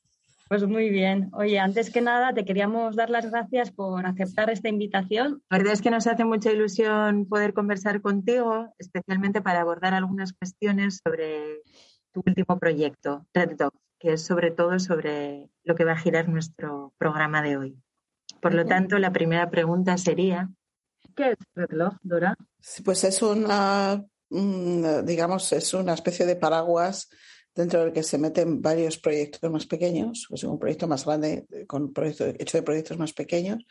Pues 0.47 0.65
muy 0.65 0.89
bien. 0.89 1.29
Oye, 1.33 1.59
antes 1.59 1.91
que 1.91 2.01
nada 2.01 2.33
te 2.33 2.43
queríamos 2.43 2.95
dar 2.95 3.11
las 3.11 3.29
gracias 3.29 3.69
por 3.69 4.07
aceptar 4.07 4.49
esta 4.49 4.69
invitación. 4.69 5.43
La 5.51 5.59
verdad 5.59 5.73
es 5.73 5.83
que 5.83 5.91
nos 5.91 6.07
hace 6.07 6.25
mucha 6.25 6.51
ilusión 6.51 7.27
poder 7.27 7.53
conversar 7.53 8.01
contigo, 8.01 8.73
especialmente 8.79 9.43
para 9.43 9.61
abordar 9.61 9.93
algunas 9.93 10.33
cuestiones 10.33 10.99
sobre 11.03 11.61
tu 12.11 12.23
último 12.25 12.57
proyecto, 12.57 13.27
Red 13.35 13.55
Dog, 13.55 13.73
que 13.99 14.13
es 14.13 14.23
sobre 14.23 14.51
todo 14.51 14.79
sobre 14.79 15.49
lo 15.63 15.75
que 15.75 15.83
va 15.83 15.91
a 15.91 15.97
girar 15.97 16.29
nuestro 16.29 16.93
programa 16.97 17.41
de 17.41 17.57
hoy. 17.57 17.77
Por 18.41 18.53
lo 18.53 18.65
tanto, 18.65 18.97
la 18.97 19.11
primera 19.11 19.49
pregunta 19.49 19.97
sería, 19.97 20.49
¿qué 21.15 21.31
es 21.31 21.37
Red 21.55 21.77
Dog, 21.77 21.97
Dora? 22.01 22.35
Sí, 22.61 22.81
pues 22.81 23.03
es 23.03 23.21
una, 23.21 24.03
digamos, 24.29 25.51
es 25.51 25.73
una 25.73 25.93
especie 25.93 26.25
de 26.25 26.37
paraguas 26.37 27.09
dentro 27.53 27.81
del 27.81 27.91
que 27.91 28.03
se 28.03 28.17
meten 28.17 28.61
varios 28.61 28.97
proyectos 28.97 29.51
más 29.51 29.65
pequeños, 29.65 30.25
pues 30.29 30.43
un 30.43 30.57
proyecto 30.57 30.87
más 30.87 31.05
grande, 31.05 31.45
con 31.67 31.83
un 31.83 31.93
proyecto 31.93 32.25
hecho 32.25 32.57
de 32.57 32.63
proyectos 32.63 32.97
más 32.97 33.11
pequeños, 33.11 33.65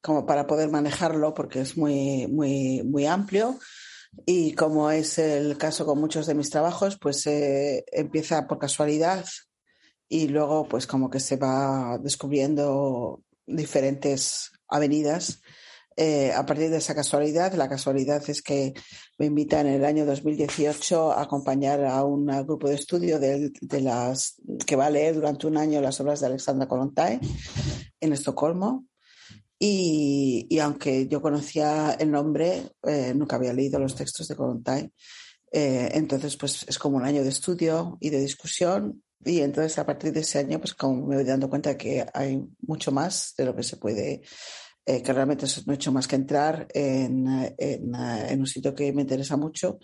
como 0.00 0.24
para 0.26 0.46
poder 0.46 0.70
manejarlo, 0.70 1.34
porque 1.34 1.60
es 1.60 1.76
muy, 1.76 2.28
muy, 2.28 2.82
muy 2.84 3.06
amplio. 3.06 3.58
Y 4.26 4.52
como 4.52 4.90
es 4.90 5.18
el 5.18 5.56
caso 5.56 5.86
con 5.86 5.98
muchos 5.98 6.26
de 6.26 6.34
mis 6.34 6.50
trabajos, 6.50 6.98
pues 7.00 7.26
eh, 7.26 7.84
empieza 7.90 8.46
por 8.46 8.58
casualidad 8.58 9.24
y 10.08 10.28
luego 10.28 10.68
pues 10.68 10.86
como 10.86 11.10
que 11.10 11.20
se 11.20 11.36
va 11.36 11.98
descubriendo 11.98 13.22
diferentes 13.46 14.52
avenidas 14.68 15.40
eh, 15.96 16.32
a 16.32 16.46
partir 16.46 16.70
de 16.70 16.78
esa 16.78 16.94
casualidad. 16.94 17.52
La 17.54 17.68
casualidad 17.68 18.22
es 18.28 18.42
que 18.42 18.72
me 19.18 19.26
invitan 19.26 19.66
en 19.66 19.74
el 19.74 19.84
año 19.84 20.06
2018 20.06 21.12
a 21.12 21.22
acompañar 21.22 21.84
a 21.84 22.04
un 22.04 22.26
grupo 22.44 22.68
de 22.68 22.76
estudio 22.76 23.18
de, 23.18 23.52
de 23.60 23.80
las 23.80 24.40
que 24.66 24.76
va 24.76 24.86
a 24.86 24.90
leer 24.90 25.14
durante 25.14 25.46
un 25.46 25.56
año 25.56 25.80
las 25.80 26.00
obras 26.00 26.20
de 26.20 26.26
Alexandra 26.26 26.68
Kollontai 26.68 27.20
en 28.00 28.12
Estocolmo. 28.12 28.86
Y, 29.58 30.46
y, 30.50 30.58
aunque 30.58 31.06
yo 31.06 31.22
conocía 31.22 31.92
el 31.92 32.10
nombre, 32.10 32.64
eh, 32.82 33.12
nunca 33.14 33.36
había 33.36 33.52
leído 33.52 33.78
los 33.78 33.94
textos 33.94 34.26
de 34.26 34.34
Kollontai. 34.34 34.90
Eh, 35.52 35.90
entonces, 35.92 36.36
pues 36.36 36.64
es 36.66 36.78
como 36.78 36.96
un 36.96 37.04
año 37.04 37.22
de 37.22 37.28
estudio 37.28 37.96
y 38.00 38.10
de 38.10 38.18
discusión. 38.18 39.04
Y 39.24 39.40
entonces, 39.40 39.78
a 39.78 39.86
partir 39.86 40.12
de 40.12 40.20
ese 40.20 40.38
año, 40.38 40.58
pues 40.58 40.74
como 40.74 41.06
me 41.06 41.16
voy 41.16 41.24
dando 41.24 41.48
cuenta 41.48 41.76
que 41.76 42.04
hay 42.12 42.42
mucho 42.60 42.92
más 42.92 43.34
de 43.36 43.44
lo 43.44 43.54
que 43.54 43.62
se 43.62 43.76
puede 43.76 44.22
eh, 44.84 45.00
que 45.00 45.12
realmente 45.12 45.46
he 45.46 45.74
hecho 45.74 45.92
más 45.92 46.08
que 46.08 46.16
entrar 46.16 46.66
en, 46.74 47.54
en, 47.56 47.94
en 47.94 48.40
un 48.40 48.46
sitio 48.46 48.74
que 48.74 48.92
me 48.92 49.02
interesa 49.02 49.36
mucho 49.36 49.78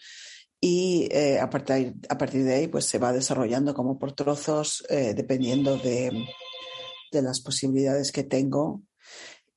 y 0.61 1.09
eh, 1.13 1.39
a, 1.39 1.49
partir, 1.49 1.95
a, 2.09 2.19
partir, 2.19 2.43
de 2.43 2.55
ahí 2.55 2.67
pues 2.67 2.85
se 2.85 2.99
va 2.99 3.13
desarrollando 3.13 3.75
como 3.75 3.97
por 3.97 4.13
trozos 4.13 4.85
eh, 4.89 5.15
dependiendo 5.15 5.77
de, 5.77 6.27
de, 7.13 7.23
las 7.23 7.41
posibilidades 7.41 8.11
que 8.11 8.25
tengo 8.25 8.83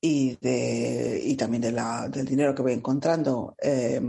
y, 0.00 0.36
de, 0.36 1.20
y 1.24 1.34
también 1.34 1.62
de 1.62 1.72
la, 1.72 2.08
del 2.08 2.26
dinero 2.26 2.54
que 2.54 2.62
voy 2.62 2.72
encontrando. 2.72 3.56
Eh, 3.60 4.00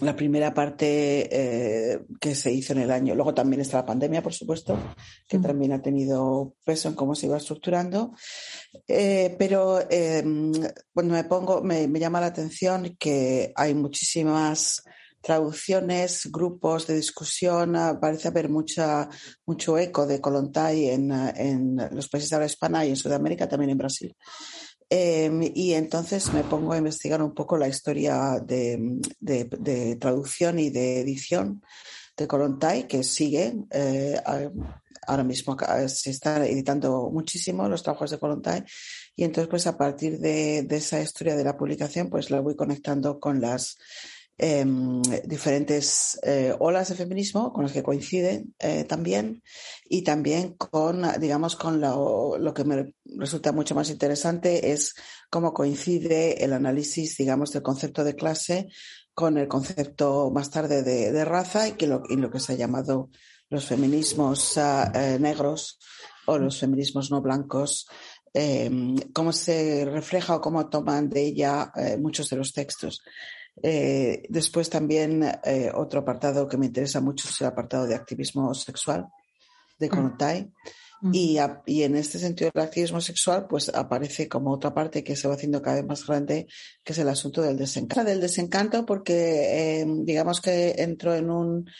la 0.00 0.14
primera 0.14 0.52
parte 0.52 1.28
eh, 1.30 2.00
que 2.20 2.34
se 2.34 2.52
hizo 2.52 2.72
en 2.72 2.80
el 2.80 2.90
año. 2.90 3.14
Luego 3.14 3.34
también 3.34 3.62
está 3.62 3.78
la 3.78 3.86
pandemia, 3.86 4.22
por 4.22 4.34
supuesto, 4.34 4.78
que 5.26 5.38
también 5.38 5.72
ha 5.72 5.80
tenido 5.80 6.54
peso 6.64 6.88
en 6.88 6.94
cómo 6.94 7.14
se 7.14 7.26
iba 7.26 7.36
estructurando. 7.36 8.12
Eh, 8.86 9.34
pero 9.38 9.80
eh, 9.88 10.22
cuando 10.92 11.14
me 11.14 11.24
pongo, 11.24 11.62
me, 11.62 11.88
me, 11.88 11.98
llama 11.98 12.20
la 12.20 12.26
atención 12.26 12.96
que 12.98 13.52
hay 13.56 13.74
muchísimas 13.74 14.82
traducciones, 15.22 16.30
grupos 16.30 16.86
de 16.86 16.94
discusión, 16.94 17.76
parece 18.00 18.28
haber 18.28 18.48
mucha, 18.48 19.08
mucho 19.44 19.76
eco 19.76 20.06
de 20.06 20.20
Kolontai 20.20 20.90
en, 20.90 21.10
en 21.10 21.76
los 21.90 22.08
países 22.08 22.30
de 22.30 22.36
habla 22.36 22.46
hispana 22.46 22.86
y 22.86 22.90
en 22.90 22.96
Sudamérica, 22.96 23.48
también 23.48 23.70
en 23.70 23.78
Brasil. 23.78 24.14
Eh, 24.88 25.52
y 25.54 25.72
entonces 25.72 26.32
me 26.32 26.44
pongo 26.44 26.72
a 26.72 26.78
investigar 26.78 27.20
un 27.22 27.34
poco 27.34 27.56
la 27.56 27.68
historia 27.68 28.40
de, 28.40 29.00
de, 29.18 29.96
traducción 29.96 30.58
y 30.58 30.70
de 30.70 31.00
edición 31.00 31.62
de 32.16 32.26
Kolontai, 32.26 32.86
que 32.86 33.02
sigue. 33.02 33.54
Eh, 33.70 34.20
ahora 35.06 35.24
mismo 35.24 35.56
se 35.88 36.10
están 36.10 36.42
editando 36.44 37.10
muchísimo 37.12 37.68
los 37.68 37.82
trabajos 37.82 38.10
de 38.10 38.18
Kolontai. 38.18 38.64
Y 39.16 39.24
entonces, 39.24 39.48
pues 39.48 39.66
a 39.66 39.76
partir 39.76 40.18
de, 40.18 40.62
de 40.62 40.76
esa 40.76 41.00
historia 41.00 41.36
de 41.36 41.44
la 41.44 41.56
publicación, 41.56 42.08
pues 42.08 42.30
la 42.30 42.40
voy 42.40 42.54
conectando 42.54 43.18
con 43.18 43.40
las 43.40 43.78
eh, 44.38 44.64
diferentes 45.24 46.18
eh, 46.22 46.54
olas 46.58 46.88
de 46.88 46.94
feminismo 46.94 47.52
con 47.52 47.64
las 47.64 47.72
que 47.72 47.82
coinciden 47.82 48.54
eh, 48.58 48.84
también 48.84 49.42
y 49.88 50.02
también 50.02 50.54
con, 50.54 51.02
digamos, 51.20 51.56
con 51.56 51.80
lo, 51.80 52.36
lo, 52.38 52.52
que 52.52 52.64
me 52.64 52.94
resulta 53.04 53.52
mucho 53.52 53.74
más 53.74 53.90
interesante 53.90 54.72
es 54.72 54.94
cómo 55.30 55.54
coincide 55.54 56.44
el 56.44 56.52
análisis, 56.52 57.16
digamos, 57.16 57.52
del 57.52 57.62
concepto 57.62 58.04
de 58.04 58.14
clase 58.14 58.68
con 59.14 59.38
el 59.38 59.48
concepto 59.48 60.30
más 60.30 60.50
tarde 60.50 60.82
de, 60.82 61.24
raza 61.24 61.68
y, 61.68 61.72
que 61.72 61.86
lo, 61.86 62.02
y 62.08 62.16
lo 62.16 62.30
que 62.30 62.40
se 62.40 62.52
ha 62.52 62.56
llamado 62.56 63.08
los 63.48 63.64
feminismos 63.64 64.56
uh, 64.56 65.18
negros 65.18 65.78
o 66.26 66.36
los 66.36 66.58
feminismos 66.58 67.10
no 67.10 67.22
blancos 67.22 67.86
eh, 68.38 68.70
cómo 69.14 69.32
se 69.32 69.86
refleja 69.86 70.36
o 70.36 70.40
cómo 70.42 70.68
toman 70.68 71.08
de 71.08 71.22
ella 71.22 71.72
eh, 71.74 71.96
muchos 71.96 72.28
de 72.28 72.36
los 72.36 72.52
textos. 72.52 73.00
Eh, 73.62 74.24
después 74.28 74.68
también 74.68 75.22
eh, 75.44 75.70
otro 75.74 76.00
apartado 76.00 76.46
que 76.46 76.58
me 76.58 76.66
interesa 76.66 77.00
mucho 77.00 77.28
es 77.28 77.40
el 77.40 77.46
apartado 77.46 77.86
de 77.86 77.94
activismo 77.94 78.52
sexual 78.54 79.06
de 79.78 79.88
Konotai. 79.88 80.52
Mm. 81.00 81.10
Y, 81.14 81.38
a, 81.38 81.62
y, 81.66 81.82
en 81.82 81.94
este 81.96 82.18
sentido 82.18 82.50
el 82.54 82.62
activismo 82.62 83.00
sexual 83.00 83.46
pues 83.46 83.68
aparece 83.68 84.28
como 84.28 84.52
otra 84.52 84.72
parte 84.72 85.04
que 85.04 85.14
se 85.14 85.28
va 85.28 85.34
haciendo 85.34 85.60
cada 85.60 85.76
vez 85.76 85.86
más 85.86 86.06
grande, 86.06 86.46
que 86.82 86.92
es 86.92 86.98
el 86.98 87.08
asunto 87.08 87.42
del 87.42 87.56
desencanto. 87.56 88.08
Del 88.08 88.20
desencanto 88.20 88.86
porque 88.86 89.80
eh, 89.80 89.86
digamos 89.86 90.40
que 90.40 90.74
entro 90.78 91.14
en 91.14 91.30
un... 91.30 91.70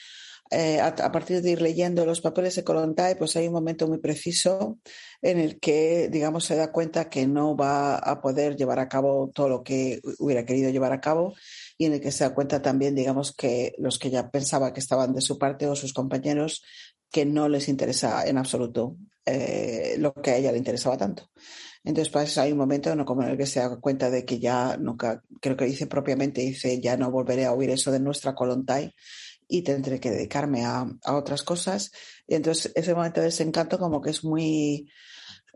Eh, 0.48 0.78
a, 0.78 0.88
a, 0.88 1.10
partir 1.10 1.42
de 1.42 1.50
ir 1.50 1.60
leyendo 1.60 2.06
los 2.06 2.20
papeles 2.20 2.54
de 2.54 2.62
Kolontai, 2.62 3.18
pues 3.18 3.34
hay 3.34 3.48
un 3.48 3.52
momento 3.52 3.88
muy 3.88 3.98
preciso 3.98 4.78
en 5.20 5.40
el 5.40 5.58
que, 5.58 6.08
digamos, 6.08 6.44
se 6.44 6.54
da 6.54 6.70
cuenta 6.70 7.08
que 7.08 7.26
no 7.26 7.56
va 7.56 7.96
a 7.96 8.20
poder 8.20 8.54
llevar 8.54 8.78
a 8.78 8.88
cabo 8.88 9.28
todo 9.34 9.48
lo 9.48 9.64
que 9.64 10.00
hubiera 10.20 10.44
querido 10.44 10.70
llevar 10.70 10.92
a 10.92 11.00
cabo 11.00 11.34
y 11.78 11.86
en 11.86 11.94
el 11.94 12.00
que 12.00 12.12
se 12.12 12.24
da 12.24 12.34
cuenta 12.34 12.62
también, 12.62 12.94
digamos, 12.94 13.34
que 13.34 13.74
los 13.78 13.98
que 13.98 14.10
ya 14.10 14.30
pensaba 14.30 14.72
que 14.72 14.80
estaban 14.80 15.14
de 15.14 15.20
su 15.20 15.38
parte 15.38 15.66
o 15.66 15.76
sus 15.76 15.92
compañeros, 15.92 16.62
que 17.10 17.24
no 17.24 17.48
les 17.48 17.68
interesa 17.68 18.26
en 18.26 18.38
absoluto 18.38 18.96
eh, 19.24 19.96
lo 19.98 20.14
que 20.14 20.30
a 20.30 20.36
ella 20.36 20.52
le 20.52 20.58
interesaba 20.58 20.96
tanto. 20.96 21.30
Entonces, 21.84 22.12
pues 22.12 22.36
hay 22.38 22.52
un 22.52 22.58
momento 22.58 22.94
¿no? 22.96 23.04
como 23.04 23.22
en 23.22 23.30
el 23.30 23.36
que 23.36 23.46
se 23.46 23.60
da 23.60 23.76
cuenta 23.76 24.10
de 24.10 24.24
que 24.24 24.38
ya 24.40 24.76
nunca, 24.76 25.22
creo 25.40 25.56
que 25.56 25.66
dice 25.66 25.86
propiamente, 25.86 26.40
dice, 26.40 26.80
ya 26.80 26.96
no 26.96 27.10
volveré 27.10 27.44
a 27.44 27.52
oír 27.52 27.70
eso 27.70 27.92
de 27.92 28.00
nuestra 28.00 28.34
Colontai 28.34 28.92
y 29.46 29.62
tendré 29.62 30.00
que 30.00 30.10
dedicarme 30.10 30.64
a, 30.64 30.86
a 31.04 31.16
otras 31.16 31.42
cosas. 31.42 31.92
Y 32.26 32.34
entonces 32.34 32.72
ese 32.74 32.94
momento 32.94 33.20
de 33.20 33.26
desencanto 33.26 33.78
como 33.78 34.00
que 34.00 34.10
es 34.10 34.24
muy, 34.24 34.90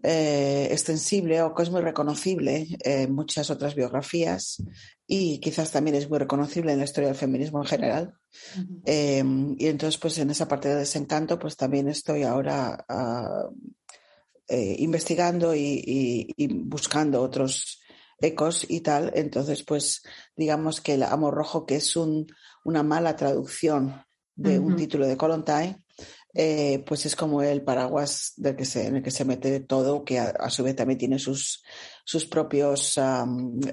eh, 0.02 0.68
extensible 0.70 1.42
o 1.42 1.54
que 1.54 1.62
es 1.62 1.70
muy 1.70 1.82
reconocible 1.82 2.68
en 2.80 3.12
muchas 3.12 3.50
otras 3.50 3.74
biografías 3.74 4.62
y 5.06 5.40
quizás 5.40 5.70
también 5.72 5.96
es 5.96 6.08
muy 6.08 6.18
reconocible 6.18 6.72
en 6.72 6.78
la 6.78 6.84
historia 6.84 7.08
del 7.08 7.18
feminismo 7.18 7.60
en 7.60 7.66
general. 7.66 8.14
Uh 8.56 8.60
-huh. 8.60 8.82
eh, 8.86 9.24
y 9.58 9.66
entonces, 9.66 10.00
pues 10.00 10.16
en 10.18 10.30
esa 10.30 10.46
parte 10.46 10.68
de 10.68 10.76
desencanto, 10.76 11.38
pues 11.38 11.56
también 11.56 11.88
estoy 11.88 12.22
ahora 12.22 12.84
uh, 12.88 13.54
eh, 14.48 14.76
investigando 14.78 15.54
y, 15.54 15.82
y, 15.84 16.32
y, 16.36 16.46
buscando 16.64 17.20
otros 17.22 17.80
ecos 18.20 18.64
y 18.68 18.80
tal. 18.80 19.10
Entonces, 19.14 19.64
pues 19.64 20.02
digamos 20.36 20.80
que 20.80 20.94
el 20.94 21.02
Amor 21.02 21.34
Rojo, 21.34 21.66
que 21.66 21.76
es 21.76 21.96
un, 21.96 22.26
una 22.64 22.82
mala 22.82 23.16
traducción 23.16 24.02
de 24.34 24.58
uh 24.58 24.62
-huh. 24.62 24.66
un 24.66 24.76
título 24.76 25.06
de 25.06 25.16
Kolontai, 25.16 25.76
eh, 26.32 26.84
pues 26.86 27.06
es 27.06 27.16
como 27.16 27.42
el 27.42 27.62
paraguas 27.62 28.34
del 28.36 28.54
que 28.54 28.64
se, 28.64 28.86
en 28.86 28.96
el 28.96 29.02
que 29.02 29.10
se 29.10 29.24
mete 29.24 29.60
todo, 29.60 30.04
que 30.04 30.20
a, 30.20 30.48
su 30.50 30.62
vez 30.62 30.76
también 30.76 30.98
tiene 30.98 31.18
sus, 31.18 31.64
sus 32.04 32.26
propios 32.26 32.98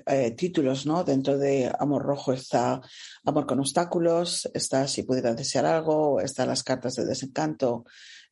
eh, 0.06 0.32
títulos, 0.32 0.86
¿no? 0.86 1.04
Dentro 1.04 1.38
de 1.38 1.72
Amor 1.80 2.04
Rojo 2.04 2.34
está 2.34 2.82
Amor 3.26 3.46
con 3.46 3.60
obstáculos, 3.60 4.50
está 4.54 4.88
Si 4.88 5.04
pudiera 5.04 5.36
desear 5.36 5.66
algo, 5.66 6.20
está 6.20 6.46
las 6.46 6.64
cartas 6.64 6.96
de 6.96 7.06
desencanto, 7.06 7.86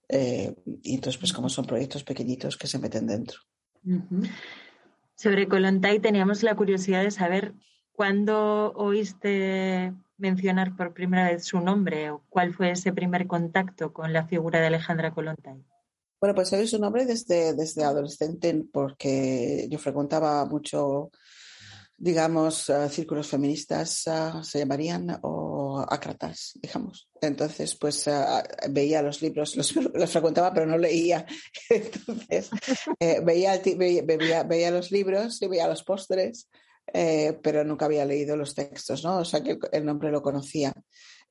eh, 0.09 0.55
y 0.83 0.95
entonces 0.95 1.19
pues 1.19 1.33
como 1.33 1.49
son 1.49 1.65
proyectos 1.65 2.03
pequeñitos 2.03 2.57
que 2.57 2.67
se 2.67 2.79
meten 2.79 3.07
dentro. 3.07 3.39
Sobre 5.15 5.47
Kolontai 5.47 5.99
teníamos 5.99 6.41
la 6.43 6.55
curiosidad 6.55 7.03
de 7.03 7.11
saber 7.11 7.53
cuándo 7.93 8.73
oíste 8.75 9.93
mencionar 10.17 10.75
por 10.75 10.93
primera 10.93 11.29
vez 11.29 11.45
su 11.45 11.59
nombre 11.59 12.11
o 12.11 12.23
cuál 12.29 12.53
fue 12.53 12.71
ese 12.71 12.93
primer 12.93 13.27
contacto 13.27 13.93
con 13.93 14.13
la 14.13 14.25
figura 14.27 14.59
de 14.59 14.67
Alejandra 14.67 15.13
Kollontai? 15.13 15.63
Bueno, 16.19 16.33
pues 16.33 16.51
oí 16.53 16.65
su 16.65 16.79
nombre 16.79 17.05
desde, 17.05 17.53
desde 17.53 17.83
adolescente 17.83 18.63
porque 18.71 19.67
yo 19.69 19.77
frecuentaba 19.77 20.45
mucho, 20.45 21.11
digamos, 21.97 22.69
uh, 22.69 22.89
círculos 22.89 23.27
feministas, 23.27 24.05
uh, 24.07 24.43
se 24.43 24.59
llamarían, 24.59 25.19
o 25.21 25.85
acratas, 25.87 26.57
digamos. 26.61 27.09
Entonces, 27.21 27.75
pues 27.75 28.07
uh, 28.07 28.41
veía 28.69 29.01
los 29.01 29.21
libros, 29.21 29.55
los, 29.55 29.75
los, 29.93 30.11
frecuentaba, 30.11 30.53
pero 30.53 30.65
no 30.65 30.77
leía. 30.77 31.25
Entonces, 31.69 32.49
eh, 32.99 33.19
veía, 33.23 33.61
veía, 33.77 34.43
veía 34.43 34.71
los 34.71 34.91
libros 34.91 35.41
y 35.41 35.47
veía 35.47 35.67
los 35.67 35.83
pósteres 35.83 36.49
eh, 36.93 37.37
pero 37.41 37.63
nunca 37.63 37.85
había 37.85 38.05
leído 38.05 38.37
los 38.37 38.53
textos, 38.53 39.03
¿no? 39.03 39.17
O 39.17 39.25
sea 39.25 39.41
que 39.41 39.57
el 39.71 39.85
nombre 39.85 40.11
lo 40.11 40.21
conocía, 40.21 40.73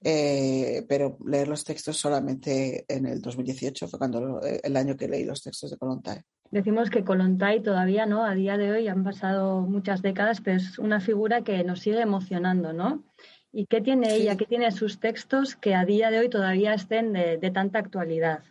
eh, 0.03 0.85
pero 0.89 1.17
leer 1.25 1.49
los 1.49 1.65
textos 1.65 1.97
solamente 1.97 2.85
en 2.89 3.07
el 3.07 3.21
2018 3.21 3.89
fue 3.89 3.99
cuando 3.99 4.21
lo, 4.21 4.45
eh, 4.45 4.61
el 4.63 4.77
año 4.77 4.97
que 4.97 5.09
leí 5.09 5.25
los 5.25 5.43
textos 5.43 5.71
de 5.71 5.77
Kolontai. 5.77 6.21
Decimos 6.51 6.91
que 6.91 7.05
Kolontai 7.05 7.63
todavía, 7.63 8.07
¿no? 8.07 8.25
A 8.25 8.35
día 8.35 8.57
de 8.57 8.71
hoy 8.71 8.89
han 8.89 9.03
pasado 9.03 9.63
muchas 9.63 10.03
décadas, 10.03 10.41
pero 10.41 10.59
es 10.59 10.79
una 10.79 11.01
figura 11.01 11.43
que 11.43 11.65
nos 11.65 11.81
sigue 11.81 12.01
emocionando, 12.01 12.73
¿no? 12.73 13.05
¿Y 13.53 13.67
qué 13.67 13.81
tiene 13.81 14.11
sí. 14.11 14.23
ella, 14.23 14.37
qué 14.37 14.47
tiene 14.47 14.71
sus 14.73 14.99
textos 14.99 15.57
que 15.57 15.75
a 15.75 15.85
día 15.85 16.11
de 16.11 16.19
hoy 16.19 16.29
todavía 16.29 16.75
estén 16.75 17.13
de, 17.13 17.39
de 17.39 17.51
tanta 17.51 17.79
actualidad? 17.79 18.43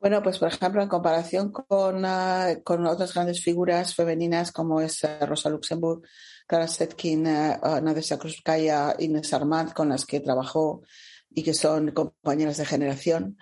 Bueno, 0.00 0.22
pues 0.22 0.38
por 0.38 0.48
ejemplo, 0.48 0.80
en 0.80 0.88
comparación 0.88 1.50
con, 1.50 2.04
uh, 2.04 2.62
con 2.62 2.86
otras 2.86 3.12
grandes 3.14 3.42
figuras 3.42 3.94
femeninas 3.94 4.52
como 4.52 4.80
es 4.80 5.02
uh, 5.02 5.26
Rosa 5.26 5.50
Luxemburg, 5.50 6.02
Clara 6.46 6.68
Setkin, 6.68 7.26
uh, 7.26 7.80
Nadesia 7.82 8.18
Krupskaya, 8.18 8.94
Inés 8.98 9.32
Armand, 9.32 9.72
con 9.72 9.88
las 9.88 10.06
que 10.06 10.20
trabajó 10.20 10.82
y 11.30 11.42
que 11.42 11.52
son 11.54 11.90
compañeras 11.92 12.56
de 12.58 12.64
generación, 12.64 13.36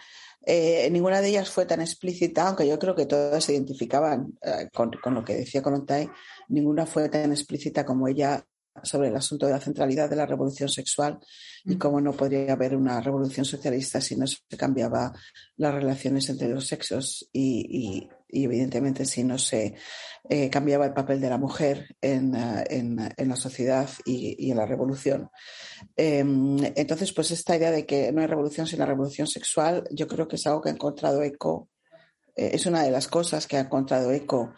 Eh, 0.49 0.89
ninguna 0.93 1.21
de 1.21 1.29
ellas 1.29 1.51
fue 1.51 1.67
tan 1.67 1.81
explícita, 1.81 2.47
aunque 2.47 2.69
yo 2.69 2.79
creo 2.79 2.95
que 2.95 3.07
todas 3.07 3.43
se 3.43 3.53
identificaban 3.53 4.39
eh, 4.43 4.69
con, 4.73 4.93
con, 5.03 5.15
lo 5.15 5.25
que 5.25 5.35
decía 5.35 5.61
Kollontai, 5.61 6.09
ninguna 6.49 6.87
fue 6.87 7.09
tan 7.09 7.33
explícita 7.33 7.85
como 7.85 8.07
ella 8.07 8.47
sobre 8.83 9.09
el 9.09 9.17
asunto 9.17 9.47
de 9.47 9.53
la 9.53 9.61
centralidad 9.61 10.09
de 10.11 10.17
la 10.17 10.27
revolución 10.27 10.69
sexual 10.69 11.19
y 11.65 11.77
cómo 11.77 12.01
no 12.01 12.13
podría 12.13 12.53
haber 12.53 12.77
una 12.77 13.01
revolución 13.01 13.45
socialista 13.45 14.01
si 14.01 14.17
no 14.17 14.27
se 14.27 14.39
cambiaba 14.57 15.13
las 15.57 15.75
relaciones 15.75 16.29
entre 16.29 16.49
los 16.49 16.67
sexos 16.67 17.29
y, 17.33 17.67
y, 17.71 18.09
y 18.29 18.45
evidentemente 18.45 19.05
si 19.05 19.25
no 19.25 19.39
se 19.39 19.75
eh, 20.29 20.51
cambiaba 20.51 20.87
el 20.87 20.93
papel 20.93 21.21
de 21.21 21.29
la 21.29 21.39
mujer 21.39 21.97
en, 22.01 22.35
uh, 22.35 22.65
en, 22.69 22.99
en 23.17 23.29
la 23.29 23.37
sociedad 23.37 23.89
y, 24.05 24.37
y, 24.39 24.51
en 24.51 24.57
la 24.57 24.67
revolución. 24.67 25.31
Eh, 25.97 26.19
entonces, 26.75 27.13
pues 27.13 27.31
esta 27.31 27.57
idea 27.57 27.71
de 27.71 27.87
que 27.87 28.11
no 28.13 28.21
hay 28.21 28.27
revolución 28.27 28.67
sin 28.67 28.81
la 28.81 28.87
revolución 28.87 29.27
sexual, 29.27 29.85
yo 29.91 30.09
creo 30.09 30.27
que 30.27 30.37
es 30.37 30.47
algo 30.47 30.63
que 30.63 30.71
ha 30.71 30.73
encontrado 30.73 31.23
eco, 31.23 31.69
eh, 32.35 32.51
es 32.53 32.67
una 32.67 32.83
de 32.83 32.91
las 32.91 33.09
cosas 33.09 33.47
que 33.47 33.57
ha 33.57 33.61
encontrado 33.61 34.13
eco 34.13 34.53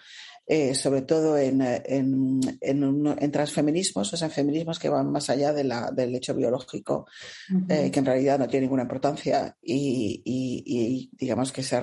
eh, 0.49 0.75
sobre 0.75 1.03
todo 1.03 1.37
en, 1.37 1.61
en, 1.61 2.41
en, 2.61 3.17
en, 3.19 3.31
transfeminismos, 3.31 4.13
o 4.13 4.17
sea, 4.17 4.29
en 4.29 4.33
feminismos 4.33 4.79
que 4.79 4.89
van 4.89 5.13
más 5.13 5.29
allá 5.29 5.53
de 5.53 5.65
la, 5.65 5.91
del 5.91 6.15
hecho 6.15 6.35
biológico, 6.35 7.07
uh 7.51 7.55
-huh. 7.55 7.67
eh, 7.87 7.91
que 7.91 7.99
en 7.99 8.07
realidad 8.07 8.39
no 8.39 8.49
tiene 8.49 8.65
ninguna 8.65 8.85
importancia 8.85 9.55
y, 9.63 10.23
y, 10.25 10.63
y 10.65 11.11
digamos 11.13 11.53
que 11.53 11.63
se 11.63 11.77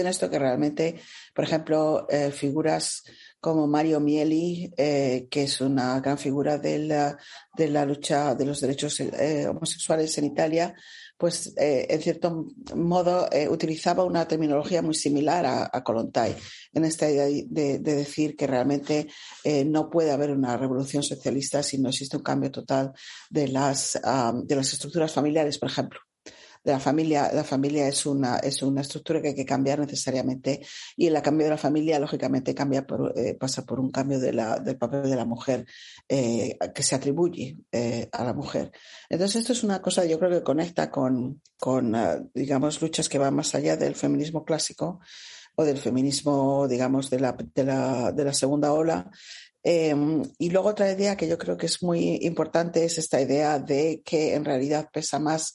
en 0.00 0.06
esto 0.06 0.28
que 0.30 0.38
realmente, 0.38 1.00
por 1.34 1.44
ejemplo, 1.44 2.06
eh, 2.10 2.30
figuras 2.30 3.02
como 3.40 3.66
Mario 3.66 4.00
Mieli, 4.00 4.72
eh, 4.76 5.28
que 5.30 5.44
es 5.44 5.60
una 5.60 5.98
gran 6.00 6.18
figura 6.18 6.58
de 6.58 6.78
la, 6.80 7.16
de 7.56 7.68
la 7.68 7.84
lucha 7.84 8.34
de 8.34 8.44
los 8.44 8.60
derechos 8.60 9.00
eh, 9.00 9.46
homosexuales 9.48 10.16
en 10.18 10.24
Italia, 10.24 10.74
pues 11.16 11.54
eh, 11.56 11.86
en 11.88 12.02
cierto 12.02 12.46
modo 12.74 13.28
eh, 13.32 13.48
utilizaba 13.48 14.04
una 14.04 14.28
terminología 14.28 14.82
muy 14.82 14.94
similar 14.94 15.46
a, 15.46 15.70
a 15.72 15.82
Kolontai, 15.82 16.36
en 16.72 16.84
esta 16.84 17.10
idea 17.10 17.24
de, 17.24 17.78
de 17.78 17.94
decir 17.94 18.36
que 18.36 18.46
realmente 18.46 19.08
eh, 19.44 19.64
no 19.64 19.88
puede 19.88 20.10
haber 20.10 20.30
una 20.30 20.56
revolución 20.56 21.02
socialista 21.02 21.62
si 21.62 21.78
no 21.78 21.88
existe 21.88 22.16
un 22.16 22.22
cambio 22.22 22.50
total 22.50 22.92
de 23.30 23.48
las, 23.48 23.98
um, 24.04 24.46
de 24.46 24.56
las 24.56 24.72
estructuras 24.72 25.12
familiares, 25.12 25.58
por 25.58 25.70
ejemplo 25.70 26.05
de 26.66 26.72
la 26.72 26.80
familia, 26.80 27.30
la 27.32 27.44
familia 27.44 27.86
es 27.86 28.06
una, 28.06 28.38
es 28.38 28.60
una 28.60 28.80
estructura 28.80 29.22
que 29.22 29.28
hay 29.28 29.34
que 29.36 29.44
cambiar 29.44 29.78
necesariamente 29.78 30.66
y 30.96 31.06
el 31.06 31.22
cambio 31.22 31.46
de 31.46 31.52
la 31.52 31.56
familia, 31.56 32.00
lógicamente, 32.00 32.56
cambia 32.56 32.84
eh, 33.14 33.34
pasa 33.34 33.64
por 33.64 33.78
un 33.78 33.92
cambio 33.92 34.18
del 34.18 34.36
papel 34.76 35.08
de 35.08 35.14
la 35.14 35.24
mujer 35.24 35.64
eh, 36.08 36.58
que 36.74 36.82
se 36.82 36.96
atribuye 36.96 37.56
eh, 37.70 38.08
a 38.10 38.24
la 38.24 38.32
mujer. 38.32 38.72
Entonces, 39.08 39.42
esto 39.42 39.52
es 39.52 39.62
una 39.62 39.80
cosa, 39.80 40.04
yo 40.06 40.18
creo 40.18 40.32
que 40.32 40.42
conecta 40.42 40.90
con, 40.90 41.40
con 41.56 41.94
digamos, 42.34 42.82
luchas 42.82 43.08
que 43.08 43.18
van 43.18 43.36
más 43.36 43.54
allá 43.54 43.76
del 43.76 43.94
feminismo 43.94 44.44
clásico 44.44 44.98
o 45.54 45.64
del 45.64 45.78
feminismo, 45.78 46.66
digamos, 46.66 47.10
de 47.10 47.20
la, 47.20 47.36
de 47.54 47.64
la, 47.64 48.10
de 48.10 48.24
la 48.24 48.34
segunda 48.34 48.72
ola, 48.72 49.08
eh, 49.68 49.96
y 50.38 50.50
luego 50.50 50.68
otra 50.68 50.92
idea 50.92 51.16
que 51.16 51.26
yo 51.26 51.36
creo 51.36 51.56
que 51.56 51.66
es 51.66 51.82
muy 51.82 52.20
importante 52.22 52.84
es 52.84 52.98
esta 52.98 53.20
idea 53.20 53.58
de 53.58 54.00
que 54.04 54.34
en 54.34 54.44
realidad 54.44 54.88
pesa 54.92 55.18
más 55.18 55.54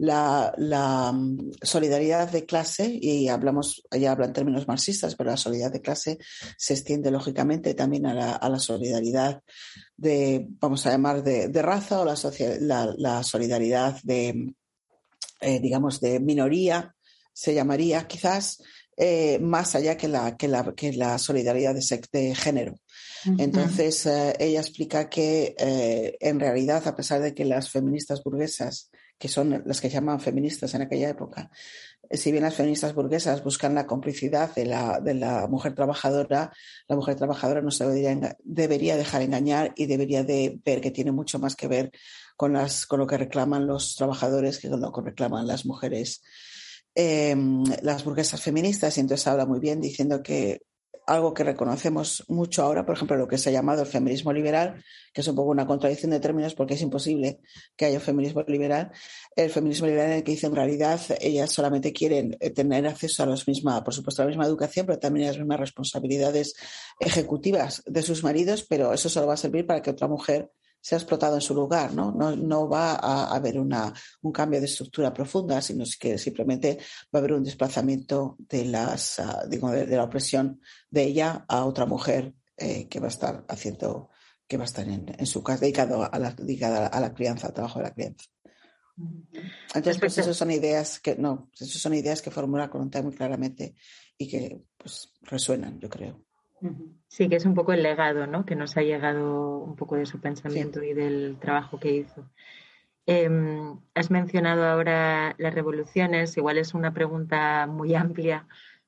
la, 0.00 0.50
la, 0.56 1.12
mm, 1.12 1.50
solidaridad 1.62 2.30
de 2.30 2.46
clase, 2.46 2.98
y 3.00 3.28
hablamos, 3.28 3.82
ya 3.92 4.12
habla 4.12 4.26
en 4.26 4.32
términos 4.32 4.66
marxistas, 4.66 5.14
pero 5.14 5.30
la 5.30 5.36
solidaridad 5.36 5.72
de 5.72 5.82
clase 5.82 6.18
se 6.56 6.72
extiende 6.72 7.10
lógicamente 7.10 7.74
también 7.74 8.06
a 8.06 8.14
la, 8.14 8.32
a 8.32 8.48
la 8.48 8.58
solidaridad 8.58 9.42
de, 9.98 10.46
vamos 10.58 10.86
a 10.86 10.92
llamar, 10.92 11.22
de, 11.22 11.48
de 11.48 11.62
raza 11.62 12.00
o 12.00 12.06
la, 12.06 12.14
la, 12.60 12.94
la 12.96 13.22
solidaridad 13.22 13.98
de, 14.02 14.54
eh, 15.42 15.60
digamos, 15.60 16.00
de 16.00 16.18
minoría, 16.18 16.94
se 17.34 17.52
llamaría 17.52 18.06
quizás, 18.06 18.62
eh, 18.96 19.38
más 19.38 19.74
allá 19.74 19.98
que 19.98 20.08
la, 20.08 20.34
que 20.38 20.48
la, 20.48 20.72
que 20.74 20.94
la 20.94 21.18
solidaridad 21.18 21.74
de, 21.74 22.00
de 22.12 22.34
género. 22.34 22.72
Uh 23.26 23.32
-huh. 23.32 23.42
Entonces, 23.42 24.06
eh, 24.06 24.34
ella 24.38 24.60
explica 24.60 25.10
que 25.10 25.54
eh, 25.58 26.16
en 26.20 26.40
realidad, 26.40 26.86
a 26.88 26.96
pesar 26.96 27.20
de 27.20 27.34
que 27.34 27.44
las 27.44 27.68
feministas 27.68 28.22
burguesas 28.24 28.90
que 29.20 29.28
son 29.28 29.62
las 29.66 29.82
que 29.82 29.90
llaman 29.90 30.18
feministas 30.18 30.74
en 30.74 30.80
aquella 30.80 31.10
época. 31.10 31.50
Si 32.10 32.32
bien 32.32 32.42
las 32.42 32.54
feministas 32.54 32.94
burguesas 32.94 33.44
buscan 33.44 33.74
la 33.74 33.86
complicidad 33.86 34.54
de 34.54 34.64
la, 34.64 34.98
de 34.98 35.12
la 35.12 35.46
mujer 35.46 35.74
trabajadora, 35.74 36.50
la 36.88 36.96
mujer 36.96 37.16
trabajadora 37.16 37.60
no 37.60 37.70
se 37.70 37.84
debería, 37.84 38.38
debería, 38.42 38.96
dejar 38.96 39.20
engañar 39.20 39.74
y 39.76 39.84
debería 39.84 40.24
de 40.24 40.58
ver 40.64 40.80
que 40.80 40.90
tiene 40.90 41.12
mucho 41.12 41.38
más 41.38 41.54
que 41.54 41.68
ver 41.68 41.92
con, 42.34 42.54
las, 42.54 42.86
con 42.86 42.98
lo 42.98 43.06
que 43.06 43.18
reclaman 43.18 43.66
los 43.66 43.94
trabajadores 43.94 44.58
que 44.58 44.70
con 44.70 44.80
lo 44.80 44.90
que 44.90 45.02
reclaman 45.02 45.46
las 45.46 45.66
mujeres. 45.66 46.22
Eh, 46.94 47.36
las 47.82 48.02
burguesas 48.02 48.40
feministas, 48.40 48.96
y 48.96 49.00
entonces 49.00 49.26
habla 49.26 49.44
muy 49.44 49.60
bien 49.60 49.82
diciendo 49.82 50.22
que 50.22 50.62
algo 51.10 51.34
que 51.34 51.42
reconocemos 51.42 52.24
mucho 52.28 52.62
ahora, 52.62 52.86
por 52.86 52.94
ejemplo, 52.94 53.16
lo 53.16 53.26
que 53.26 53.36
se 53.36 53.50
ha 53.50 53.52
llamado 53.52 53.82
el 53.82 53.88
feminismo 53.88 54.32
liberal, 54.32 54.84
que 55.12 55.22
es 55.22 55.28
un 55.28 55.34
poco 55.34 55.50
una 55.50 55.66
contradicción 55.66 56.12
de 56.12 56.20
términos 56.20 56.54
porque 56.54 56.74
es 56.74 56.82
imposible 56.82 57.40
que 57.76 57.86
haya 57.86 57.98
un 57.98 58.04
feminismo 58.04 58.44
liberal. 58.46 58.92
El 59.34 59.50
feminismo 59.50 59.88
liberal 59.88 60.12
en 60.12 60.18
el 60.18 60.22
que 60.22 60.32
dice 60.32 60.46
en 60.46 60.54
realidad 60.54 61.00
ellas 61.20 61.50
solamente 61.50 61.92
quieren 61.92 62.38
tener 62.54 62.86
acceso 62.86 63.24
a 63.24 63.26
los 63.26 63.48
misma, 63.48 63.82
por 63.82 63.92
supuesto, 63.92 64.22
a 64.22 64.24
la 64.24 64.28
misma 64.28 64.46
educación, 64.46 64.86
pero 64.86 65.00
también 65.00 65.26
a 65.26 65.30
las 65.32 65.38
mismas 65.38 65.58
responsabilidades 65.58 66.54
ejecutivas 67.00 67.82
de 67.86 68.02
sus 68.02 68.22
maridos, 68.22 68.64
pero 68.68 68.92
eso 68.92 69.08
solo 69.08 69.26
va 69.26 69.34
a 69.34 69.36
servir 69.36 69.66
para 69.66 69.82
que 69.82 69.90
otra 69.90 70.06
mujer 70.06 70.52
se 70.80 70.94
ha 70.94 70.98
explotado 70.98 71.34
en 71.34 71.40
su 71.40 71.54
lugar, 71.54 71.92
¿no? 71.94 72.10
No, 72.12 72.34
no 72.34 72.68
va 72.68 72.94
a 72.94 73.34
haber 73.34 73.58
una, 73.58 73.92
un 74.22 74.32
cambio 74.32 74.60
de 74.60 74.66
estructura 74.66 75.12
profunda, 75.12 75.60
sino 75.60 75.84
que 75.98 76.16
simplemente 76.18 76.78
va 77.14 77.18
a 77.18 77.18
haber 77.18 77.34
un 77.34 77.44
desplazamiento 77.44 78.36
de, 78.38 78.64
las, 78.64 79.18
uh, 79.18 79.48
digo, 79.48 79.70
de, 79.70 79.86
de, 79.86 79.96
la 79.96 80.04
opresión 80.04 80.60
de 80.90 81.02
ella 81.02 81.44
a 81.48 81.64
otra 81.64 81.86
mujer 81.86 82.34
eh, 82.56 82.88
que 82.88 83.00
va 83.00 83.06
a 83.06 83.10
estar 83.10 83.44
haciendo, 83.48 84.10
que 84.46 84.56
va 84.56 84.64
a 84.64 84.66
estar 84.66 84.88
en, 84.88 85.14
en 85.16 85.26
su 85.26 85.42
casa, 85.42 85.60
dedicado 85.60 86.08
a 86.10 86.18
la, 86.18 86.32
dedicada 86.32 86.86
a 86.86 87.00
la 87.00 87.14
crianza, 87.14 87.48
al 87.48 87.54
trabajo 87.54 87.78
de 87.78 87.84
la 87.84 87.94
crianza. 87.94 88.24
Entonces, 89.74 89.98
pues, 89.98 90.18
esas 90.18 90.36
son 90.36 90.50
ideas 90.50 91.00
que, 91.00 91.16
no, 91.16 91.50
esas 91.58 91.80
son 91.80 91.94
ideas 91.94 92.20
que 92.20 92.30
formula 92.30 92.68
Coronta 92.68 93.02
muy 93.02 93.14
claramente 93.14 93.74
y 94.18 94.28
que, 94.28 94.62
pues, 94.76 95.12
resuenan, 95.22 95.78
yo 95.80 95.88
creo. 95.88 96.24
Sí, 97.08 97.28
que 97.28 97.36
es 97.36 97.44
un 97.44 97.54
poco 97.54 97.72
el 97.72 97.82
legado, 97.82 98.26
¿no? 98.26 98.44
Que 98.44 98.54
nos 98.54 98.76
ha 98.76 98.82
llegado 98.82 99.58
un 99.58 99.76
poco 99.76 99.96
de 99.96 100.06
su 100.06 100.20
pensamiento 100.20 100.80
sí. 100.80 100.88
y 100.88 100.94
del 100.94 101.38
trabajo 101.40 101.80
que 101.80 101.92
hizo. 101.92 102.30
Eh, 103.06 103.28
has 103.94 104.10
mencionado 104.10 104.64
ahora 104.64 105.34
las 105.38 105.54
revoluciones, 105.54 106.36
igual 106.36 106.58
es 106.58 106.74
una 106.74 106.92
pregunta 106.92 107.66
muy 107.66 107.94
amplia, 107.94 108.46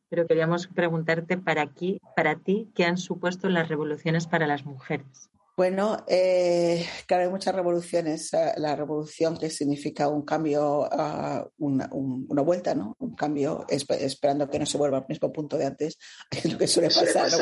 pero 0.08 0.26
queríamos 0.26 0.68
preguntarte 0.68 1.38
para, 1.38 1.62
aquí, 1.62 1.98
para 2.14 2.36
ti 2.36 2.70
qué 2.74 2.84
han 2.84 2.98
supuesto 2.98 3.48
las 3.48 3.68
revoluciones 3.68 4.26
para 4.26 4.46
las 4.46 4.64
mujeres. 4.64 5.32
Bueno, 5.55 6.03
eh, 6.09 6.86
claro, 7.07 7.24
hay 7.24 7.28
muchas 7.28 7.55
revoluciones. 7.55 8.30
La 8.57 8.74
revolución 8.74 9.36
que 9.36 9.50
significa 9.50 10.09
un 10.09 10.22
cambio, 10.22 10.88
uh, 10.90 11.50
una, 11.59 11.90
un, 11.92 12.26
una, 12.28 12.40
vuelta, 12.40 12.74
¿no? 12.74 12.96
Un 12.98 13.14
cambio 13.14 13.66
esp 13.68 13.90
esperando 13.90 14.48
que 14.48 14.59
no 14.59 14.64
se 14.64 14.78
vuelva 14.78 14.98
al 14.98 15.07
mismo 15.09 15.30
punto 15.30 15.59
de 15.59 15.66
antes, 15.66 15.98
es 16.30 16.50
lo 16.50 16.57
que 16.57 16.66
suele 16.66 16.88
pasar, 16.88 17.30
¿no? 17.30 17.38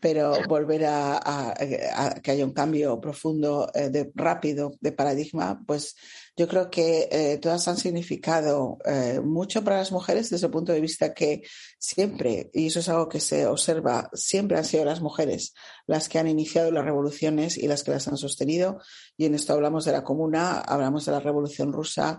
Pero 0.00 0.34
volver 0.46 0.84
a, 0.84 1.16
a, 1.16 1.54
a, 1.94 2.20
que 2.20 2.30
haya 2.30 2.44
un 2.44 2.52
cambio 2.52 3.00
profundo, 3.00 3.70
eh, 3.74 3.88
de, 3.88 4.12
rápido, 4.14 4.72
de 4.80 4.92
paradigma, 4.92 5.62
pues 5.66 5.96
yo 6.36 6.48
creo 6.48 6.70
que 6.70 7.08
eh, 7.10 7.38
todas 7.38 7.68
han 7.68 7.76
significado 7.76 8.78
eh, 8.86 9.20
mucho 9.22 9.62
para 9.62 9.76
las 9.76 9.92
mujeres 9.92 10.30
desde 10.30 10.46
el 10.46 10.52
punto 10.52 10.72
de 10.72 10.80
vista 10.80 11.12
que 11.12 11.42
siempre, 11.78 12.50
y 12.54 12.68
eso 12.68 12.80
es 12.80 12.88
algo 12.88 13.08
que 13.08 13.20
se 13.20 13.46
observa, 13.46 14.08
siempre 14.14 14.56
han 14.56 14.64
sido 14.64 14.84
las 14.84 15.02
mujeres 15.02 15.52
las 15.86 16.08
que 16.08 16.18
han 16.18 16.28
iniciado 16.28 16.70
las 16.70 16.84
revoluciones 16.84 17.58
y 17.58 17.66
las 17.66 17.82
que 17.82 17.90
las 17.90 18.08
han 18.08 18.16
sostenido. 18.16 18.80
Y 19.16 19.26
en 19.26 19.34
esto 19.34 19.52
hablamos 19.52 19.84
de 19.84 19.92
la 19.92 20.04
comuna, 20.04 20.60
hablamos 20.60 21.04
de 21.04 21.12
la 21.12 21.20
revolución 21.20 21.72
rusa, 21.72 22.18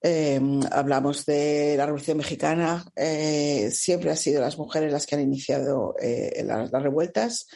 eh, 0.00 0.40
hablamos 0.70 1.26
de 1.26 1.74
la 1.76 1.86
revolución 1.86 2.18
mexicana. 2.18 2.84
Eh, 2.94 3.70
siempre 3.72 4.10
han 4.10 4.16
sido 4.16 4.40
las 4.40 4.58
mujeres 4.58 4.92
las 4.92 5.06
que 5.06 5.16
han 5.16 5.22
iniciado 5.22 5.94
las 6.44 6.70
revueltas. 6.70 7.46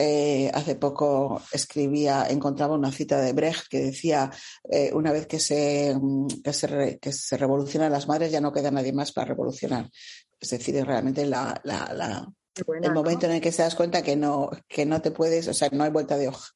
Eh, 0.00 0.48
hace 0.54 0.76
poco 0.76 1.42
escribía, 1.50 2.28
encontraba 2.30 2.76
una 2.76 2.92
cita 2.92 3.20
de 3.20 3.32
Brecht 3.32 3.66
que 3.68 3.80
decía, 3.80 4.30
eh, 4.70 4.92
una 4.94 5.10
vez 5.10 5.26
que 5.26 5.40
se, 5.40 5.96
que, 6.44 6.52
se 6.52 6.66
re, 6.68 6.98
que 7.00 7.12
se 7.12 7.36
revolucionan 7.36 7.90
las 7.90 8.06
madres 8.06 8.30
ya 8.30 8.40
no 8.40 8.52
queda 8.52 8.70
nadie 8.70 8.92
más 8.92 9.10
para 9.10 9.26
revolucionar. 9.26 9.90
Es 10.38 10.50
decir, 10.50 10.76
es 10.76 10.86
realmente 10.86 11.26
la, 11.26 11.60
la, 11.64 11.92
la 11.94 12.32
Buena, 12.64 12.88
el 12.88 12.94
momento 12.94 13.26
¿no? 13.26 13.32
en 13.32 13.36
el 13.36 13.42
que 13.42 13.50
te 13.50 13.62
das 13.62 13.74
cuenta 13.74 14.02
que 14.02 14.16
no, 14.16 14.50
que 14.68 14.86
no 14.86 15.00
te 15.00 15.10
puedes, 15.10 15.48
o 15.48 15.54
sea, 15.54 15.68
no 15.72 15.84
hay 15.84 15.90
vuelta 15.90 16.16
de 16.16 16.28
hoja. 16.28 16.52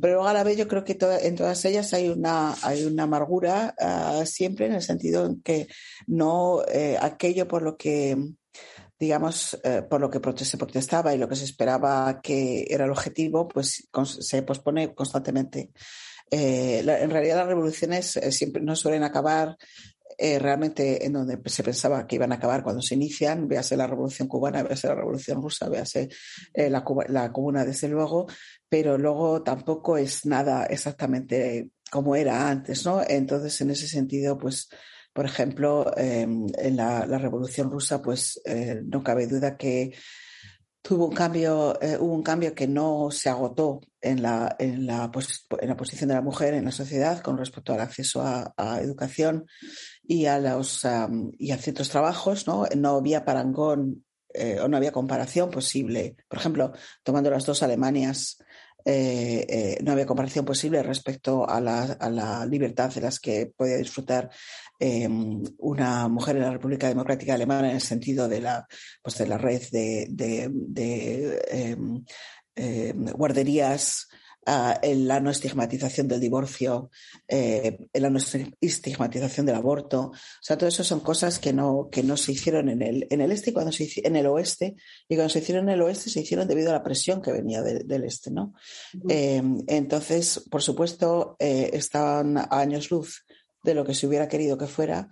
Pero 0.00 0.14
luego 0.14 0.28
a 0.28 0.32
la 0.32 0.44
vez 0.44 0.56
yo 0.56 0.68
creo 0.68 0.84
que 0.84 0.94
to 0.94 1.10
en 1.12 1.36
todas 1.36 1.64
ellas 1.64 1.92
hay 1.94 2.08
una, 2.08 2.54
hay 2.62 2.84
una 2.84 3.04
amargura 3.04 3.74
uh, 3.78 4.26
siempre 4.26 4.66
en 4.66 4.72
el 4.72 4.82
sentido 4.82 5.26
en 5.26 5.40
que 5.42 5.68
no 6.06 6.62
eh, 6.66 6.96
aquello 7.00 7.46
por 7.48 7.62
lo 7.62 7.76
que 7.76 8.16
digamos, 9.02 9.58
eh, 9.64 9.82
por 9.82 10.00
lo 10.00 10.08
que 10.08 10.44
se 10.44 10.56
protestaba 10.56 11.12
y 11.12 11.18
lo 11.18 11.28
que 11.28 11.34
se 11.34 11.44
esperaba 11.44 12.20
que 12.22 12.64
era 12.70 12.84
el 12.84 12.92
objetivo, 12.92 13.48
pues 13.48 13.88
se 14.20 14.42
pospone 14.42 14.94
constantemente. 14.94 15.72
Eh, 16.30 16.82
la, 16.84 17.00
en 17.00 17.10
realidad 17.10 17.38
las 17.38 17.48
revoluciones 17.48 18.16
eh, 18.16 18.30
siempre 18.30 18.62
no 18.62 18.76
suelen 18.76 19.02
acabar 19.02 19.56
eh, 20.16 20.38
realmente 20.38 21.04
en 21.04 21.14
donde 21.14 21.36
se 21.46 21.64
pensaba 21.64 22.06
que 22.06 22.14
iban 22.14 22.30
a 22.30 22.36
acabar 22.36 22.62
cuando 22.62 22.80
se 22.80 22.94
inician, 22.94 23.48
véase 23.48 23.76
la 23.76 23.88
Revolución 23.88 24.28
Cubana, 24.28 24.62
véase 24.62 24.86
la 24.86 24.94
Revolución 24.94 25.42
Rusa, 25.42 25.68
véase 25.68 26.08
eh, 26.54 26.70
la, 26.70 26.84
la 27.08 27.32
Comuna, 27.32 27.64
desde 27.64 27.88
luego, 27.88 28.28
pero 28.68 28.96
luego 28.98 29.42
tampoco 29.42 29.96
es 29.96 30.24
nada 30.26 30.66
exactamente 30.66 31.70
como 31.90 32.14
era 32.14 32.48
antes, 32.48 32.86
¿no? 32.86 33.02
Entonces, 33.04 33.60
en 33.62 33.70
ese 33.70 33.88
sentido, 33.88 34.38
pues 34.38 34.68
por 35.12 35.26
ejemplo, 35.26 35.92
em, 35.96 36.46
en 36.56 36.76
la, 36.76 37.04
Revolución 37.04 37.70
Rusa, 37.70 38.00
pues 38.00 38.40
eh, 38.44 38.80
no 38.84 39.02
cabe 39.02 39.26
duda 39.26 39.56
que 39.56 39.82
eh, 39.82 39.94
hubo 40.90 41.06
un 42.14 42.22
cambio 42.22 42.54
que 42.54 42.66
no 42.66 43.10
se 43.10 43.28
agotó 43.28 43.80
en 44.00 44.22
la, 44.22 44.56
en, 44.58 44.86
la, 44.86 45.10
en 45.60 45.68
la 45.68 45.76
posición 45.76 46.08
de 46.08 46.14
la 46.14 46.22
mujer 46.22 46.54
en 46.54 46.64
la 46.64 46.72
sociedad 46.72 47.20
con 47.20 47.38
respecto 47.38 47.72
al 47.72 47.80
acceso 47.80 48.22
a, 48.22 48.80
educación 48.80 49.46
y 50.02 50.26
a 50.26 50.38
los 50.38 50.86
y 51.38 51.52
a 51.52 51.58
ciertos 51.58 51.88
trabajos, 51.90 52.46
¿no? 52.46 52.64
No 52.76 52.96
había 52.96 53.24
parangón 53.24 54.04
eh, 54.34 54.58
o 54.60 54.66
no 54.66 54.76
había 54.76 54.92
comparación 54.92 55.50
posible. 55.50 56.16
Por 56.28 56.38
ejemplo, 56.40 56.72
tomando 57.02 57.30
las 57.30 57.46
dos 57.46 57.62
Alemanias 57.62 58.38
no 58.84 59.92
había 59.92 60.06
comparación 60.06 60.44
posible 60.44 60.82
respecto 60.82 61.48
a 61.48 61.60
la, 61.60 62.44
libertad 62.46 62.92
de 62.92 63.02
las 63.02 63.20
que 63.20 63.52
podía 63.56 63.76
disfrutar 63.76 64.30
em, 64.84 65.44
una 65.58 66.08
mujer 66.08 66.36
en 66.36 66.42
la 66.42 66.50
República 66.50 66.88
Democrática 66.88 67.34
Alemana 67.34 67.68
en 67.68 67.76
el 67.76 67.80
sentido 67.80 68.28
de 68.28 68.40
la, 68.40 68.66
pues 69.00 69.16
de 69.16 69.28
la 69.28 69.38
red 69.38 69.62
de, 69.70 70.50
em, 71.50 72.04
em, 72.56 73.04
guarderías 73.12 74.08
en 74.44 75.06
la 75.06 75.20
no 75.20 75.30
estigmatización 75.30 76.08
del 76.08 76.18
divorcio, 76.18 76.90
eh, 77.28 77.78
en 77.92 78.02
la 78.02 78.10
no 78.10 78.18
estigmatización 78.60 79.46
del 79.46 79.54
aborto. 79.54 80.10
O 80.10 80.42
sea, 80.42 80.58
todo 80.58 80.68
eso 80.68 80.82
son 80.82 80.98
cosas 80.98 81.38
que 81.38 81.52
no, 81.52 81.88
que 81.92 82.02
no 82.02 82.16
se 82.16 82.32
hicieron 82.32 82.68
en 82.68 82.82
el, 82.82 83.06
en 83.08 83.20
el 83.20 83.30
este 83.30 83.50
y 83.50 83.52
cuando 83.52 83.70
se 83.70 83.88
en 84.02 84.16
el 84.16 84.26
oeste, 84.26 84.74
y 85.08 85.14
cuando 85.14 85.28
se 85.28 85.38
hicieron 85.38 85.68
en 85.68 85.74
el 85.74 85.82
oeste 85.82 86.10
se 86.10 86.20
hicieron 86.20 86.48
debido 86.48 86.70
a 86.70 86.74
la 86.74 86.82
presión 86.82 87.22
que 87.22 87.30
venía 87.30 87.62
del 87.62 88.04
este, 88.04 88.32
¿no? 88.32 88.54
Eh, 89.08 89.40
entonces, 89.68 90.44
por 90.50 90.60
supuesto, 90.60 91.36
eh, 91.38 91.70
estaban 91.72 92.36
a 92.36 92.48
años 92.50 92.90
luz 92.90 93.24
de 93.62 93.74
lo 93.74 93.84
que 93.84 93.94
se 93.94 94.06
hubiera 94.06 94.28
querido 94.28 94.58
que 94.58 94.66
fuera, 94.66 95.08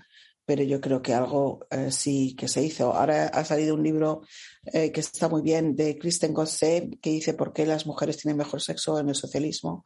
pero 0.51 0.65
yo 0.65 0.81
creo 0.81 1.01
que 1.01 1.15
algo 1.15 1.65
eh, 1.71 1.93
sí 1.93 2.35
que 2.37 2.49
se 2.49 2.61
hizo. 2.61 2.93
Ahora 2.93 3.27
ha 3.29 3.45
salido 3.45 3.77
un 3.77 3.85
libro 3.85 4.23
eh, 4.65 4.91
que 4.91 4.99
está 5.01 5.29
muy 5.29 5.43
bien 5.43 5.77
de 5.77 5.97
Kristen 5.97 6.35
Gosset 6.35 6.99
que 7.01 7.11
dice 7.11 7.35
por 7.35 7.53
qué 7.53 7.67
las 7.67 7.87
mujeres 7.87 8.17
tienen 8.17 8.37
mejor 8.37 8.61
sexo 8.61 8.99
en 8.99 9.09
el 9.09 9.15
socialismo, 9.15 9.85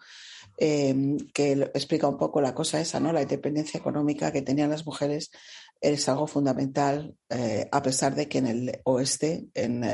em, 0.57 1.19
que 1.35 1.53
explica 1.75 2.09
un 2.09 2.17
poco 2.17 2.41
la 2.41 2.55
cosa 2.55 2.81
esa, 2.81 2.99
¿no? 2.99 3.13
La 3.13 3.21
independencia 3.21 3.79
económica 3.79 4.33
que 4.33 4.41
tenían 4.41 4.71
las 4.71 4.87
mujeres 4.87 5.31
es 5.83 6.09
algo 6.09 6.27
fundamental, 6.27 7.15
eh, 7.29 7.69
a 7.71 7.83
pesar 7.83 8.15
de 8.15 8.27
que 8.27 8.39
en 8.39 8.47
el 8.47 8.81
oeste 8.85 9.49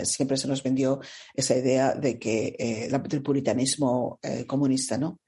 siempre 0.04 0.36
se 0.36 0.46
nos 0.46 0.62
vendió 0.62 1.00
esa 1.34 1.56
idea 1.56 1.94
de 1.94 2.16
que 2.20 2.54
el 2.58 3.22
puritanismo 3.22 4.20
comunista, 4.46 4.98
¿no? 4.98 5.18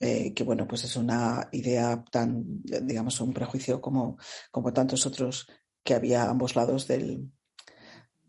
Eh, 0.00 0.32
que 0.32 0.44
bueno, 0.44 0.66
pues 0.68 0.84
es 0.84 0.96
una 0.96 1.48
idea 1.50 2.04
tan, 2.10 2.62
digamos, 2.62 3.20
un 3.20 3.32
prejuicio 3.32 3.80
como, 3.80 4.16
como 4.50 4.72
tantos 4.72 5.06
otros 5.06 5.48
que 5.82 5.94
había 5.94 6.24
a 6.24 6.30
ambos 6.30 6.54
lados 6.54 6.86
del, 6.86 7.30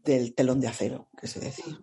del 0.04 0.34
telón 0.34 0.60
de 0.62 0.68
acero, 0.68 1.10
que 1.20 1.28
se 1.28 1.40
decía. 1.40 1.78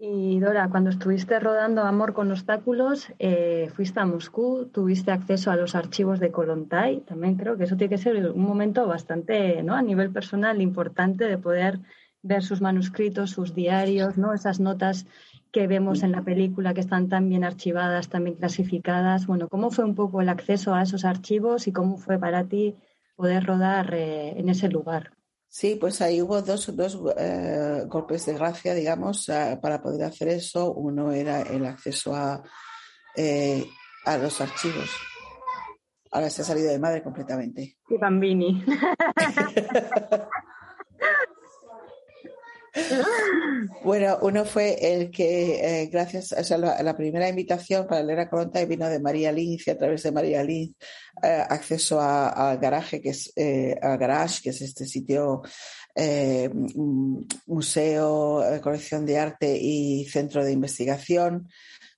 Y 0.00 0.38
Dora, 0.38 0.68
cuando 0.70 0.90
estuviste 0.90 1.40
rodando 1.40 1.82
Amor 1.82 2.14
con 2.14 2.30
obstáculos, 2.30 3.12
eh, 3.18 3.68
fuiste 3.74 3.98
a 3.98 4.06
Moscú, 4.06 4.70
tuviste 4.72 5.10
acceso 5.10 5.50
a 5.50 5.56
los 5.56 5.74
archivos 5.74 6.20
de 6.20 6.30
Kolontai. 6.30 7.00
También 7.00 7.34
creo 7.34 7.56
que 7.56 7.64
eso 7.64 7.76
tiene 7.76 7.90
que 7.90 8.02
ser 8.02 8.30
un 8.30 8.42
momento 8.42 8.86
bastante, 8.86 9.60
¿no? 9.64 9.74
A 9.74 9.82
nivel 9.82 10.12
personal 10.12 10.62
importante 10.62 11.24
de 11.24 11.36
poder 11.36 11.80
ver 12.22 12.42
sus 12.42 12.60
manuscritos, 12.60 13.30
sus 13.30 13.54
diarios, 13.54 14.16
¿no? 14.16 14.34
Esas 14.34 14.60
notas 14.60 15.06
que 15.52 15.66
vemos 15.66 16.02
en 16.02 16.12
la 16.12 16.22
película 16.22 16.74
que 16.74 16.80
están 16.80 17.08
tan 17.08 17.28
bien 17.28 17.44
archivadas, 17.44 18.08
tan 18.08 18.24
bien 18.24 18.36
clasificadas. 18.36 19.26
Bueno, 19.26 19.48
¿cómo 19.48 19.70
fue 19.70 19.84
un 19.84 19.94
poco 19.94 20.20
el 20.20 20.28
acceso 20.28 20.74
a 20.74 20.82
esos 20.82 21.04
archivos 21.04 21.66
y 21.66 21.72
cómo 21.72 21.96
fue 21.96 22.18
para 22.18 22.44
ti 22.44 22.76
poder 23.16 23.44
rodar 23.44 23.94
eh, 23.94 24.38
en 24.38 24.48
ese 24.48 24.68
lugar? 24.68 25.12
Sí, 25.48 25.76
pues 25.76 26.02
ahí 26.02 26.20
hubo 26.20 26.42
dos, 26.42 26.76
dos 26.76 26.98
eh, 27.16 27.84
golpes 27.86 28.26
de 28.26 28.34
gracia, 28.34 28.74
digamos, 28.74 29.30
para 29.62 29.80
poder 29.80 30.04
hacer 30.04 30.28
eso. 30.28 30.72
Uno 30.74 31.10
era 31.10 31.40
el 31.40 31.64
acceso 31.64 32.14
a, 32.14 32.42
eh, 33.16 33.64
a 34.04 34.18
los 34.18 34.40
archivos. 34.40 34.90
Ahora 36.10 36.28
se 36.30 36.42
ha 36.42 36.44
salido 36.44 36.70
de 36.70 36.78
madre 36.78 37.02
completamente. 37.02 37.78
Y 37.88 37.96
Bambini. 37.96 38.64
Bueno, 43.84 44.18
uno 44.22 44.44
fue 44.44 44.76
el 44.80 45.10
que, 45.10 45.82
eh, 45.82 45.86
gracias 45.86 46.32
a 46.32 46.58
la, 46.58 46.96
primera 46.96 47.28
invitación 47.28 47.86
para 47.86 48.02
leer 48.02 48.20
a 48.20 48.30
Colonta 48.30 48.64
vino 48.64 48.88
de 48.88 49.00
María 49.00 49.32
Linz 49.32 49.66
y 49.66 49.70
a 49.70 49.78
través 49.78 50.02
de 50.02 50.12
María 50.12 50.42
Linz 50.42 50.74
eh, 51.22 51.44
acceso 51.48 52.00
al 52.00 52.58
garaje, 52.58 53.00
que 53.00 53.10
es 53.10 53.32
eh, 53.36 53.76
garage, 53.80 54.42
que 54.42 54.50
es 54.50 54.60
este 54.62 54.86
sitio, 54.86 55.42
museo, 57.46 58.44
colección 58.62 59.04
de 59.04 59.18
arte 59.18 59.58
y 59.60 60.04
centro 60.04 60.44
de 60.44 60.52
investigación. 60.52 61.48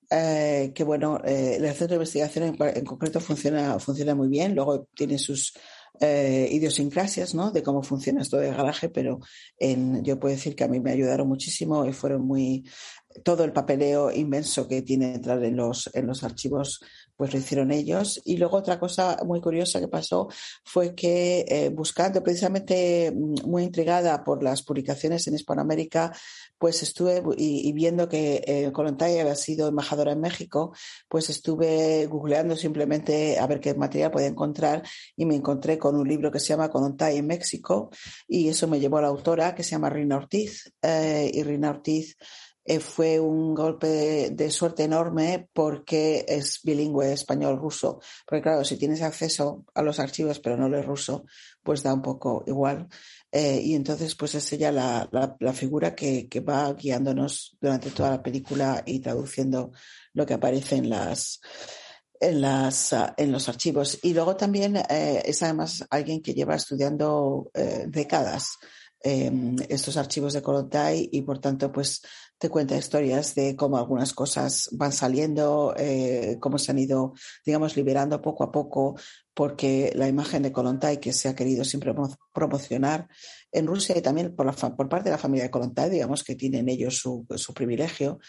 que 0.09 0.85
bueno, 0.85 1.21
el 1.25 1.63
centro 1.69 1.89
de 1.89 1.95
investigación 1.97 2.45
en, 2.45 2.77
en, 2.77 2.85
concreto 2.85 3.21
funciona, 3.21 3.79
funciona 3.79 4.15
muy 4.15 4.29
bien, 4.29 4.55
luego 4.55 4.89
tiene 4.95 5.19
sus 5.19 5.53
eh, 6.01 6.49
idiosincrasias 6.51 7.35
¿no? 7.35 7.51
de 7.51 7.63
cómo 7.63 7.83
funciona 7.83 8.23
esto 8.23 8.39
de 8.39 8.51
garaje, 8.51 8.89
pero 8.89 9.21
yo 9.59 10.19
puedo 10.19 10.35
decir 10.35 10.57
que 10.57 10.65
a 10.65 10.69
mí 10.69 10.81
me 10.81 10.93
ayudaron 10.93 11.29
muchísimo 11.29 11.85
y 11.85 11.93
fueron 11.93 12.23
muy 12.23 12.65
todo 13.25 13.45
el 13.45 13.53
papeleo 13.53 14.11
inmenso 14.11 14.69
que 14.69 14.83
tiene 14.83 15.15
entrar 15.15 15.43
en 15.45 15.57
los, 15.57 15.91
en 15.95 16.07
los 16.07 16.23
archivos, 16.23 16.81
pues 17.17 17.33
lo 17.33 17.39
hicieron 17.39 17.73
ellos. 17.73 18.21
Y 18.25 18.37
luego 18.37 18.57
otra 18.57 18.79
cosa 18.79 19.19
muy 19.25 19.41
curiosa 19.41 19.81
que 19.81 19.89
pasó 19.89 20.29
fue 20.65 20.95
que 20.95 21.45
eh, 21.49 21.69
buscando, 21.71 22.23
precisamente 22.23 23.11
mm, 23.11 23.49
muy 23.49 23.65
intrigada 23.65 24.23
por 24.23 24.43
las 24.43 24.63
publicaciones 24.63 25.27
en 25.27 25.35
Hispanoamérica, 25.35 26.13
pues 26.61 26.83
estuve 26.83 27.23
y, 27.39 27.73
viendo 27.73 28.07
que 28.07 28.45
eh, 28.47 28.71
había 28.77 29.35
sido 29.35 29.69
embajadora 29.69 30.13
en 30.13 30.21
México, 30.21 30.75
pues 31.09 31.31
estuve 31.31 32.05
googleando 32.07 32.55
simplemente 32.55 33.39
a 33.39 33.47
ver 33.47 33.61
qué 33.61 33.73
material 33.75 34.11
podía 34.11 34.27
encontrar 34.27 34.83
y 35.17 35.25
me 35.25 35.37
encontré 35.37 35.79
con 35.79 35.97
un 35.97 36.07
libro 36.07 36.31
que 36.31 36.39
se 36.39 36.49
llama 36.49 36.69
Colontay 36.69 37.17
en 37.17 37.27
México 37.27 37.89
y 38.29 38.51
eso 38.51 38.69
me 38.69 38.79
llevó 38.79 38.99
a 38.99 39.03
la 39.03 39.09
autora 39.09 39.55
que 39.55 39.63
se 39.63 39.71
llama 39.71 39.89
Rina 39.89 40.19
Ortiz 40.19 40.71
eh, 40.83 41.31
y 41.33 41.43
Rina 41.45 41.71
Ortiz 41.71 42.19
eh, 42.63 42.79
fue 42.79 43.19
un 43.19 43.55
golpe 43.55 44.31
de, 44.31 44.51
suerte 44.51 44.85
enorme 44.85 45.49
porque 45.53 46.27
es 46.29 46.61
bilingüe 46.63 47.13
español-ruso. 47.13 48.01
Porque 48.27 48.43
claro, 48.43 48.65
si 48.65 48.77
tienes 48.77 49.01
acceso 49.03 49.65
a 49.75 49.83
los 49.83 49.99
archivos 49.99 50.41
pero 50.41 50.57
no 50.57 50.69
lees 50.69 50.85
ruso, 50.85 51.25
pues 51.63 51.83
da 51.83 51.95
un 51.95 52.03
poco 52.03 52.45
igual. 52.47 52.89
Eh, 53.33 53.61
y 53.63 53.75
entonces, 53.75 54.15
pues 54.17 54.35
es 54.35 54.53
ella 54.53 54.73
la, 54.73 55.09
la, 55.39 55.53
figura 55.53 55.95
que, 55.95 56.29
que, 56.29 56.41
va 56.41 56.73
guiándonos 56.73 57.57
durante 57.61 57.91
toda 57.91 58.11
la 58.11 58.23
película 58.23 58.83
y 58.85 58.99
traduciendo 58.99 59.71
lo 60.15 60.27
que 60.27 60.35
aparece 60.35 60.77
en 60.77 60.91
las 60.91 61.41
en, 62.21 62.41
las, 62.41 62.95
en 63.17 63.33
los 63.33 63.49
archivos. 63.49 63.99
Y 64.03 64.15
luego 64.15 64.37
también 64.37 64.77
eh, 64.77 65.23
es 65.25 65.43
además 65.43 65.87
alguien 65.91 66.21
que 66.23 66.35
lleva 66.35 66.57
estudiando 66.57 67.51
décadas 67.87 68.59
em, 69.01 69.57
estos 69.69 69.97
archivos 69.97 70.33
de 70.35 70.43
Kolontai 70.43 71.09
y 71.13 71.23
por 71.23 71.39
tanto 71.39 71.73
pues 71.73 72.03
te 72.41 72.49
cuenta 72.49 72.75
historias 72.75 73.35
de 73.35 73.55
cómo 73.55 73.77
algunas 73.77 74.15
cosas 74.15 74.71
van 74.73 74.93
saliendo, 74.93 75.75
eh, 75.77 76.39
cómo 76.41 76.57
se 76.57 76.71
han 76.71 76.79
ido, 76.79 77.13
digamos, 77.45 77.77
liberando 77.77 78.23
poco 78.23 78.45
a 78.45 78.51
poco, 78.51 78.97
porque 79.35 79.93
la 79.95 80.09
imagen 80.09 80.43
de 80.43 80.51
Kolontai 80.51 81.01
que 81.01 81.13
se 81.13 81.29
ha 81.29 81.35
querido 81.35 81.65
siempre 81.65 81.93
promocionar 82.33 83.09
en 83.53 83.67
Rusia 83.67 83.97
y 83.99 84.01
también 84.01 84.35
por, 84.35 84.57
parte 84.89 85.05
de 85.05 85.11
la 85.11 85.19
familia 85.19 85.45
de 85.45 85.51
Kolontai, 85.51 85.91
digamos 85.91 86.25
que 86.25 86.35
tienen 86.35 86.71
ellos 86.71 86.97
su, 86.97 87.27
su 87.37 87.53
privilegio, 87.53 88.21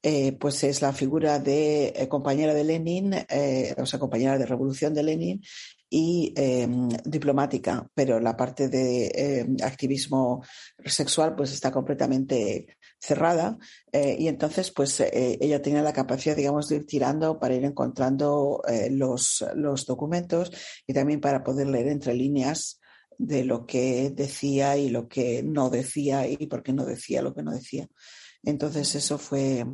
eh, 0.00 0.30
pues 0.38 0.62
es 0.62 0.80
la 0.80 0.92
figura 0.92 1.40
de 1.40 1.88
eh, 1.88 2.06
compañera 2.08 2.54
de 2.54 2.62
Lenin, 2.62 3.14
o 3.78 3.86
sea, 3.86 3.98
compañera 3.98 4.38
de 4.38 4.46
revolución 4.46 4.94
de 4.94 5.02
Lenin 5.02 5.42
y 5.88 6.32
em, 6.36 6.88
diplomática, 7.04 7.88
pero 7.94 8.18
la 8.18 8.36
parte 8.36 8.68
de 8.68 9.06
em, 9.14 9.56
activismo 9.62 10.42
sexual 10.84 11.36
pues 11.36 11.52
está 11.52 11.70
completamente 11.70 12.76
cerrada 12.98 13.56
eh, 13.92 14.16
y 14.18 14.28
entonces 14.28 14.72
pues 14.72 14.98
eh, 15.00 15.38
ella 15.40 15.62
tenía 15.62 15.82
la 15.82 15.92
capacidad 15.92 16.34
digamos 16.34 16.68
de 16.68 16.76
ir 16.76 16.86
tirando 16.86 17.38
para 17.38 17.54
ir 17.54 17.64
encontrando 17.64 18.62
eh, 18.68 18.90
los, 18.90 19.44
los 19.54 19.86
documentos 19.86 20.50
y 20.86 20.92
también 20.92 21.20
para 21.20 21.44
poder 21.44 21.68
leer 21.68 21.88
entre 21.88 22.14
líneas 22.14 22.80
de 23.18 23.44
lo 23.44 23.64
que 23.66 24.10
decía 24.10 24.76
y 24.76 24.90
lo 24.90 25.08
que 25.08 25.42
no 25.42 25.70
decía 25.70 26.26
y 26.26 26.46
por 26.48 26.62
qué 26.62 26.72
no 26.72 26.84
decía 26.84 27.22
lo 27.22 27.34
que 27.34 27.42
no 27.42 27.52
decía. 27.52 27.88
Entonces 28.42 28.94
eso 28.94 29.18
fue, 29.18 29.64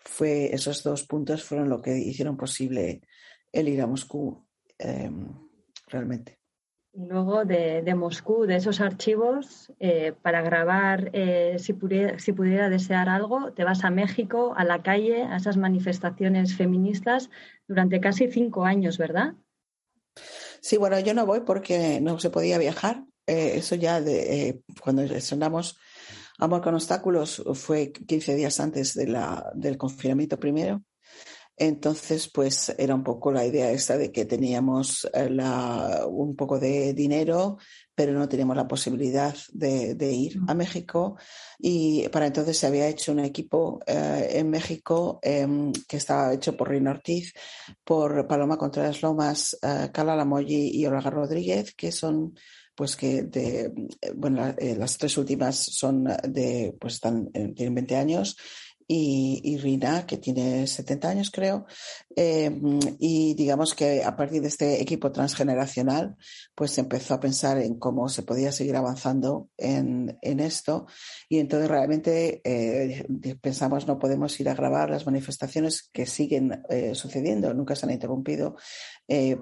fue 0.00 0.54
esos 0.54 0.82
dos 0.82 1.04
puntos 1.04 1.42
fueron 1.42 1.68
lo 1.68 1.82
que 1.82 1.98
hicieron 1.98 2.36
posible 2.36 3.02
el 3.52 3.68
ir 3.68 3.82
a 3.82 3.86
Moscú 3.86 4.46
Em, 4.80 5.28
realmente. 5.88 6.38
y 6.92 7.04
luego 7.04 7.44
de, 7.44 7.82
de 7.82 7.94
Moscú, 7.94 8.46
de 8.46 8.56
esos 8.56 8.80
archivos, 8.80 9.72
eh, 9.78 10.12
para 10.22 10.42
grabar, 10.42 11.10
eh, 11.12 11.56
si, 11.58 11.72
pudiera, 11.72 12.18
si 12.18 12.32
pudiera 12.32 12.68
desear 12.68 13.08
algo, 13.08 13.52
te 13.52 13.62
vas 13.62 13.84
a 13.84 13.90
México, 13.90 14.54
a 14.56 14.64
la 14.64 14.82
calle, 14.82 15.22
a 15.22 15.36
esas 15.36 15.56
manifestaciones 15.56 16.56
feministas 16.56 17.30
durante 17.68 18.00
casi 18.00 18.28
cinco 18.28 18.64
años, 18.64 18.98
¿verdad? 18.98 19.34
Sí, 20.60 20.78
bueno, 20.78 20.98
yo 20.98 21.14
no 21.14 21.26
voy 21.26 21.40
porque 21.40 22.00
no 22.00 22.18
se 22.18 22.30
podía 22.30 22.58
viajar. 22.58 23.04
Eh, 23.26 23.52
eso 23.56 23.74
ya 23.76 24.00
de, 24.00 24.62
cuando 24.82 25.02
estrenamos 25.02 25.78
Amor 26.40 26.62
con 26.62 26.74
obstáculos 26.74 27.42
fue 27.52 27.92
15 27.92 28.34
días 28.34 28.60
antes 28.60 28.94
de 28.94 29.06
la, 29.06 29.52
del 29.54 29.76
confinamiento 29.76 30.40
primero. 30.40 30.82
Entonces, 31.62 32.30
pues 32.32 32.74
era 32.78 32.94
un 32.94 33.04
poco 33.04 33.30
la 33.30 33.44
idea 33.44 33.70
esta 33.70 33.98
de 33.98 34.10
que 34.10 34.24
teníamos 34.24 35.06
eh, 35.12 35.28
la, 35.28 36.06
un 36.08 36.34
poco 36.34 36.58
de 36.58 36.94
dinero, 36.94 37.58
pero 37.94 38.14
no 38.14 38.26
teníamos 38.30 38.56
la 38.56 38.66
posibilidad 38.66 39.36
de, 39.52 39.94
de 39.94 40.10
ir 40.10 40.40
a 40.48 40.54
México. 40.54 41.18
Y 41.58 42.08
para 42.08 42.28
entonces 42.28 42.56
se 42.56 42.66
había 42.66 42.88
hecho 42.88 43.12
un 43.12 43.20
equipo 43.20 43.78
eh, 43.86 44.28
en 44.36 44.48
México 44.48 45.20
eh, 45.22 45.46
que 45.86 45.98
estaba 45.98 46.32
hecho 46.32 46.56
por 46.56 46.70
Reina 46.70 46.92
Ortiz, 46.92 47.34
por 47.84 48.26
Paloma 48.26 48.56
Contreras 48.56 49.02
Lomas, 49.02 49.58
eh, 49.60 49.90
Carla 49.92 50.16
Lamoyi 50.16 50.70
y 50.72 50.86
Olga 50.86 51.10
Rodríguez, 51.10 51.74
que 51.74 51.92
son 51.92 52.34
pues 52.74 52.96
que 52.96 53.24
de, 53.24 53.70
bueno, 54.14 54.54
eh, 54.56 54.74
las 54.74 54.96
tres 54.96 55.18
últimas 55.18 55.56
son 55.56 56.04
de, 56.04 56.74
pues 56.80 56.94
están, 56.94 57.30
tienen 57.30 57.74
20 57.74 57.96
años 57.96 58.38
y, 58.92 59.56
Rina, 59.58 60.04
que 60.04 60.16
tiene 60.16 60.66
70 60.66 61.08
años, 61.08 61.30
creo. 61.30 61.64
Eh, 62.16 62.50
y 62.98 63.34
digamos 63.34 63.72
que 63.72 64.02
a 64.02 64.16
partir 64.16 64.42
de 64.42 64.48
este 64.48 64.82
equipo 64.82 65.12
transgeneracional, 65.12 66.16
pues 66.56 66.76
empezó 66.76 67.14
a 67.14 67.20
pensar 67.20 67.58
en 67.58 67.78
cómo 67.78 68.08
se 68.08 68.24
podía 68.24 68.50
seguir 68.50 68.74
avanzando 68.74 69.48
en, 69.56 70.18
en 70.22 70.40
esto. 70.40 70.86
Y 71.28 71.38
entonces 71.38 71.68
realmente 71.68 72.40
eh, 72.42 73.06
pensamos 73.40 73.86
no 73.86 73.96
podemos 73.96 74.38
ir 74.40 74.48
a 74.48 74.54
grabar 74.54 74.90
las 74.90 75.06
manifestaciones 75.06 75.88
que 75.92 76.04
siguen 76.04 76.60
eh, 76.68 76.96
sucediendo, 76.96 77.54
nunca 77.54 77.76
se 77.76 77.86
han 77.86 77.92
interrumpido, 77.92 78.56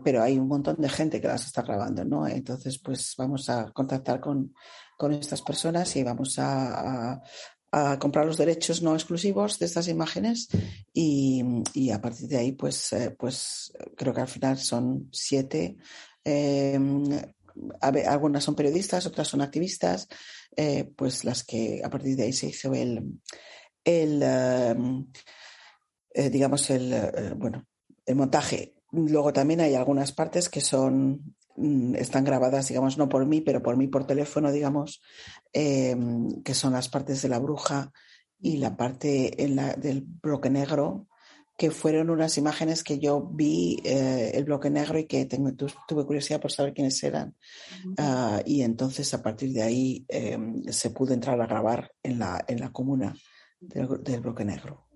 pero 0.05 0.22
hay 0.22 0.38
un 0.38 0.49
montón 0.49 0.76
de 0.78 0.88
gente 0.88 1.20
que 1.20 1.28
las 1.28 1.46
está 1.46 1.61
grabando, 1.62 2.03
¿no? 2.05 2.26
Entonces, 2.26 2.78
pues 2.78 3.14
vamos 3.18 3.51
a 3.51 3.70
contactar 3.72 4.18
con, 4.18 4.55
con 4.99 5.12
estas 5.12 5.42
personas 5.42 5.94
y 5.94 6.03
vamos 6.03 6.38
a, 6.38 7.22
a 7.71 7.99
comprar 7.99 8.27
los 8.27 8.39
derechos 8.39 8.83
no 8.83 8.95
exclusivos 8.95 9.59
de 9.59 9.66
estas 9.66 9.89
imágenes 9.89 10.49
y, 10.93 11.43
y 11.75 11.91
a 11.91 12.01
partir 12.01 12.29
de 12.29 12.39
ahí 12.39 12.53
pues, 12.53 12.93
eh, 12.93 13.14
pues 13.19 13.73
creo 13.97 14.14
que 14.14 14.21
al 14.21 14.29
final 14.29 14.59
son 14.59 15.09
siete. 15.12 15.77
Eh, 16.25 16.79
algunas 17.83 18.45
son 18.45 18.55
periodistas, 18.55 19.07
otras 19.07 19.29
son 19.29 19.43
activistas, 19.43 20.09
eh, 20.57 20.91
pues 20.97 21.25
las 21.25 21.45
que 21.45 21.83
a 21.85 21.91
partir 21.91 22.16
de 22.16 22.25
ahí 22.25 22.33
se 22.33 22.49
hizo 22.49 22.73
el, 22.73 23.21
el 23.85 24.23
eh, 24.23 26.31
digamos, 26.31 26.71
el, 26.71 27.35
bueno, 27.37 27.66
el 28.07 28.16
montaje. 28.16 28.75
Luego 28.93 29.33
también 29.33 29.61
hay 29.61 29.75
algunas 29.75 30.12
partes 30.12 30.49
que 30.49 30.61
son 30.61 31.37
están 31.97 32.25
grabadas, 32.25 32.69
digamos, 32.69 32.99
no 32.99 33.09
por 33.09 33.27
mí, 33.27 33.41
pero 33.41 33.63
por 33.63 33.77
mí 33.77 33.89
por 33.89 34.07
teléfono, 34.07 34.53
digamos, 34.53 35.01
eh, 35.53 35.97
que 36.45 36.55
son 36.55 36.73
las 36.73 36.89
partes 36.89 37.23
de 37.23 37.29
la 37.29 37.39
bruja 37.39 37.93
y 38.41 38.59
la 38.59 38.77
parte 38.77 39.43
en 39.43 39.57
la, 39.57 39.75
del 39.75 40.03
bloque 40.03 40.51
negro, 40.51 41.09
que 41.57 41.73
fueron 41.73 42.09
unas 42.11 42.39
imágenes 42.39 42.85
que 42.85 43.01
yo 43.01 43.21
vi 43.21 43.81
eh, 43.85 44.31
el 44.35 44.45
bloque 44.45 44.71
negro 44.71 44.97
y 44.97 45.07
que 45.07 45.27
tengo, 45.27 45.53
tuve 45.55 46.07
curiosidad 46.07 46.41
por 46.41 46.53
saber 46.53 46.73
quiénes 46.73 47.03
eran. 47.03 47.35
Uh 47.85 47.95
-huh. 47.95 48.39
uh, 48.39 48.43
y 48.47 48.63
entonces 48.63 49.13
a 49.13 49.23
partir 49.23 49.53
de 49.53 49.63
ahí 49.63 50.07
eh, 50.09 50.39
se 50.69 50.91
pudo 50.91 51.15
entrar 51.15 51.41
a 51.41 51.47
grabar 51.47 51.91
en 52.03 52.21
la, 52.21 52.45
en 52.47 52.61
la 52.61 52.71
comuna 52.71 53.13
del, 53.59 53.89
del 54.05 54.21
bloque 54.21 54.45
negro. 54.45 54.87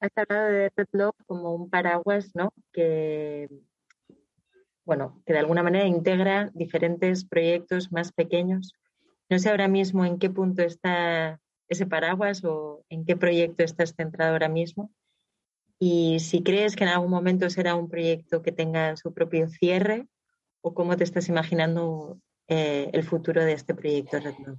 Has 0.00 0.10
hablado 0.16 0.48
de 0.48 0.72
Red 0.74 0.88
Love 0.92 1.16
como 1.26 1.54
un 1.54 1.68
paraguas, 1.68 2.30
¿no? 2.34 2.54
Que, 2.72 3.46
bueno, 4.90 5.22
que 5.24 5.34
de 5.34 5.38
alguna 5.38 5.62
manera 5.62 5.86
integra 5.86 6.50
diferentes 6.52 7.24
proyectos 7.24 7.92
más 7.92 8.10
pequeños. 8.10 8.74
No 9.28 9.38
sé 9.38 9.48
ahora 9.48 9.68
mismo 9.68 10.04
en 10.04 10.18
qué 10.18 10.30
punto 10.30 10.62
está 10.62 11.38
ese 11.68 11.86
paraguas 11.86 12.42
o 12.42 12.84
en 12.88 13.04
qué 13.04 13.16
proyecto 13.16 13.62
estás 13.62 13.94
centrado 13.94 14.32
ahora 14.32 14.48
mismo. 14.48 14.90
Y 15.78 16.18
si 16.18 16.42
crees 16.42 16.74
que 16.74 16.82
en 16.82 16.90
algún 16.90 17.08
momento 17.08 17.48
será 17.50 17.76
un 17.76 17.88
proyecto 17.88 18.42
que 18.42 18.50
tenga 18.50 18.96
su 18.96 19.14
propio 19.14 19.48
cierre 19.48 20.08
o 20.60 20.74
cómo 20.74 20.96
te 20.96 21.04
estás 21.04 21.28
imaginando 21.28 22.18
eh, 22.48 22.90
el 22.92 23.04
futuro 23.04 23.44
de 23.44 23.52
este 23.52 23.76
proyecto 23.76 24.18
Red 24.18 24.38
Love. 24.44 24.58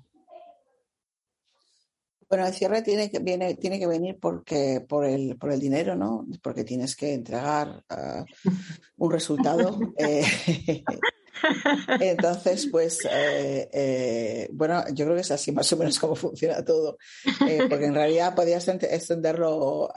Bueno, 2.31 2.47
el 2.47 2.53
cierre 2.53 2.81
tiene 2.81 3.11
que, 3.11 3.19
viene, 3.19 3.55
tiene 3.55 3.77
que 3.77 3.87
venir 3.87 4.17
porque, 4.17 4.79
por, 4.87 5.03
el, 5.03 5.35
por 5.37 5.51
el 5.51 5.59
dinero, 5.59 5.97
¿no? 5.97 6.25
Porque 6.41 6.63
tienes 6.63 6.95
que 6.95 7.13
entregar 7.13 7.83
uh, 7.91 8.23
un 8.95 9.11
resultado. 9.11 9.77
eh, 9.97 10.23
entonces, 11.99 12.69
pues, 12.71 12.99
eh, 13.03 13.69
eh, 13.73 14.49
bueno, 14.53 14.81
yo 14.93 15.03
creo 15.03 15.15
que 15.15 15.23
es 15.23 15.31
así 15.31 15.51
más 15.51 15.73
o 15.73 15.75
menos 15.75 15.99
como 15.99 16.15
funciona 16.15 16.63
todo. 16.63 16.97
Porque 17.69 17.85
en 17.87 17.95
realidad 17.95 18.33
podías 18.33 18.65
extenderlo 18.69 19.91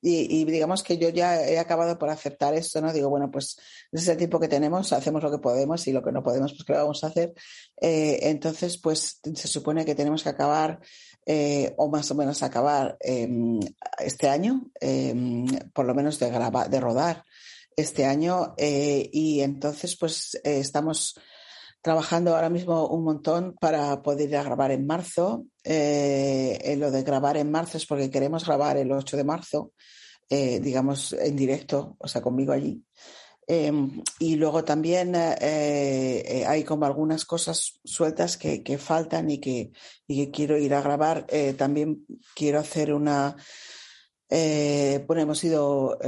y, 0.00 0.40
y, 0.40 0.44
digamos 0.46 0.82
que 0.82 0.96
yo 0.96 1.10
ya 1.10 1.46
he 1.46 1.58
acabado 1.58 1.98
por 1.98 2.08
aceptar 2.08 2.54
esto, 2.54 2.80
¿no? 2.80 2.94
Digo, 2.94 3.10
bueno, 3.10 3.30
pues 3.30 3.58
ese 3.92 4.04
es 4.04 4.08
el 4.08 4.16
tiempo 4.16 4.40
que 4.40 4.48
tenemos, 4.48 4.90
hacemos 4.94 5.22
lo 5.22 5.30
que 5.30 5.38
podemos 5.38 5.86
y 5.86 5.92
lo 5.92 6.02
que 6.02 6.12
no 6.12 6.22
podemos, 6.22 6.54
pues, 6.54 6.64
¿qué 6.64 6.72
vamos 6.72 7.04
a 7.04 7.08
hacer? 7.08 7.34
entonces, 7.76 8.78
pues, 8.78 9.20
se 9.34 9.48
supone 9.48 9.84
que 9.84 9.94
tenemos 9.94 10.22
que 10.22 10.30
acabar 10.30 10.80
eh, 11.26 11.72
o 11.78 11.88
más 11.88 12.10
o 12.10 12.14
menos 12.14 12.42
acabar 12.42 12.98
eh, 13.00 13.28
este 13.98 14.28
año, 14.28 14.70
eh, 14.80 15.14
por 15.72 15.86
lo 15.86 15.94
menos 15.94 16.18
de, 16.18 16.30
grabar, 16.30 16.68
de 16.68 16.80
rodar 16.80 17.24
este 17.76 18.04
año. 18.04 18.54
y 18.58 19.40
entonces, 19.40 19.96
pues 19.96 20.38
estamos 20.44 21.18
trabajando 21.82 22.34
ahora 22.34 22.50
mismo 22.50 22.86
un 22.88 23.04
montón 23.04 23.54
para 23.60 24.02
poder 24.02 24.28
ir 24.28 24.36
a 24.36 24.42
grabar 24.42 24.70
en 24.70 24.86
marzo. 24.86 25.46
lo 25.64 26.90
de 26.90 27.02
grabar 27.04 27.36
en 27.36 27.50
marzo 27.50 27.78
es 27.78 27.86
porque 27.86 28.10
queremos 28.10 28.44
grabar 28.44 28.76
el 28.76 28.92
8 28.92 29.16
de 29.16 29.24
marzo, 29.24 29.72
digamos, 30.28 31.14
en 31.14 31.36
directo, 31.36 31.96
o 31.98 32.06
sea, 32.06 32.22
conmigo 32.22 32.52
allí. 32.52 32.84
Eh, 33.46 33.72
y 34.18 34.36
luego 34.36 34.64
también 34.64 35.14
eh, 35.14 35.36
eh, 35.40 36.44
hay 36.46 36.64
como 36.64 36.86
algunas 36.86 37.24
cosas 37.24 37.80
sueltas 37.84 38.36
que, 38.36 38.62
que 38.62 38.78
faltan 38.78 39.30
y 39.30 39.38
que, 39.38 39.72
y 40.06 40.24
que, 40.24 40.30
quiero 40.30 40.58
ir 40.58 40.74
a 40.74 40.82
grabar. 40.82 41.26
Eh, 41.28 41.54
también 41.54 42.06
quiero 42.34 42.60
hacer 42.60 42.92
una... 42.92 43.36
bueno, 45.06 45.22
hemos 45.22 45.44
ido, 45.44 45.98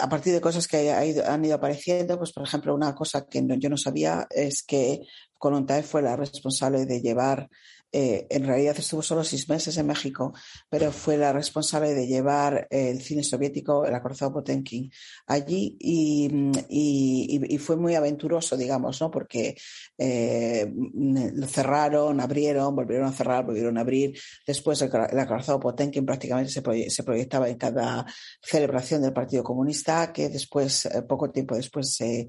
a 0.00 0.08
partir 0.08 0.32
de 0.32 0.40
cosas 0.40 0.68
que 0.68 0.92
han 0.92 1.44
ido 1.44 1.54
apareciendo, 1.54 2.18
pues 2.18 2.32
por 2.32 2.44
ejemplo, 2.44 2.74
una 2.74 2.94
cosa 2.94 3.26
que 3.26 3.44
yo 3.58 3.70
no 3.70 3.76
sabía 3.76 4.26
es 4.30 4.62
que 4.62 5.02
Colontae 5.38 5.82
fue 5.82 6.02
la 6.02 6.16
responsable 6.16 6.86
de 6.86 7.00
llevar 7.00 7.48
eh, 7.96 8.26
en 8.28 8.44
realidad 8.44 8.74
estuvo 8.76 9.02
solo 9.02 9.22
seis 9.22 9.48
meses 9.48 9.76
en 9.76 9.86
México, 9.86 10.34
pero 10.68 10.90
fue 10.90 11.16
la 11.16 11.32
responsable 11.32 11.94
de 11.94 12.08
llevar 12.08 12.66
el 12.68 13.00
cine 13.00 13.22
soviético, 13.22 13.86
el 13.86 13.94
acorazado 13.94 14.32
Potemkin, 14.32 14.90
allí 15.28 15.76
y, 15.78 17.58
fue 17.58 17.76
muy 17.76 17.94
aventuroso, 17.94 18.56
digamos, 18.56 19.00
¿no? 19.00 19.12
Porque 19.12 19.56
eh, 19.96 20.68
lo 20.74 21.46
cerraron, 21.46 22.20
abrieron, 22.20 22.74
volvieron 22.74 23.06
a 23.06 23.12
cerrar, 23.12 23.46
volvieron 23.46 23.78
a 23.78 23.82
abrir. 23.82 24.18
Después 24.44 24.82
el, 24.82 24.90
el 25.12 25.18
acorazado 25.20 25.60
Potemkin 25.60 26.04
prácticamente 26.04 26.50
se, 26.50 26.90
se, 26.90 27.02
proyectaba 27.04 27.48
en 27.48 27.58
cada 27.58 28.04
celebración 28.42 29.02
del 29.02 29.12
Partido 29.12 29.44
Comunista, 29.44 30.12
que 30.12 30.28
después, 30.30 30.86
eh, 30.86 31.02
poco 31.02 31.30
tiempo 31.30 31.54
después, 31.54 31.94
se 31.94 32.26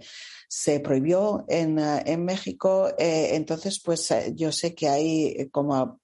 se 0.47 0.79
prohibió 0.79 1.45
en, 1.47 1.79
en 1.79 2.25
México. 2.25 2.89
Eh, 2.97 3.31
entonces, 3.33 3.81
pues 3.83 4.13
yo 4.35 4.51
sé 4.51 4.73
que 4.73 4.87
hay 4.87 5.49
como 5.51 5.99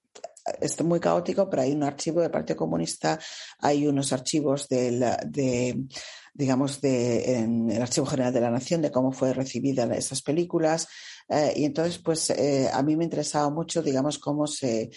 es 0.59 0.81
muy 0.83 0.99
caótico, 0.99 1.49
pero 1.49 1.61
hay 1.61 1.71
un 1.71 1.83
archivo 1.83 2.21
del 2.21 2.31
Partido 2.31 2.57
Comunista, 2.57 3.19
hay 3.59 3.87
unos 3.87 4.11
archivos 4.11 4.67
del, 4.67 4.99
de, 5.27 5.85
digamos, 6.33 6.81
de, 6.81 7.43
el 7.43 7.81
Archivo 7.81 8.05
General 8.05 8.33
de 8.33 8.41
la 8.41 8.49
Nación 8.49 8.81
de 8.81 8.91
cómo 8.91 9.11
fue 9.11 9.33
recibida 9.33 9.83
esas 9.95 10.21
películas. 10.21 10.87
Eh, 11.29 11.53
y 11.57 11.65
entonces, 11.65 11.99
pues 11.99 12.29
eh, 12.31 12.69
a 12.71 12.81
mí 12.81 12.95
me 12.95 13.03
interesaba 13.03 13.49
mucho, 13.49 13.81
digamos, 13.81 14.17
cómo 14.19 14.47
se 14.47 14.89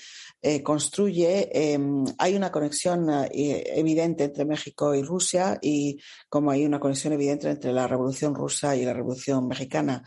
eh, 0.47 0.62
construye. 0.62 1.49
Eh, 1.55 1.79
hay 2.19 2.35
una 2.37 2.53
conexión 2.53 3.09
eh, 3.11 3.65
evidente 3.77 4.25
entre 4.25 4.45
México 4.45 4.95
y 4.95 5.03
Rusia 5.03 5.59
y 5.62 5.99
como 6.29 6.51
hay 6.51 6.66
una 6.66 6.79
conexión 6.79 7.15
evidente 7.15 7.49
entre 7.49 7.73
la 7.73 7.87
Revolución 7.87 8.35
rusa 8.35 8.77
y 8.77 8.85
la 8.85 8.93
Revolución 8.93 9.49
mexicana. 9.49 10.03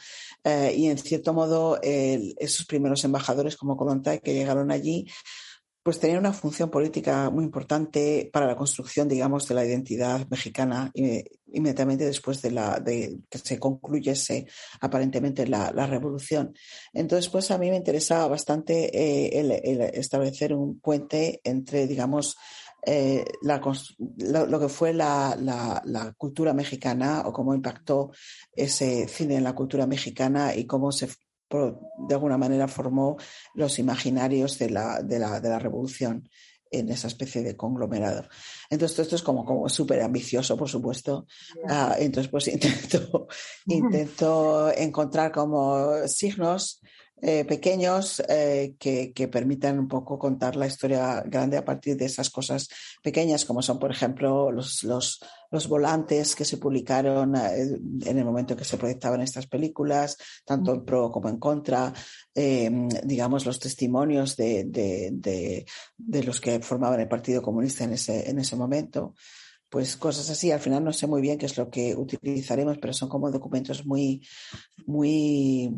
y 0.45 0.87
en 0.87 0.97
cierto 0.99 1.33
modo, 1.33 1.79
esos 1.81 2.65
primeros 2.67 3.03
embajadores 3.03 3.57
como 3.57 3.75
Kolontai 3.75 4.21
que 4.21 4.33
llegaron 4.35 4.71
allí, 4.71 5.07
pues 5.87 6.01
tenía 6.01 6.19
una 6.19 6.33
función 6.33 6.69
política 6.69 7.29
muy 7.29 7.45
importante 7.45 8.29
para 8.33 8.45
la 8.45 8.57
construcción, 8.57 9.07
digamos, 9.07 9.47
de 9.47 9.55
la 9.55 9.63
identidad 9.63 10.27
mexicana 10.27 10.91
inmediatamente 11.53 12.03
después 12.03 12.41
de, 12.41 12.51
la, 12.51 12.81
de 12.81 13.19
que 13.29 13.37
se 13.37 13.57
concluyese 13.57 14.47
aparentemente 14.81 15.47
la, 15.47 15.71
revolución. 15.87 16.53
Entonces, 16.91 17.29
pues 17.29 17.51
a 17.51 17.57
mí 17.57 17.69
me 17.69 17.77
interesaba 17.77 18.27
bastante 18.27 18.89
eh, 18.93 19.39
el, 19.39 19.79
establecer 19.93 20.53
un 20.53 20.77
puente 20.81 21.39
entre, 21.45 21.87
digamos, 21.87 22.35
eh, 22.85 23.23
lo, 23.41 24.59
que 24.59 24.67
fue 24.67 24.93
la, 24.93 26.13
cultura 26.17 26.53
mexicana 26.53 27.23
o 27.25 27.31
cómo 27.31 27.55
impactó 27.55 28.11
ese 28.51 29.07
cine 29.07 29.37
en 29.37 29.45
la 29.45 29.55
cultura 29.55 29.87
mexicana 29.87 30.53
y 30.53 30.67
cómo 30.67 30.91
se 30.91 31.07
de 31.49 32.13
alguna 32.13 32.37
manera 32.37 32.67
formó 32.67 33.17
los 33.55 33.79
imaginarios 33.79 34.57
de 34.59 34.69
la, 34.69 35.01
de 35.01 35.19
la, 35.19 35.39
de 35.39 35.49
la 35.49 35.59
revolución 35.59 36.29
en 36.71 36.89
esa 36.89 37.07
especie 37.07 37.43
de 37.43 37.55
conglomerado. 37.55 38.27
Entonces, 38.69 38.99
esto 38.99 39.15
es 39.15 39.23
como, 39.23 39.45
como 39.45 39.69
súper 39.69 40.01
ambicioso, 40.01 40.57
por 40.57 40.69
supuesto. 40.69 41.25
Uh, 41.63 41.93
entonces, 41.97 42.29
pues 42.29 42.47
intento, 42.49 43.27
intento 43.67 44.71
encontrar 44.75 45.31
como 45.31 46.07
signos 46.07 46.81
eh, 47.19 47.45
pequeños 47.45 48.21
eh, 48.29 48.75
que, 48.77 49.11
que, 49.11 49.27
permitan 49.27 49.79
un 49.79 49.87
poco 49.87 50.19
contar 50.19 50.55
la 50.55 50.67
historia 50.67 51.23
grande 51.25 51.57
a 51.57 51.65
partir 51.65 51.97
de 51.97 52.05
esas 52.05 52.29
cosas 52.29 52.69
pequeñas, 53.01 53.43
como 53.43 53.63
son, 53.63 53.79
por 53.79 53.89
ejemplo, 53.89 54.51
los, 54.51 54.83
los, 54.83 55.19
los 55.49 55.67
volantes 55.67 56.35
que 56.35 56.45
se 56.45 56.57
publicaron 56.57 57.35
eh, 57.35 57.79
en 58.05 58.17
el 58.19 58.23
momento 58.23 58.55
que 58.55 58.63
se 58.63 58.77
proyectaban 58.77 59.21
estas 59.21 59.47
películas, 59.47 60.15
tanto 60.45 60.75
en 60.75 60.85
pro 60.85 61.11
como 61.11 61.29
en 61.29 61.37
contra, 61.39 61.91
eh, 62.35 62.69
digamos, 63.03 63.47
los 63.47 63.59
testimonios 63.59 64.35
de, 64.35 64.65
de, 64.65 65.09
de, 65.13 65.65
de, 65.97 66.23
los 66.23 66.39
que 66.39 66.59
formaban 66.59 66.99
el 66.99 67.07
Partido 67.07 67.41
Comunista 67.41 67.83
en 67.83 67.93
ese, 67.93 68.29
en 68.29 68.37
ese 68.37 68.55
momento 68.55 69.15
pues 69.69 69.97
cosas 69.97 70.29
así. 70.29 70.51
Al 70.51 70.61
final 70.61 70.83
no 70.83 70.93
sé 70.93 71.07
muy 71.07 71.21
bien 71.21 71.37
qué 71.37 71.45
es 71.45 71.57
lo 71.57 71.69
que 71.69 71.93
utilizaremos, 71.93 72.77
pero 72.77 72.93
son 72.93 73.09
como 73.09 73.29
documentos 73.31 73.85
muy, 73.85 74.25
muy 74.85 75.69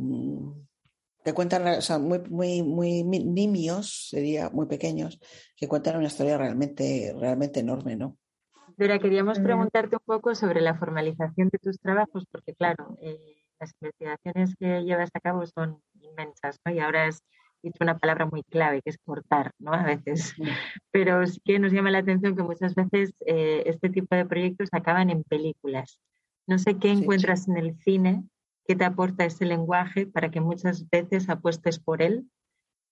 que 1.29 1.35
cuentan, 1.35 1.67
o 1.67 1.81
sea, 1.81 1.99
muy, 1.99 2.19
muy, 2.19 2.63
muy 2.63 3.03
nimios, 3.03 4.09
sería 4.09 4.49
muy 4.49 4.65
pequeños, 4.65 5.19
que 5.55 5.67
cuentan 5.67 5.97
una 5.97 6.07
historia 6.07 6.37
realmente, 6.39 7.13
realmente 7.19 7.59
enorme, 7.59 7.95
¿no? 7.95 8.17
Vera, 8.77 8.97
queríamos 8.97 9.39
preguntarte 9.39 9.95
un 9.97 10.01
poco 10.05 10.33
sobre 10.33 10.61
la 10.61 10.73
formalización 10.73 11.49
de 11.49 11.59
tus 11.59 11.79
trabajos, 11.79 12.25
porque 12.31 12.55
claro, 12.55 12.97
eh, 13.01 13.43
las 13.59 13.73
investigaciones 13.79 14.55
que 14.57 14.83
llevas 14.83 15.09
a 15.13 15.19
cabo 15.19 15.45
son 15.45 15.79
inmensas, 16.01 16.59
¿no? 16.65 16.73
Y 16.73 16.79
ahora 16.79 17.05
has 17.05 17.21
dicho 17.61 17.77
una 17.81 17.99
palabra 17.99 18.25
muy 18.25 18.41
clave, 18.43 18.81
que 18.81 18.89
es 18.89 18.97
cortar, 19.05 19.51
¿no? 19.59 19.73
A 19.73 19.83
veces. 19.83 20.33
Pero 20.91 21.27
sí 21.27 21.39
que 21.45 21.59
nos 21.59 21.71
llama 21.71 21.91
la 21.91 21.99
atención 21.99 22.35
que 22.35 22.41
muchas 22.41 22.73
veces 22.73 23.13
eh, 23.25 23.63
este 23.67 23.89
tipo 23.89 24.15
de 24.15 24.25
proyectos 24.25 24.69
acaban 24.71 25.11
en 25.11 25.23
películas. 25.23 25.99
No 26.47 26.57
sé 26.57 26.79
qué 26.79 26.89
encuentras 26.89 27.43
sí. 27.43 27.51
en 27.51 27.57
el 27.57 27.75
cine 27.83 28.23
qué 28.69 28.75
te 28.75 28.85
aporta 28.85 29.25
ese 29.25 29.45
lenguaje 29.45 30.05
para 30.05 30.29
que 30.29 30.41
muchas 30.41 30.87
veces 30.91 31.27
apuestes 31.27 31.79
por 31.79 32.03
él 32.03 32.29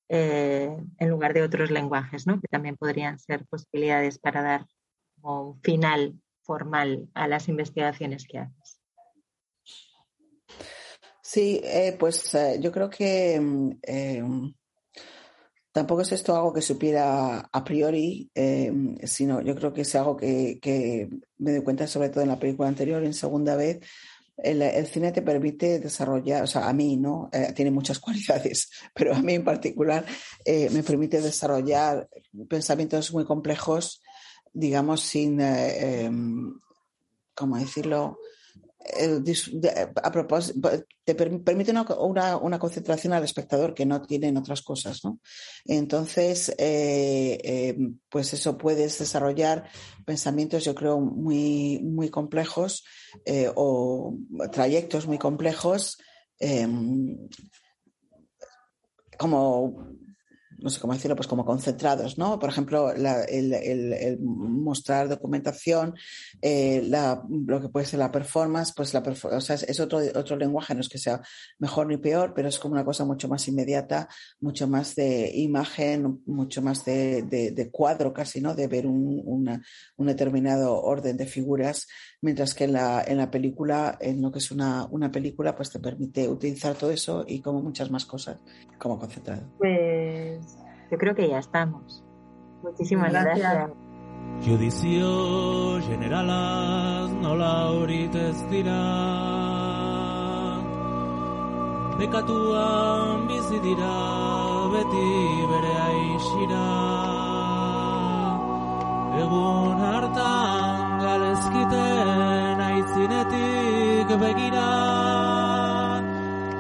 eh, 0.10 0.76
en 0.98 1.10
lugar 1.10 1.36
de 1.36 1.44
otros 1.44 1.70
lenguajes, 1.70 2.26
¿no? 2.26 2.42
que 2.42 2.48
también 2.48 2.76
podrían 2.78 3.20
ser 3.20 3.46
posibilidades 3.46 4.18
para 4.18 4.42
dar 4.42 4.66
un 5.22 5.62
final 5.62 6.20
formal 6.42 7.08
a 7.14 7.28
las 7.28 7.48
investigaciones 7.48 8.26
que 8.28 8.40
haces. 8.40 8.82
Sí, 11.22 11.62
eh, 11.64 11.96
pues 12.00 12.34
eh, 12.34 12.58
yo 12.60 12.72
creo 12.72 12.90
que 12.90 13.40
eh, 13.84 14.24
tampoco 15.72 16.02
es 16.02 16.12
esto 16.12 16.36
algo 16.36 16.54
que 16.54 16.64
supiera 16.64 17.38
a 17.52 17.64
priori, 17.64 18.32
sino 19.04 19.42
yo 19.42 19.54
creo 19.54 19.74
que 19.74 19.82
es 19.82 19.94
algo 19.94 20.18
que 20.18 21.08
me 21.38 21.52
doy 21.52 21.62
cuenta 21.62 21.86
sobre 21.86 22.10
todo 22.10 22.24
en 22.24 22.30
la 22.30 22.40
película 22.40 22.68
anterior, 22.68 23.04
en 23.04 23.14
segunda 23.14 23.56
vez, 23.56 23.80
el, 24.38 24.88
cine 24.88 25.12
te 25.12 25.22
permite 25.22 25.80
desarrollar, 25.80 26.44
o 26.44 26.48
sea, 26.48 26.68
a 26.68 26.74
mí, 26.74 26.96
¿no? 26.96 27.30
Eh, 27.32 27.54
tiene 27.56 27.72
muchas 27.72 28.00
cualidades, 28.00 28.70
pero 28.94 29.16
a 29.16 29.22
mí 29.22 29.34
en 29.34 29.44
particular 29.44 30.06
eh, 30.46 30.70
me 30.70 30.84
permite 30.84 31.22
desarrollar 31.22 32.08
pensamientos 32.48 33.12
muy 33.14 33.26
complejos, 33.26 34.02
digamos, 34.54 35.02
sin, 35.02 35.42
eh, 35.42 36.06
em, 36.06 36.60
¿cómo 37.34 37.58
decirlo? 37.58 38.20
A 40.04 40.12
propósito, 40.12 40.70
te 41.04 41.16
permite 41.16 41.72
una, 41.72 42.38
una, 42.38 42.60
concentración 42.60 43.14
al 43.14 43.24
espectador 43.24 43.74
que 43.74 43.86
no 43.86 44.02
tienen 44.02 44.38
otras 44.38 44.62
cosas, 44.62 45.04
¿no? 45.04 45.20
Entonces, 45.66 46.50
eh, 46.58 47.38
eh, 47.44 47.78
pues 48.10 48.34
eso 48.34 48.58
puedes 48.58 49.00
desarrollar 49.00 49.70
pensamientos, 50.06 50.64
yo 50.64 50.76
creo, 50.76 51.00
muy, 51.00 51.80
muy 51.84 52.10
complejos 52.10 52.86
eh, 53.26 53.52
o 53.56 54.16
trayectos 54.52 55.08
muy 55.08 55.18
complejos, 55.18 55.98
como 59.18 59.88
no 60.60 60.70
sé 60.70 60.80
cómo 60.80 60.94
decirlo, 60.94 61.16
pues 61.16 61.28
como 61.28 61.46
concentrados, 61.46 62.18
¿no? 62.18 62.40
Por 62.40 62.50
ejemplo, 62.50 62.92
el, 62.92 64.18
mostrar 64.20 65.08
documentación, 65.08 65.96
eh, 66.42 66.90
lo 66.90 67.62
que 67.62 67.70
puede 67.70 67.86
ser 67.86 68.00
la 68.00 68.12
performance, 68.12 68.74
pues 68.76 68.94
la 68.94 69.00
o 69.00 69.42
sea, 69.42 69.56
es, 69.56 69.80
otro, 69.80 70.00
otro 70.16 70.36
lenguaje, 70.36 70.74
no 70.74 70.82
es 70.82 70.90
que 70.90 70.98
sea 70.98 71.22
mejor 71.60 71.88
ni 71.88 71.98
peor, 71.98 72.34
pero 72.36 72.50
es 72.50 72.60
como 72.60 72.74
una 72.74 72.86
cosa 72.86 73.06
mucho 73.06 73.28
más 73.28 73.48
inmediata, 73.48 74.08
mucho 74.40 74.68
más 74.68 74.96
de 74.96 75.32
imagen, 75.36 76.22
mucho 76.26 76.62
más 76.62 76.84
de, 76.86 77.24
de, 77.24 77.72
cuadro 77.72 78.14
casi, 78.14 78.42
¿no? 78.42 78.56
De 78.56 78.68
ver 78.68 78.88
un, 78.88 79.22
un, 79.98 80.08
determinado 80.08 80.82
orden 80.82 81.18
de 81.18 81.26
figuras, 81.26 81.88
mientras 82.22 82.54
que 82.54 82.66
en 82.66 82.74
la, 82.74 83.04
en 83.06 83.18
la 83.18 83.30
película, 83.30 83.98
en 84.00 84.22
lo 84.22 84.32
que 84.32 84.40
es 84.40 84.52
una, 84.52 84.88
una 84.92 85.12
película, 85.12 85.56
pues 85.56 85.72
te 85.72 85.80
permite 85.80 86.28
utilizar 86.28 86.76
todo 86.76 86.92
eso 86.92 87.26
y 87.28 87.42
como 87.42 87.62
muchas 87.62 87.92
más 87.92 88.06
cosas 88.06 88.40
como 88.78 89.00
concentrado. 89.00 89.44
Pues 89.58 90.58
yo 90.92 90.98
creo 90.98 91.16
que 91.16 91.30
ya 91.30 91.40
estamos. 91.40 92.04
Muchísimas 92.64 93.12
gracias. 93.12 93.40
gracias. 93.40 93.88
Judizio 94.46 95.82
generalaz 95.82 97.12
nola 97.22 97.72
horit 97.72 98.14
ez 98.14 98.38
dira 98.52 98.84
Bekatuan 101.98 103.28
bizi 103.28 103.60
dira 103.66 103.96
beti 104.74 105.10
bere 105.52 105.76
aixira 105.90 106.68
Egun 109.24 109.82
hartan 109.82 110.77
galezkiten 111.08 112.66
aitzinetik 112.70 114.16
begira 114.24 114.70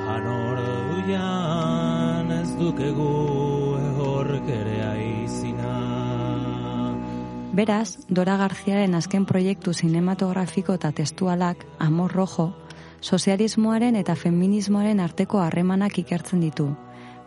Hanor 0.07 0.61
duian 0.65 2.31
ez 2.41 2.49
dukegu 2.59 3.37
Beraz, 7.57 7.97
Dora 8.07 8.35
Garziaren 8.37 8.93
azken 8.93 9.23
proiektu 9.25 9.71
sinematografiko 9.73 10.75
eta 10.77 10.91
testualak, 10.93 11.63
Amor 11.81 12.13
Rojo, 12.13 12.51
sozialismoaren 13.01 13.95
eta 13.97 14.13
feminismoaren 14.13 14.99
arteko 15.01 15.41
harremanak 15.41 15.97
ikertzen 15.97 16.43
ditu. 16.45 16.67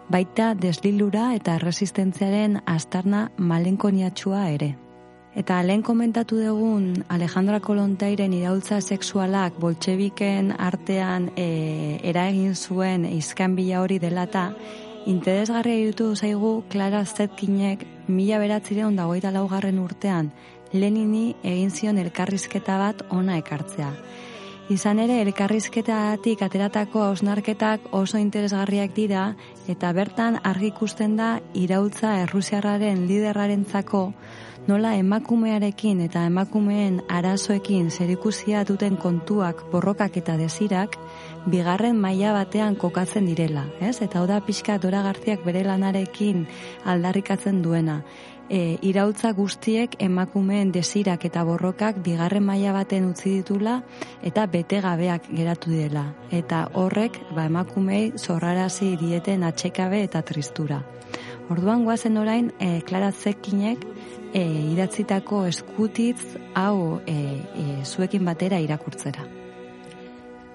Baita 0.07 0.53
deslilura 0.55 1.33
eta 1.35 1.57
resistentziaren 1.59 2.61
astarna 2.77 3.25
malenkoniatxua 3.39 4.45
ere. 4.53 4.71
Eta 5.39 5.61
lehen 5.63 5.83
komentatu 5.87 6.41
dugun 6.43 7.05
Alejandra 7.09 7.61
Kolontairen 7.63 8.33
iraultza 8.35 8.81
sexualak 8.81 9.61
boltsebiken 9.63 10.51
artean 10.59 11.31
e, 11.39 12.01
eragin 12.03 12.57
zuen 12.57 13.05
izkanbila 13.07 13.85
hori 13.85 14.01
delata, 14.03 14.51
Interesgarria 15.07 15.79
irutu 15.81 16.15
zaigu 16.15 16.65
Clara 16.69 17.05
Zetkinek 17.07 17.87
mila 18.09 18.39
beratzireon 18.43 18.99
dagoita 18.99 19.31
laugarren 19.33 19.79
urtean 19.81 20.29
Lenini 20.73 21.37
egin 21.43 21.71
zion 21.71 21.99
elkarrizketa 21.99 22.77
bat 22.79 23.01
ona 23.11 23.39
ekartzea. 23.41 23.89
Izan 24.71 25.01
ere, 25.03 25.17
elkarrizketatik 25.25 26.45
ateratako 26.47 27.01
hausnarketak 27.03 27.89
oso 27.97 28.21
interesgarriak 28.23 28.93
dira 28.95 29.25
eta 29.73 29.91
bertan 29.97 30.39
argi 30.45 30.69
ikusten 30.71 31.17
da 31.19 31.31
iraultza 31.59 32.21
errusiarraren 32.27 33.09
liderrarentzako 33.09 34.05
nola 34.69 34.95
emakumearekin 34.95 36.01
eta 36.05 36.25
emakumeen 36.27 37.03
arazoekin 37.09 37.91
zerikusia 37.91 38.65
duten 38.69 38.97
kontuak 38.97 39.63
borrokak 39.73 40.17
eta 40.17 40.37
desirak 40.37 40.97
bigarren 41.51 41.97
maila 41.97 42.33
batean 42.33 42.77
kokatzen 42.77 43.27
direla, 43.27 43.65
ez? 43.81 44.01
Eta 44.03 44.21
hau 44.21 44.27
da 44.27 44.41
pixka 44.41 44.79
Dora 44.79 45.03
Garziak 45.03 45.45
bere 45.45 45.65
lanarekin 45.65 46.47
aldarrikatzen 46.85 47.63
duena. 47.63 48.03
e, 48.51 48.79
irautza 48.83 49.31
guztiek 49.33 49.95
emakumeen 50.03 50.73
desirak 50.75 51.25
eta 51.29 51.45
borrokak 51.47 52.03
bigarren 52.05 52.45
maila 52.45 52.75
baten 52.75 53.07
utzi 53.13 53.37
ditula 53.39 53.77
eta 54.27 54.47
bete 54.51 54.81
gabeak 54.83 55.31
geratu 55.31 55.71
dela. 55.71 56.05
Eta 56.31 56.67
horrek 56.75 57.21
ba, 57.31 57.47
emakumei 57.47 58.11
zorrarazi 58.19 58.97
dieten 59.01 59.47
atxekabe 59.47 60.03
eta 60.03 60.23
tristura. 60.27 60.83
Orduan 61.51 61.83
guazen 61.83 62.15
orain, 62.17 62.53
e, 62.63 62.81
Klara 62.87 63.11
Zekinek 63.11 63.83
e, 64.33 64.43
idatzitako 64.71 65.43
eskutitz 65.49 66.37
hau 66.55 67.01
e, 67.11 67.15
e, 67.59 67.65
zuekin 67.83 68.23
batera 68.25 68.61
irakurtzera. 68.63 69.25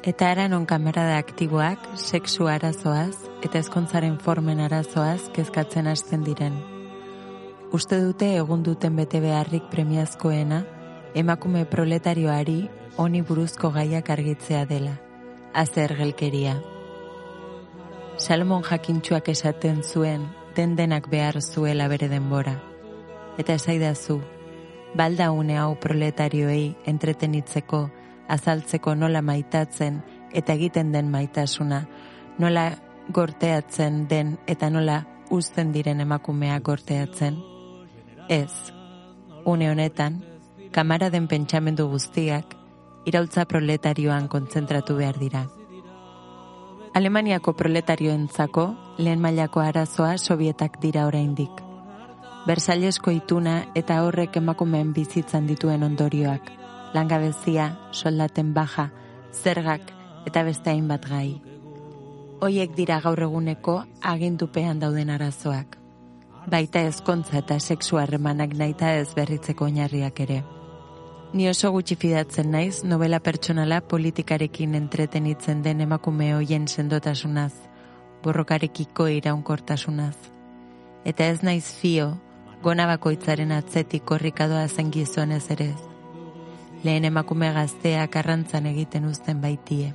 Eta 0.08 0.30
eran 0.32 0.54
on 0.54 0.68
kamerada 0.70 1.18
aktiboak, 1.20 1.82
sexu 2.00 2.48
arazoaz 2.48 3.18
eta 3.44 3.60
ezkontzaren 3.60 4.16
formen 4.24 4.62
arazoaz 4.64 5.28
kezkatzen 5.36 5.92
hasten 5.92 6.24
diren. 6.24 6.56
Uste 7.76 8.00
dute 8.00 8.32
egun 8.38 8.64
duten 8.64 8.96
bete 8.96 9.20
beharrik 9.20 9.68
premiazkoena, 9.74 10.62
emakume 11.14 11.66
proletarioari 11.66 12.70
honi 12.96 13.22
buruzko 13.26 13.74
gaiak 13.76 14.14
argitzea 14.16 14.64
dela. 14.70 14.96
Azer 15.52 15.98
gelkeria. 16.00 16.56
Salomon 18.16 18.64
jakintxuak 18.64 19.28
esaten 19.34 19.84
zuen, 19.84 20.30
den 20.56 20.76
denak 20.76 21.10
behar 21.10 21.42
zuela 21.42 21.88
bere 21.88 22.08
denbora. 22.10 22.56
Eta 23.38 23.54
esaidazu, 23.60 24.22
balda 24.96 25.32
une 25.32 25.58
hau 25.60 25.76
proletarioei 25.80 26.76
entretenitzeko, 26.88 27.90
azaltzeko 28.28 28.96
nola 28.96 29.22
maitatzen 29.22 30.02
eta 30.34 30.54
egiten 30.54 30.92
den 30.92 31.12
maitasuna, 31.12 31.86
nola 32.40 32.72
gorteatzen 33.12 34.08
den 34.08 34.38
eta 34.48 34.70
nola 34.70 35.04
uzten 35.30 35.72
diren 35.74 36.02
emakumea 36.02 36.60
gorteatzen. 36.60 37.38
Ez, 38.30 38.72
une 39.46 39.70
honetan, 39.70 40.24
kamara 40.72 41.10
den 41.10 41.28
pentsamendu 41.28 41.88
guztiak, 41.92 42.56
iraultza 43.06 43.46
proletarioan 43.46 44.28
kontzentratu 44.28 44.98
behar 44.98 45.20
dira. 45.22 45.46
Alemaniako 46.96 47.52
proletarioentzako 47.60 48.64
lehen 49.04 49.20
mailako 49.20 49.60
arazoa 49.60 50.14
sovietak 50.18 50.78
dira 50.80 51.02
oraindik. 51.10 51.52
Bersailesko 52.48 53.12
ituna 53.12 53.56
eta 53.76 53.98
horrek 54.06 54.38
emakumeen 54.40 54.94
bizitzan 54.96 55.50
dituen 55.50 55.84
ondorioak, 55.84 56.48
langabezia, 56.96 57.68
soldaten 57.92 58.54
baja, 58.56 58.88
zergak 59.34 59.92
eta 60.26 60.48
beste 60.48 60.72
hainbat 60.72 61.10
gai. 61.12 61.42
Hoiek 62.40 62.80
dira 62.80 63.02
gaur 63.04 63.28
eguneko 63.28 63.82
agindupean 64.16 64.80
dauden 64.80 65.12
arazoak. 65.12 65.76
Baita 66.48 66.88
ezkontza 66.88 67.42
eta 67.44 67.60
sexu 67.60 68.00
harremanak 68.00 68.56
naita 68.56 68.96
ez 69.02 69.10
berritzeko 69.20 69.68
oinarriak 69.68 70.28
ere. 70.30 70.44
Ni 71.34 71.50
oso 71.50 71.72
gutxi 71.72 71.96
fidatzen 72.00 72.52
naiz 72.52 72.84
novela 72.84 73.20
pertsonala 73.20 73.82
politikarekin 73.82 74.76
entretenitzen 74.76 75.64
den 75.64 75.82
emakume 75.82 76.34
hoien 76.36 76.68
sendotasunaz, 76.68 77.54
borrokarekiko 78.24 79.08
iraunkortasunaz. 79.08 80.16
Eta 81.06 81.28
ez 81.28 81.42
naiz 81.44 81.66
fio, 81.82 82.14
gona 82.64 82.86
bakoitzaren 82.88 83.52
atzetik 83.52 84.06
korrikadoa 84.06 84.68
zen 84.68 84.92
gizonez 84.92 85.44
ere. 85.58 85.72
Lehen 86.84 87.06
emakume 87.10 87.52
gazteak 87.54 88.16
arrantzan 88.22 88.70
egiten 88.72 89.06
uzten 89.10 89.42
baitie. 89.42 89.92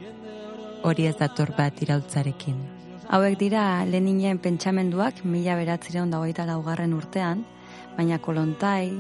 Hori 0.83 1.07
ez 1.07 1.17
dator 1.17 1.55
bat 1.57 1.83
iraultzarekin. 1.83 2.61
Hauek 3.11 3.39
dira 3.39 3.85
Leninen 3.87 4.39
pentsamenduak 4.39 5.25
mila 5.25 5.57
beratzireon 5.59 6.13
dagoita 6.13 6.47
laugarren 6.47 6.95
urtean, 6.95 7.43
baina 7.97 8.21
kolontai, 8.23 8.93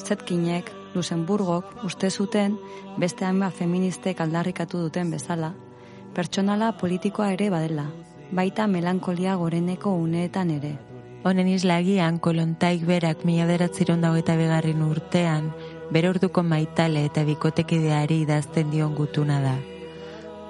zetkinek, 0.00 0.70
Luxemburgok 0.94 1.84
uste 1.84 2.10
zuten 2.10 2.56
beste 2.98 3.26
hainbat 3.26 3.54
feministek 3.58 4.20
aldarrikatu 4.20 4.80
duten 4.86 5.10
bezala, 5.10 5.52
pertsonala 6.14 6.72
politikoa 6.78 7.32
ere 7.34 7.50
badela, 7.50 7.88
baita 8.32 8.66
melankolia 8.66 9.34
goreneko 9.36 9.94
uneetan 9.98 10.50
ere. 10.54 10.74
Honen 11.24 11.48
islagian, 11.48 12.18
kolontaik 12.20 12.84
berak 12.86 13.24
mila 13.24 13.46
beratziron 13.48 14.02
dagoeta 14.04 14.36
begarren 14.36 14.82
urtean, 14.84 15.52
bere 15.90 16.10
orduko 16.12 16.42
maitale 16.44 17.06
eta 17.08 17.24
bikotekideari 17.24 18.20
idazten 18.26 18.70
dion 18.70 18.94
gutuna 18.94 19.40
da. 19.40 19.54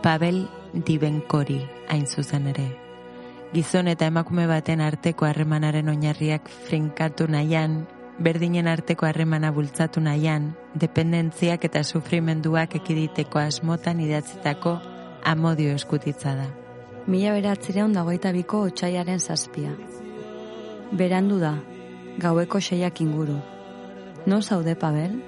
Pavel 0.03 0.49
Dibenkori 0.75 1.61
hain 1.89 2.07
zuzen 2.07 2.49
ere. 2.51 2.66
Gizon 3.55 3.87
eta 3.87 4.09
emakume 4.11 4.49
baten 4.51 4.81
arteko 4.83 5.29
harremanaren 5.29 5.89
oinarriak 5.93 6.49
frinkatu 6.66 7.29
nahian, 7.31 7.85
berdinen 8.19 8.69
arteko 8.69 9.07
harremana 9.07 9.51
bultzatu 9.53 10.01
nahian, 10.01 10.53
dependentziak 10.74 11.65
eta 11.65 11.82
sufrimenduak 11.85 12.77
ekiditeko 12.78 13.39
asmotan 13.39 14.01
idatzitako 14.01 14.78
amodio 15.24 15.74
eskutitza 15.74 16.35
da. 16.39 16.47
Mila 17.07 17.35
beratzireun 17.35 17.93
dagoita 17.93 18.32
biko 18.32 18.62
otxaiaren 18.69 19.20
zazpia. 19.20 19.74
Berandu 20.93 21.41
da, 21.41 21.57
gaueko 22.19 22.61
seiak 22.61 23.01
inguru. 23.01 23.41
Non 24.27 24.43
zaude, 24.43 24.74
Pavel? 24.74 25.19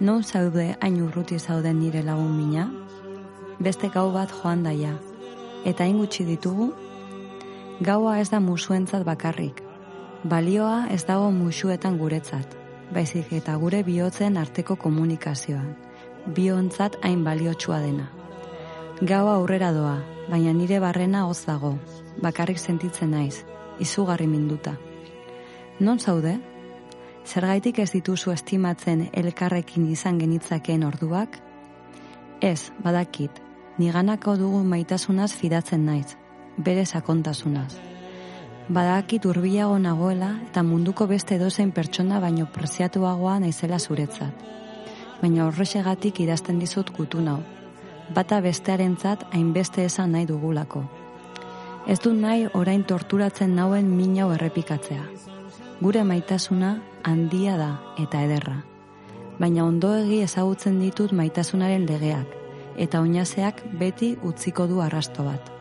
Non 0.00 0.24
zaude 0.24 0.74
hain 0.80 1.02
urruti 1.02 1.38
zauden 1.38 1.78
nire 1.80 2.02
lagun 2.02 2.32
mina? 2.36 2.70
Beste 3.60 3.88
gau 3.92 4.10
bat 4.12 4.32
joan 4.32 4.64
daia. 4.64 4.96
Eta 5.64 5.84
hain 5.84 5.98
gutxi 5.98 6.24
ditugu? 6.24 6.72
Gaua 7.80 8.18
ez 8.20 8.30
da 8.30 8.40
musuentzat 8.40 9.04
bakarrik. 9.04 9.65
Balioa 10.26 10.88
ez 10.90 11.04
dago 11.06 11.28
musuetan 11.30 11.98
guretzat. 12.00 12.54
Baizik 12.90 13.30
eta 13.36 13.52
gure 13.62 13.84
bihotzen 13.86 14.36
arteko 14.40 14.74
komunikazioan. 14.82 15.68
Biontzat 16.34 16.96
hain 17.06 17.22
baliotsua 17.22 17.78
dena. 17.84 18.08
Gaua 19.06 19.36
aurrera 19.36 19.70
doa, 19.76 20.00
baina 20.26 20.56
nire 20.56 20.80
barrena 20.82 21.26
hoz 21.28 21.44
dago. 21.46 21.76
Bakarrik 22.22 22.58
sentitzen 22.58 23.14
naiz, 23.14 23.44
izugarri 23.78 24.26
minduta. 24.26 24.74
Non 25.78 26.00
zaude? 26.00 26.40
Zergaitik 27.26 27.78
ez 27.78 27.90
dituzu 27.94 28.34
estimatzen 28.34 29.08
elkarrekin 29.12 29.86
izan 29.92 30.18
genitzakeen 30.18 30.82
orduak? 30.90 31.38
Ez, 32.40 32.72
badakit, 32.82 33.42
niganako 33.78 34.40
dugu 34.42 34.64
maitasunaz 34.64 35.34
fidatzen 35.38 35.86
naiz, 35.86 36.16
bere 36.58 36.86
sakontasunaz. 36.86 37.85
Badakit 38.66 39.22
urbiago 39.30 39.76
nagoela 39.78 40.32
eta 40.42 40.64
munduko 40.66 41.06
beste 41.06 41.36
dozein 41.38 41.68
pertsona 41.70 42.18
baino 42.18 42.48
preziatuagoa 42.50 43.36
naizela 43.44 43.78
zuretzat. 43.78 44.40
Baina 45.20 45.44
horrexegatik 45.46 46.18
idazten 46.24 46.58
dizut 46.58 46.90
gutu 46.96 47.20
nau. 47.22 47.36
Bata 48.14 48.40
bestearentzat 48.42 49.22
hainbeste 49.30 49.84
esan 49.84 50.10
nahi 50.16 50.26
dugulako. 50.26 50.82
Ez 51.86 52.00
du 52.02 52.12
nahi 52.12 52.48
orain 52.54 52.82
torturatzen 52.82 53.54
nauen 53.54 53.86
minau 53.86 54.32
errepikatzea. 54.34 55.04
Gure 55.80 56.02
maitasuna 56.02 56.72
handia 57.04 57.54
da 57.56 57.70
eta 58.02 58.24
ederra. 58.26 58.64
Baina 59.38 59.62
ondoegi 59.62 60.24
ezagutzen 60.26 60.82
ditut 60.82 61.12
maitasunaren 61.12 61.86
legeak, 61.86 62.34
eta 62.76 63.00
oinazeak 63.00 63.62
beti 63.78 64.16
utziko 64.24 64.66
du 64.66 64.82
arrasto 64.82 65.22
bat. 65.22 65.52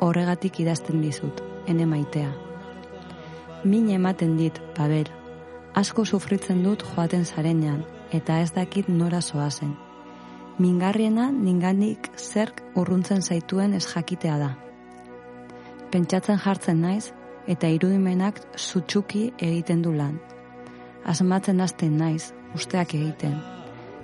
Horregatik 0.00 0.58
idazten 0.64 1.02
dizut, 1.04 1.51
ene 1.66 1.86
maitea. 1.86 2.32
Min 3.64 3.88
ematen 3.90 4.36
dit, 4.36 4.58
Pavel, 4.74 5.06
asko 5.74 6.04
sufritzen 6.04 6.62
dut 6.64 6.82
joaten 6.82 7.24
zarenean, 7.24 7.84
eta 8.10 8.40
ez 8.40 8.50
dakit 8.52 8.88
nora 8.88 9.20
zoazen. 9.20 9.76
Mingarriena 10.58 11.30
ningandik 11.32 12.10
zerk 12.16 12.62
urruntzen 12.76 13.22
zaituen 13.22 13.74
ez 13.74 13.86
jakitea 13.86 14.38
da. 14.38 14.50
Pentsatzen 15.90 16.38
jartzen 16.38 16.80
naiz, 16.80 17.12
eta 17.46 17.68
irudimenak 17.68 18.40
zutsuki 18.56 19.32
egiten 19.38 19.82
du 19.82 19.92
lan. 19.92 20.18
Asmatzen 21.04 21.60
hasten 21.60 21.96
naiz, 21.98 22.32
usteak 22.54 22.94
egiten. 22.94 23.38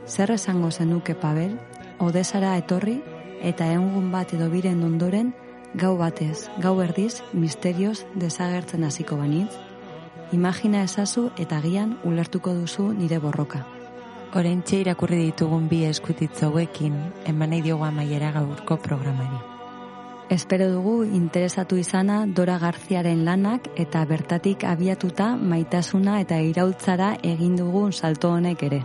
Zer 0.07 0.33
esango 0.33 0.71
zenuke 0.71 1.15
Pavel, 1.15 1.59
odesara 1.99 2.57
etorri 2.57 2.99
eta 3.43 3.67
egun 3.75 4.11
bat 4.11 4.33
edo 4.35 4.49
biren 4.51 4.83
ondoren 4.83 5.35
gau 5.75 5.97
batez, 5.99 6.49
gau 6.61 6.81
erdiz, 6.81 7.23
misterioz 7.33 8.05
desagertzen 8.15 8.85
hasiko 8.85 9.17
banitz, 9.17 9.53
imagina 10.33 10.83
ezazu 10.83 11.31
eta 11.39 11.61
gian 11.61 11.99
ulertuko 12.05 12.55
duzu 12.55 12.93
nire 12.93 13.19
borroka. 13.19 13.65
Oraintxe 14.37 14.83
irakurri 14.83 15.23
ditugun 15.31 15.69
bi 15.69 15.85
eskutitz 15.89 16.43
hauekin, 16.45 16.97
eman 17.27 17.51
nahi 17.51 17.63
diogu 17.65 17.85
amaiera 17.85 18.33
gaurko 18.33 18.77
programari. 18.77 19.39
Espero 20.29 20.67
dugu 20.69 21.05
interesatu 21.05 21.79
izana 21.81 22.27
Dora 22.27 22.59
Garziaren 22.59 23.25
lanak 23.25 23.71
eta 23.77 24.05
bertatik 24.05 24.65
abiatuta 24.65 25.31
maitasuna 25.37 26.21
eta 26.21 26.43
iraultzara 26.45 27.15
egin 27.23 27.57
dugun 27.57 27.93
salto 27.93 28.35
honek 28.35 28.63
ere. 28.69 28.83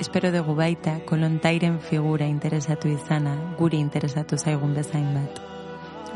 Espero 0.00 0.32
dugu 0.32 0.54
baita 0.54 1.00
kolontairen 1.04 1.80
figura 1.80 2.24
interesatu 2.24 2.88
izana, 2.88 3.36
guri 3.58 3.76
interesatu 3.84 4.38
zaigun 4.38 4.72
bezain 4.74 5.12
bat. 5.12 5.47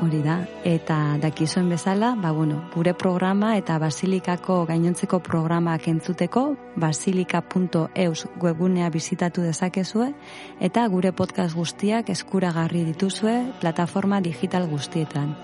Hori 0.01 0.23
da, 0.25 0.39
eta 0.65 1.19
dakizuen 1.21 1.69
bezala, 1.69 2.15
ba, 2.17 2.33
bueno, 2.33 2.63
gure 2.75 2.95
programa 2.95 3.53
eta 3.59 3.77
basilikako 3.79 4.63
gainontzeko 4.67 5.21
programak 5.21 5.87
entzuteko, 5.89 6.57
basilika.eus 6.77 8.27
webgunea 8.41 8.89
bizitatu 8.91 9.45
dezakezue, 9.45 10.13
eta 10.61 10.87
gure 10.89 11.13
podcast 11.13 11.55
guztiak 11.55 12.09
eskuragarri 12.11 12.87
dituzue 12.89 13.37
plataforma 13.61 14.21
digital 14.21 14.67
guztietan. 14.71 15.37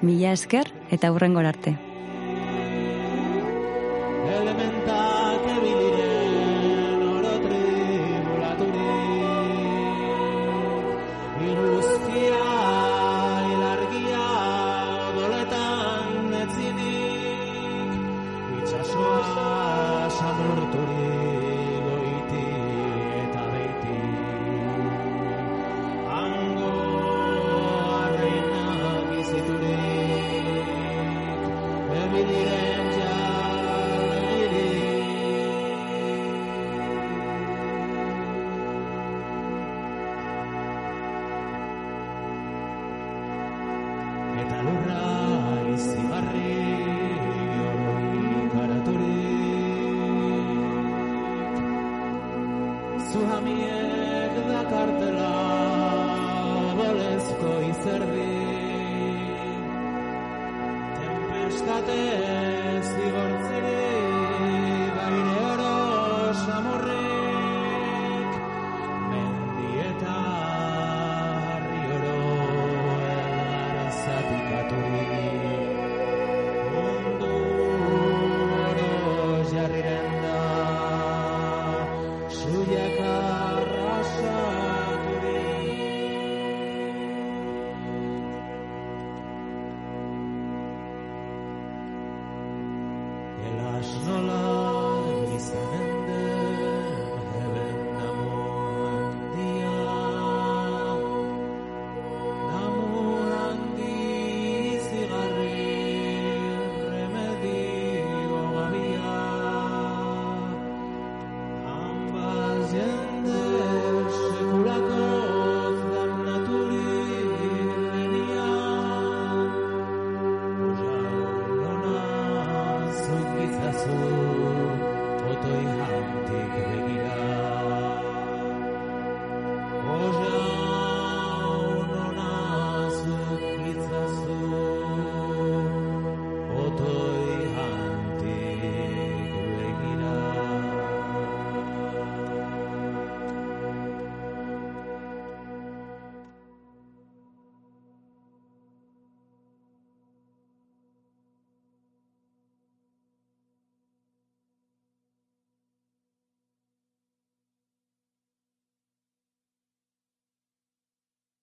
Mila 0.00 0.32
esker 0.32 0.72
eta 0.90 1.12
hurrengor 1.12 1.46
arte. 1.46 1.76
elementak 4.28 5.17